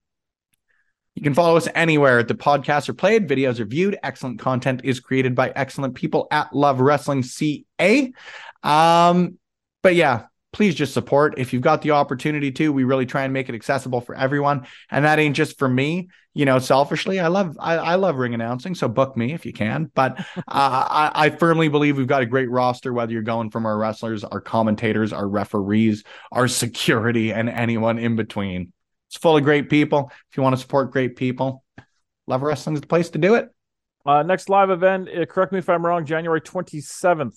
you 1.17 1.23
can 1.23 1.33
follow 1.33 1.57
us 1.57 1.67
anywhere 1.73 2.21
the 2.21 2.35
podcasts 2.35 2.87
are 2.89 2.93
played, 2.93 3.27
videos 3.27 3.59
are 3.59 3.65
viewed. 3.65 3.97
Excellent 4.03 4.37
content 4.37 4.81
is 4.83 4.99
created 4.99 5.33
by 5.33 5.51
excellent 5.55 5.95
people 5.95 6.27
at 6.29 6.53
Love 6.53 6.79
Wrestling 6.79 7.23
CA. 7.23 8.13
Um, 8.61 9.39
but 9.81 9.95
yeah, 9.95 10.27
please 10.53 10.75
just 10.75 10.93
support 10.93 11.33
if 11.39 11.53
you've 11.53 11.63
got 11.63 11.81
the 11.81 11.89
opportunity 11.89 12.51
to. 12.51 12.71
We 12.71 12.83
really 12.83 13.07
try 13.07 13.23
and 13.23 13.33
make 13.33 13.49
it 13.49 13.55
accessible 13.55 13.99
for 13.99 14.13
everyone, 14.13 14.67
and 14.91 15.05
that 15.05 15.17
ain't 15.17 15.35
just 15.35 15.57
for 15.57 15.67
me. 15.67 16.09
You 16.35 16.45
know, 16.45 16.59
selfishly, 16.59 17.19
I 17.19 17.29
love 17.29 17.57
I, 17.59 17.77
I 17.77 17.95
love 17.95 18.17
ring 18.17 18.35
announcing, 18.35 18.75
so 18.75 18.87
book 18.87 19.17
me 19.17 19.33
if 19.33 19.43
you 19.43 19.53
can. 19.53 19.89
But 19.95 20.19
uh, 20.37 20.41
I, 20.47 21.11
I 21.15 21.29
firmly 21.31 21.67
believe 21.67 21.97
we've 21.97 22.05
got 22.05 22.21
a 22.21 22.27
great 22.27 22.51
roster. 22.51 22.93
Whether 22.93 23.13
you're 23.13 23.23
going 23.23 23.49
from 23.49 23.65
our 23.65 23.75
wrestlers, 23.75 24.23
our 24.23 24.39
commentators, 24.39 25.13
our 25.13 25.27
referees, 25.27 26.03
our 26.31 26.47
security, 26.47 27.33
and 27.33 27.49
anyone 27.49 27.97
in 27.97 28.15
between. 28.15 28.71
It's 29.09 29.17
full 29.17 29.37
of 29.37 29.43
great 29.43 29.69
people. 29.69 30.11
If 30.29 30.37
you 30.37 30.43
want 30.43 30.55
to 30.55 30.61
support 30.61 30.91
great 30.91 31.15
people, 31.15 31.63
Love 32.27 32.41
Wrestling 32.41 32.75
is 32.75 32.81
the 32.81 32.87
place 32.87 33.09
to 33.11 33.17
do 33.17 33.35
it. 33.35 33.49
Uh, 34.05 34.23
next 34.23 34.49
live 34.49 34.69
event, 34.69 35.09
uh, 35.09 35.25
correct 35.25 35.51
me 35.51 35.59
if 35.59 35.69
I'm 35.69 35.85
wrong, 35.85 36.05
January 36.05 36.41
27th. 36.41 37.35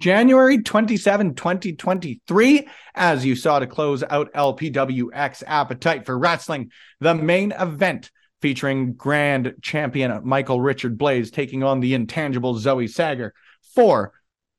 January 0.00 0.60
27, 0.60 1.34
2023, 1.34 2.68
as 2.96 3.24
you 3.24 3.36
saw 3.36 3.60
to 3.60 3.66
close 3.66 4.02
out 4.10 4.32
LPWX 4.32 5.44
Appetite 5.46 6.04
for 6.04 6.18
Wrestling, 6.18 6.72
the 6.98 7.14
main 7.14 7.52
event 7.52 8.10
featuring 8.42 8.94
grand 8.94 9.54
champion 9.62 10.20
Michael 10.24 10.60
Richard 10.60 10.98
Blaze 10.98 11.30
taking 11.30 11.62
on 11.62 11.80
the 11.80 11.94
intangible 11.94 12.58
Zoe 12.58 12.88
Sager 12.88 13.32
for 13.74 14.12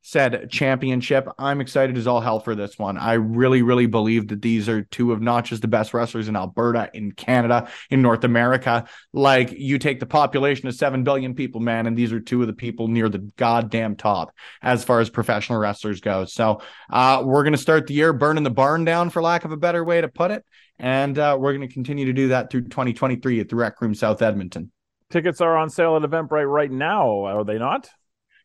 said 0.06 0.52
championship. 0.52 1.28
I'm 1.40 1.62
excited 1.62 1.98
as 1.98 2.06
all 2.06 2.22
hell 2.22 2.40
for 2.40 2.54
this 2.54 2.78
one. 2.78 2.96
I 2.96 3.14
really, 3.14 3.64
really 3.64 3.88
believe 3.88 4.28
that 4.28 4.40
these 4.40 4.70
are 4.70 4.84
two 4.84 5.12
of 5.12 5.20
not 5.20 5.46
just 5.46 5.64
the 5.64 5.68
best 5.68 5.96
wrestlers 5.96 6.28
in 6.28 6.36
Alberta, 6.36 6.92
in 6.94 7.12
Canada, 7.12 7.70
in 7.90 8.04
North 8.04 8.24
America. 8.24 8.86
Like 9.14 9.52
you 9.54 9.80
take 9.80 10.00
the 10.00 10.06
population 10.06 10.68
of 10.68 10.76
7 10.76 11.04
billion 11.04 11.34
people, 11.34 11.60
man, 11.60 11.88
and 11.88 11.98
these 11.98 12.14
are 12.14 12.20
two 12.20 12.40
of 12.42 12.46
the 12.48 12.54
people 12.54 12.88
near 12.88 13.10
the 13.10 13.32
goddamn 13.36 13.96
top 13.96 14.32
as 14.62 14.84
far 14.84 15.00
as 15.00 15.10
professional 15.10 15.58
wrestlers 15.58 16.02
go. 16.02 16.26
So 16.26 16.62
uh, 16.92 17.24
we're 17.26 17.44
going 17.44 17.54
to 17.54 17.58
start 17.58 17.88
the 17.88 17.96
year 17.96 18.14
burning 18.14 18.44
the 18.44 18.52
barn 18.52 18.86
down, 18.86 19.10
for 19.10 19.24
lack 19.24 19.44
of 19.44 19.52
a 19.52 19.58
better 19.58 19.84
way 19.84 20.02
to 20.02 20.08
put 20.08 20.30
it. 20.30 20.46
And 20.78 21.18
uh, 21.18 21.36
we're 21.40 21.56
going 21.58 21.68
to 21.68 21.74
continue 21.74 22.06
to 22.06 22.14
do 22.14 22.28
that 22.28 22.52
through 22.52 22.66
2023 22.66 23.40
at 23.40 23.50
the 23.50 23.56
Rec 23.56 23.82
Room 23.82 23.96
South 23.96 24.22
Edmonton. 24.22 24.72
Tickets 25.10 25.42
are 25.42 25.58
on 25.58 25.72
sale 25.72 25.96
at 25.96 26.04
Eventbrite 26.04 26.48
right 26.48 26.72
now, 26.72 27.26
are 27.26 27.44
they 27.44 27.58
not? 27.58 27.90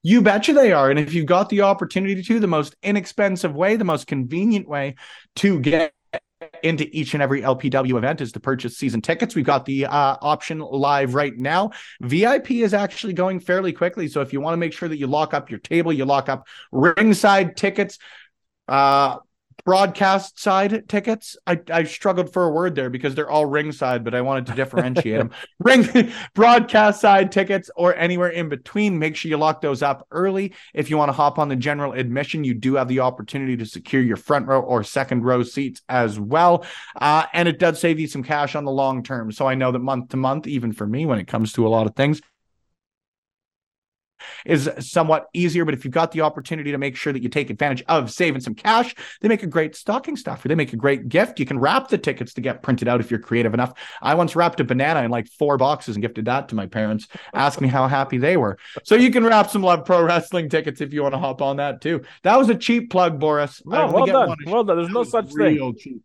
You 0.03 0.23
betcha 0.23 0.53
they 0.53 0.73
are. 0.73 0.91
And 0.91 0.99
if 0.99 1.13
you've 1.13 1.27
got 1.27 1.49
the 1.49 1.63
opportunity 1.63 2.23
to, 2.23 2.41
the 2.41 2.47
most 2.47 2.75
inexpensive 2.83 3.55
way, 3.55 3.77
the 3.77 3.85
most 3.85 4.07
convenient 4.07 4.69
way 4.69 4.97
to 5.37 5.61
get 5.61 5.93
into 6.63 6.89
each 6.97 7.15
and 7.15 7.23
every 7.23 7.43
LPW 7.43 7.97
event 7.99 8.21
is 8.21 8.33
to 8.33 8.41
purchase 8.41 8.79
season 8.79 9.03
tickets. 9.03 9.35
We've 9.35 9.45
got 9.45 9.67
the 9.67 9.87
uh, 9.87 10.17
option 10.23 10.59
live 10.59 11.15
right 11.15 11.37
now. 11.37 11.73
VIP 12.01 12.53
is 12.53 12.73
actually 12.73 13.13
going 13.13 13.41
fairly 13.41 13.73
quickly. 13.73 14.09
So 14.09 14.23
if 14.23 14.33
you 14.33 14.41
want 14.41 14.55
to 14.55 14.59
make 14.59 14.73
sure 14.73 14.89
that 14.89 14.99
you 14.99 15.07
lock 15.07 15.35
up 15.35 15.51
your 15.51 15.61
table, 15.61 15.93
you 15.93 16.07
lock 16.07 16.29
up 16.29 16.47
ringside 16.73 17.57
tickets, 17.57 17.99
uh, 18.69 19.19
broadcast 19.65 20.39
side 20.39 20.89
tickets. 20.89 21.37
I, 21.47 21.61
I 21.71 21.85
struggled 21.85 22.33
for 22.33 22.45
a 22.45 22.51
word 22.51 22.75
there 22.75 22.91
because 22.91 23.15
they're 23.15 23.31
all 23.31 23.47
ringside, 23.47 24.05
but 24.05 24.15
I 24.15 24.21
wanted 24.21 24.47
to 24.47 24.55
differentiate 24.55 25.19
them. 25.19 25.31
Ring 25.59 26.13
broadcast 26.35 27.01
side 27.01 27.33
tickets 27.33 27.71
or 27.77 27.95
anywhere 27.95 28.29
in 28.29 28.49
between. 28.49 28.99
Make 28.99 29.17
sure 29.17 29.29
you 29.29 29.37
lock 29.37 29.61
those 29.61 29.83
up 29.83 30.07
early. 30.11 30.55
If 30.75 30.91
you 30.91 30.97
want 30.97 31.09
to 31.09 31.15
hop 31.15 31.39
on 31.39 31.49
the 31.49 31.57
general 31.57 31.93
admission, 31.93 32.45
you 32.45 32.55
do 32.55 32.75
have 32.75 32.89
the 32.89 33.01
opportunity 33.01 33.57
to 33.57 33.67
secure 33.67 34.03
your 34.03 34.17
front 34.17 34.47
row 34.47 34.61
or 34.61 34.83
second 34.85 35.25
row 35.25 35.43
seats 35.43 35.83
as 35.89 36.19
well. 36.19 36.65
Uh, 36.97 37.27
and 37.33 37.49
it 37.49 37.59
does 37.59 37.81
save 37.81 38.01
you 38.01 38.07
some 38.07 38.23
cash 38.23 38.55
on 38.55 38.65
the 38.65 38.71
long 38.71 39.03
term. 39.03 39.33
So 39.33 39.47
I 39.47 39.55
know 39.55 39.73
that 39.73 39.79
month 39.79 40.11
to 40.11 40.17
month, 40.17 40.47
even 40.47 40.73
for 40.73 40.87
me, 40.87 41.07
when 41.07 41.19
it 41.19 41.27
comes 41.27 41.53
to 41.55 41.67
a 41.67 41.69
lot 41.69 41.87
of 41.87 41.95
things, 41.95 42.21
is 44.45 44.71
somewhat 44.79 45.27
easier. 45.33 45.65
But 45.65 45.75
if 45.75 45.85
you've 45.85 45.95
got 45.95 46.13
the 46.13 46.23
opportunity 46.23 46.73
to 46.73 46.79
make 46.79 46.97
sure 46.97 47.13
that 47.13 47.23
you 47.23 47.29
take 47.29 47.51
advantage 47.51 47.83
of 47.89 48.11
saving 48.11 48.41
some 48.41 48.55
cash, 48.55 48.95
they 49.21 49.29
make 49.29 49.43
a 49.43 49.47
great 49.47 49.77
stocking 49.77 50.17
stuffer. 50.17 50.49
They 50.49 50.55
make 50.55 50.73
a 50.73 50.77
great 50.77 51.09
gift. 51.09 51.39
You 51.39 51.47
can 51.47 51.59
wrap 51.59 51.89
the 51.89 51.99
tickets 51.99 52.35
to 52.35 52.41
get 52.41 52.63
printed 52.63 52.89
out 52.89 53.01
if 53.01 53.11
you're 53.11 53.21
creative 53.21 53.55
enough. 53.55 53.73
I 54.03 54.15
once 54.15 54.37
wrapped 54.37 54.61
a 54.61 54.65
banana 54.65 55.03
in 55.03 55.11
like 55.11 55.29
four 55.29 55.57
boxes 55.57 55.97
and 55.97 56.03
gifted 56.03 56.25
that 56.27 56.49
to 56.49 56.55
my 56.55 56.67
parents. 56.67 57.09
Ask 57.35 57.61
me 57.61 57.69
how 57.69 57.87
happy 57.87 58.19
they 58.19 58.37
were. 58.37 58.59
So 58.85 58.95
you 58.95 59.11
can 59.11 59.25
wrap 59.25 59.51
some 59.51 59.63
Love 59.63 59.85
Pro 59.85 60.03
Wrestling 60.03 60.49
tickets 60.49 60.81
if 60.81 60.93
you 60.93 61.03
want 61.03 61.15
to 61.15 61.19
hop 61.19 61.43
on 61.43 61.57
that 61.57 61.81
too. 61.81 62.03
That 62.23 62.37
was 62.37 62.49
a 62.49 62.55
cheap 62.55 62.91
plug, 62.91 63.19
Boris. 63.19 63.63
No, 63.65 63.91
well 63.91 64.07
done. 64.07 64.29
one 64.29 64.39
Well 64.47 64.65
done. 64.65 64.77
There's 64.77 64.89
That 64.89 64.95
no 64.95 65.05
such 65.05 65.33
thing. 65.33 66.03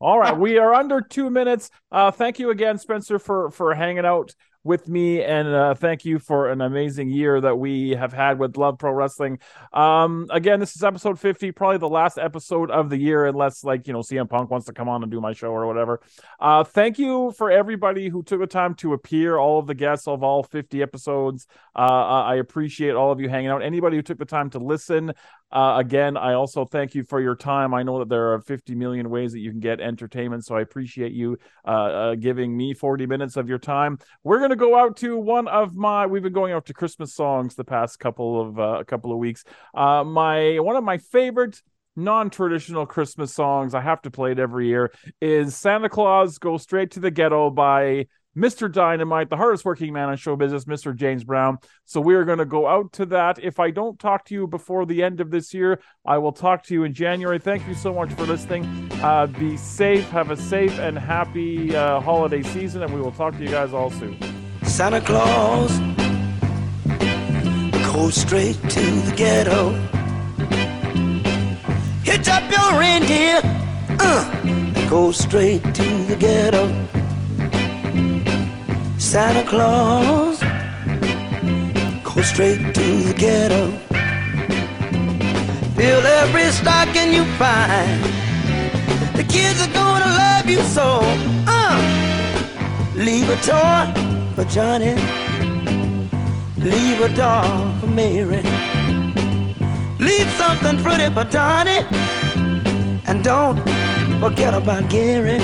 All 0.00 0.18
right, 0.18 0.36
we 0.36 0.58
are 0.58 0.74
under 0.74 1.00
two 1.00 1.28
minutes. 1.28 1.70
Uh, 1.90 2.12
thank 2.12 2.38
you 2.38 2.50
again, 2.50 2.78
Spencer, 2.78 3.18
for 3.18 3.50
for 3.50 3.74
hanging 3.74 4.06
out 4.06 4.32
with 4.64 4.88
me, 4.88 5.22
and 5.22 5.48
uh, 5.48 5.74
thank 5.74 6.04
you 6.04 6.18
for 6.18 6.50
an 6.50 6.60
amazing 6.60 7.10
year 7.10 7.40
that 7.40 7.56
we 7.56 7.90
have 7.90 8.12
had 8.12 8.38
with 8.38 8.56
Love 8.56 8.78
Pro 8.78 8.92
Wrestling. 8.92 9.38
Um, 9.72 10.26
again, 10.30 10.60
this 10.60 10.74
is 10.76 10.82
episode 10.82 11.18
fifty, 11.18 11.52
probably 11.52 11.78
the 11.78 11.88
last 11.88 12.18
episode 12.18 12.70
of 12.70 12.90
the 12.90 12.96
year, 12.96 13.26
unless 13.26 13.64
like 13.64 13.86
you 13.86 13.92
know 13.92 14.00
CM 14.00 14.28
Punk 14.28 14.50
wants 14.50 14.66
to 14.66 14.72
come 14.72 14.88
on 14.88 15.02
and 15.02 15.10
do 15.10 15.20
my 15.20 15.32
show 15.32 15.50
or 15.50 15.66
whatever. 15.66 16.00
Uh, 16.40 16.64
thank 16.64 16.98
you 16.98 17.32
for 17.32 17.50
everybody 17.50 18.08
who 18.08 18.22
took 18.22 18.40
the 18.40 18.46
time 18.46 18.74
to 18.76 18.92
appear, 18.92 19.38
all 19.38 19.58
of 19.58 19.66
the 19.66 19.74
guests 19.74 20.06
of 20.08 20.22
all 20.22 20.42
fifty 20.42 20.82
episodes. 20.82 21.46
Uh, 21.74 21.80
I 21.80 22.36
appreciate 22.36 22.94
all 22.94 23.12
of 23.12 23.20
you 23.20 23.28
hanging 23.28 23.50
out. 23.50 23.62
Anybody 23.62 23.96
who 23.96 24.02
took 24.02 24.18
the 24.18 24.24
time 24.24 24.50
to 24.50 24.58
listen, 24.58 25.12
uh, 25.50 25.76
again, 25.78 26.16
I 26.16 26.34
also 26.34 26.64
thank 26.64 26.94
you 26.94 27.04
for 27.04 27.20
your 27.20 27.34
time. 27.34 27.72
I 27.72 27.82
know 27.82 28.00
that 28.00 28.08
there 28.08 28.32
are 28.34 28.40
50 28.40 28.74
million 28.74 29.08
ways 29.08 29.32
that 29.32 29.40
you 29.40 29.50
can 29.50 29.60
get 29.60 29.80
entertainment, 29.80 30.44
so 30.44 30.56
I 30.56 30.60
appreciate 30.60 31.12
you 31.12 31.38
uh, 31.66 31.70
uh, 31.70 32.14
giving 32.16 32.56
me 32.56 32.74
40 32.74 33.06
minutes 33.06 33.36
of 33.36 33.48
your 33.48 33.58
time. 33.58 33.98
We're 34.24 34.40
gonna 34.40 34.56
go 34.56 34.78
out 34.78 34.96
to 34.98 35.16
one 35.16 35.48
of 35.48 35.74
my. 35.74 36.06
We've 36.06 36.22
been 36.22 36.32
going 36.32 36.52
out 36.52 36.66
to 36.66 36.74
Christmas 36.74 37.14
songs 37.14 37.54
the 37.54 37.64
past 37.64 37.98
couple 37.98 38.40
of 38.40 38.58
uh, 38.58 38.84
couple 38.84 39.10
of 39.10 39.18
weeks. 39.18 39.44
Uh, 39.74 40.04
my 40.04 40.58
one 40.58 40.76
of 40.76 40.84
my 40.84 40.98
favorite 40.98 41.62
non-traditional 41.96 42.86
Christmas 42.86 43.34
songs. 43.34 43.74
I 43.74 43.80
have 43.80 44.02
to 44.02 44.10
play 44.10 44.32
it 44.32 44.38
every 44.38 44.68
year. 44.68 44.92
Is 45.20 45.56
Santa 45.56 45.88
Claus 45.88 46.38
Go 46.38 46.56
Straight 46.56 46.92
to 46.92 47.00
the 47.00 47.10
Ghetto 47.10 47.50
by 47.50 48.06
Mr. 48.36 48.70
Dynamite, 48.70 49.30
the 49.30 49.36
hardest 49.36 49.64
working 49.64 49.92
man 49.92 50.10
in 50.10 50.16
show 50.16 50.36
business, 50.36 50.64
Mr. 50.64 50.94
James 50.94 51.24
Brown. 51.24 51.58
So 51.84 52.00
we're 52.00 52.24
going 52.24 52.38
to 52.38 52.44
go 52.44 52.66
out 52.66 52.92
to 52.94 53.06
that. 53.06 53.38
If 53.42 53.58
I 53.58 53.70
don't 53.70 53.98
talk 53.98 54.24
to 54.26 54.34
you 54.34 54.46
before 54.46 54.86
the 54.86 55.02
end 55.02 55.20
of 55.20 55.30
this 55.30 55.52
year, 55.52 55.80
I 56.04 56.18
will 56.18 56.32
talk 56.32 56.62
to 56.64 56.74
you 56.74 56.84
in 56.84 56.94
January. 56.94 57.38
Thank 57.38 57.66
you 57.66 57.74
so 57.74 57.92
much 57.92 58.12
for 58.12 58.24
listening. 58.26 58.90
Uh, 59.02 59.26
be 59.26 59.56
safe. 59.56 60.08
Have 60.10 60.30
a 60.30 60.36
safe 60.36 60.78
and 60.78 60.98
happy 60.98 61.74
uh, 61.74 62.00
holiday 62.00 62.42
season, 62.42 62.82
and 62.82 62.94
we 62.94 63.00
will 63.00 63.12
talk 63.12 63.34
to 63.36 63.42
you 63.42 63.50
guys 63.50 63.72
all 63.72 63.90
soon. 63.90 64.16
Santa 64.62 65.00
Claus 65.00 65.76
go 67.92 68.10
straight 68.10 68.56
to 68.70 68.80
the 68.80 69.14
ghetto. 69.16 69.70
Hitch 72.04 72.28
up 72.28 72.48
your 72.50 72.78
reindeer, 72.78 73.40
uh, 73.98 74.88
go 74.88 75.10
straight 75.10 75.62
to 75.74 75.82
the 76.04 76.16
ghetto. 76.16 76.97
Santa 79.08 79.42
Claus 79.48 80.38
go 82.04 82.20
straight 82.20 82.74
to 82.74 82.86
the 83.08 83.14
ghetto. 83.16 83.70
Fill 85.76 86.06
every 86.20 86.44
stocking 86.50 87.14
you 87.14 87.24
find. 87.38 88.04
The 89.16 89.24
kids 89.24 89.62
are 89.62 89.72
gonna 89.72 90.04
love 90.04 90.46
you 90.46 90.60
so. 90.60 91.00
Uh, 91.46 91.78
leave 92.96 93.30
a 93.30 93.36
toy 93.36 93.86
for 94.34 94.44
Johnny. 94.44 94.94
Leave 96.58 97.00
a 97.00 97.08
doll 97.16 97.72
for 97.80 97.86
Mary. 97.86 98.42
Leave 99.98 100.28
something 100.32 100.76
pretty 100.82 101.08
for 101.14 101.24
Donnie. 101.24 101.82
And 103.06 103.24
don't 103.24 103.58
forget 104.20 104.52
about 104.52 104.90
Gary. 104.90 105.38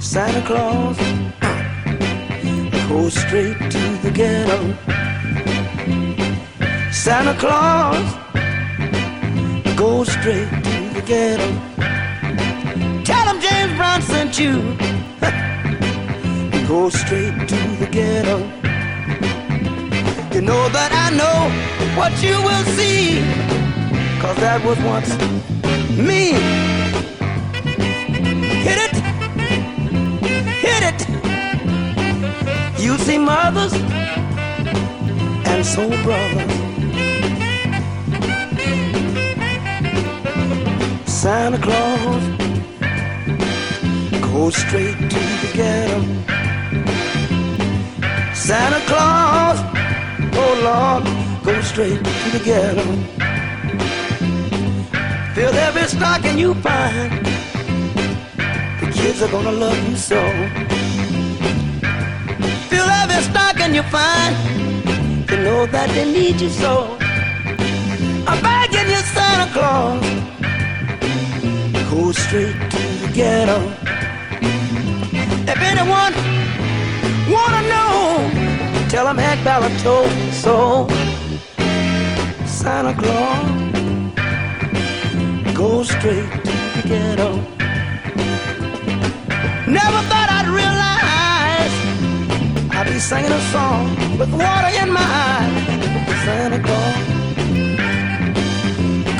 Santa 0.00 0.42
Claus, 0.44 0.98
go 2.88 3.08
straight 3.08 3.58
to 3.70 3.82
the 4.02 4.10
ghetto. 4.12 4.58
Santa 6.92 7.34
Claus, 7.38 8.06
go 9.76 10.04
straight 10.04 10.48
to 10.48 10.76
the 10.94 11.02
ghetto. 11.04 11.48
Tell 13.04 13.26
him 13.28 13.40
James 13.40 13.76
Brown 13.76 14.02
sent 14.02 14.38
you. 14.38 14.76
go 16.68 16.88
straight 16.88 17.48
to 17.48 17.60
the 17.80 17.88
ghetto. 17.90 18.38
You 20.34 20.42
know 20.42 20.68
that 20.68 20.92
I 20.92 21.10
know 21.20 21.38
what 21.98 22.12
you 22.22 22.36
will 22.42 22.64
see. 22.76 23.20
Cause 24.20 24.36
that 24.36 24.64
was 24.64 24.78
once 24.80 25.10
me. 25.98 26.75
You 32.86 32.96
see 32.98 33.18
mothers 33.18 33.72
and 35.50 35.66
soul 35.66 35.90
brothers. 36.04 36.52
Santa 41.04 41.58
Claus, 41.58 42.22
go 44.22 44.50
straight 44.50 44.98
to 45.12 45.20
the 45.42 45.50
ghetto. 45.52 46.00
Santa 48.32 48.80
Claus, 48.86 49.58
oh 50.42 50.54
Lord, 50.68 51.04
go 51.44 51.60
straight 51.62 51.98
to 52.04 52.30
the 52.38 52.42
ghetto. 52.44 52.84
Fill 55.34 55.54
every 55.54 55.88
stocking 55.88 56.38
you 56.38 56.54
find. 56.54 57.26
The 58.80 58.88
kids 58.94 59.22
are 59.22 59.30
gonna 59.32 59.50
love 59.50 59.88
you 59.88 59.96
so. 59.96 60.65
Fill 62.86 62.94
every 62.94 63.22
stocking 63.22 63.74
you 63.74 63.82
find. 63.82 64.36
You 65.28 65.38
know 65.38 65.66
that 65.66 65.88
they 65.90 66.04
need 66.04 66.40
you 66.40 66.48
so. 66.48 66.96
I'm 68.28 68.38
begging 68.46 68.88
you, 68.94 69.02
Santa 69.14 69.46
Claus. 69.54 70.06
Go 71.90 72.12
straight 72.12 72.54
to 72.74 72.82
the 73.02 73.08
ghetto. 73.12 73.58
If 75.52 75.58
anyone 75.70 76.12
wanna 77.34 77.62
know, 77.72 77.96
tell 78.88 79.08
him 79.08 79.18
Hank 79.18 79.42
Ballard 79.42 79.76
told 79.80 80.08
me 80.18 80.30
so. 80.30 80.86
Santa 82.46 82.94
Claus, 83.00 83.50
go 85.54 85.82
straight 85.82 86.30
to 86.48 86.56
the 86.74 86.82
ghetto. 86.90 87.30
Never 89.78 90.00
thought 90.08 90.28
I'd 90.30 90.46
I'd 90.46 90.75
be 92.96 93.00
singing 93.00 93.30
a 93.30 93.40
song 93.52 93.84
with 94.16 94.32
water 94.32 94.70
in 94.82 94.90
my 94.90 95.06
eyes. 95.28 95.52
Santa 96.24 96.60
Claus, 96.66 97.04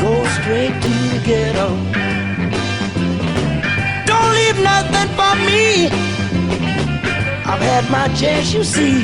go 0.01 0.12
straight 0.37 0.77
to 0.85 0.93
the 1.12 1.20
ghetto. 1.29 1.68
Don't 4.11 4.31
leave 4.39 4.59
nothing 4.72 5.09
for 5.18 5.35
me. 5.49 5.89
I've 7.51 7.64
had 7.70 7.85
my 7.91 8.09
chance, 8.20 8.55
you 8.55 8.64
see. 8.64 8.97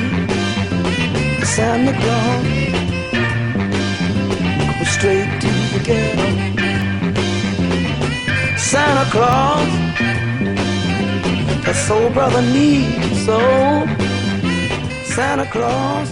Santa 1.54 1.92
Claus, 2.02 2.44
go 4.78 4.84
straight 4.96 5.32
to 5.42 5.52
the 5.74 5.80
ghetto. 5.88 6.28
Santa 8.56 9.06
Claus, 9.14 9.70
the 11.66 11.74
soul 11.74 12.08
brother 12.08 12.40
needs 12.40 13.26
so. 13.26 14.01
Santa 15.14 15.44
Claus, 15.44 16.08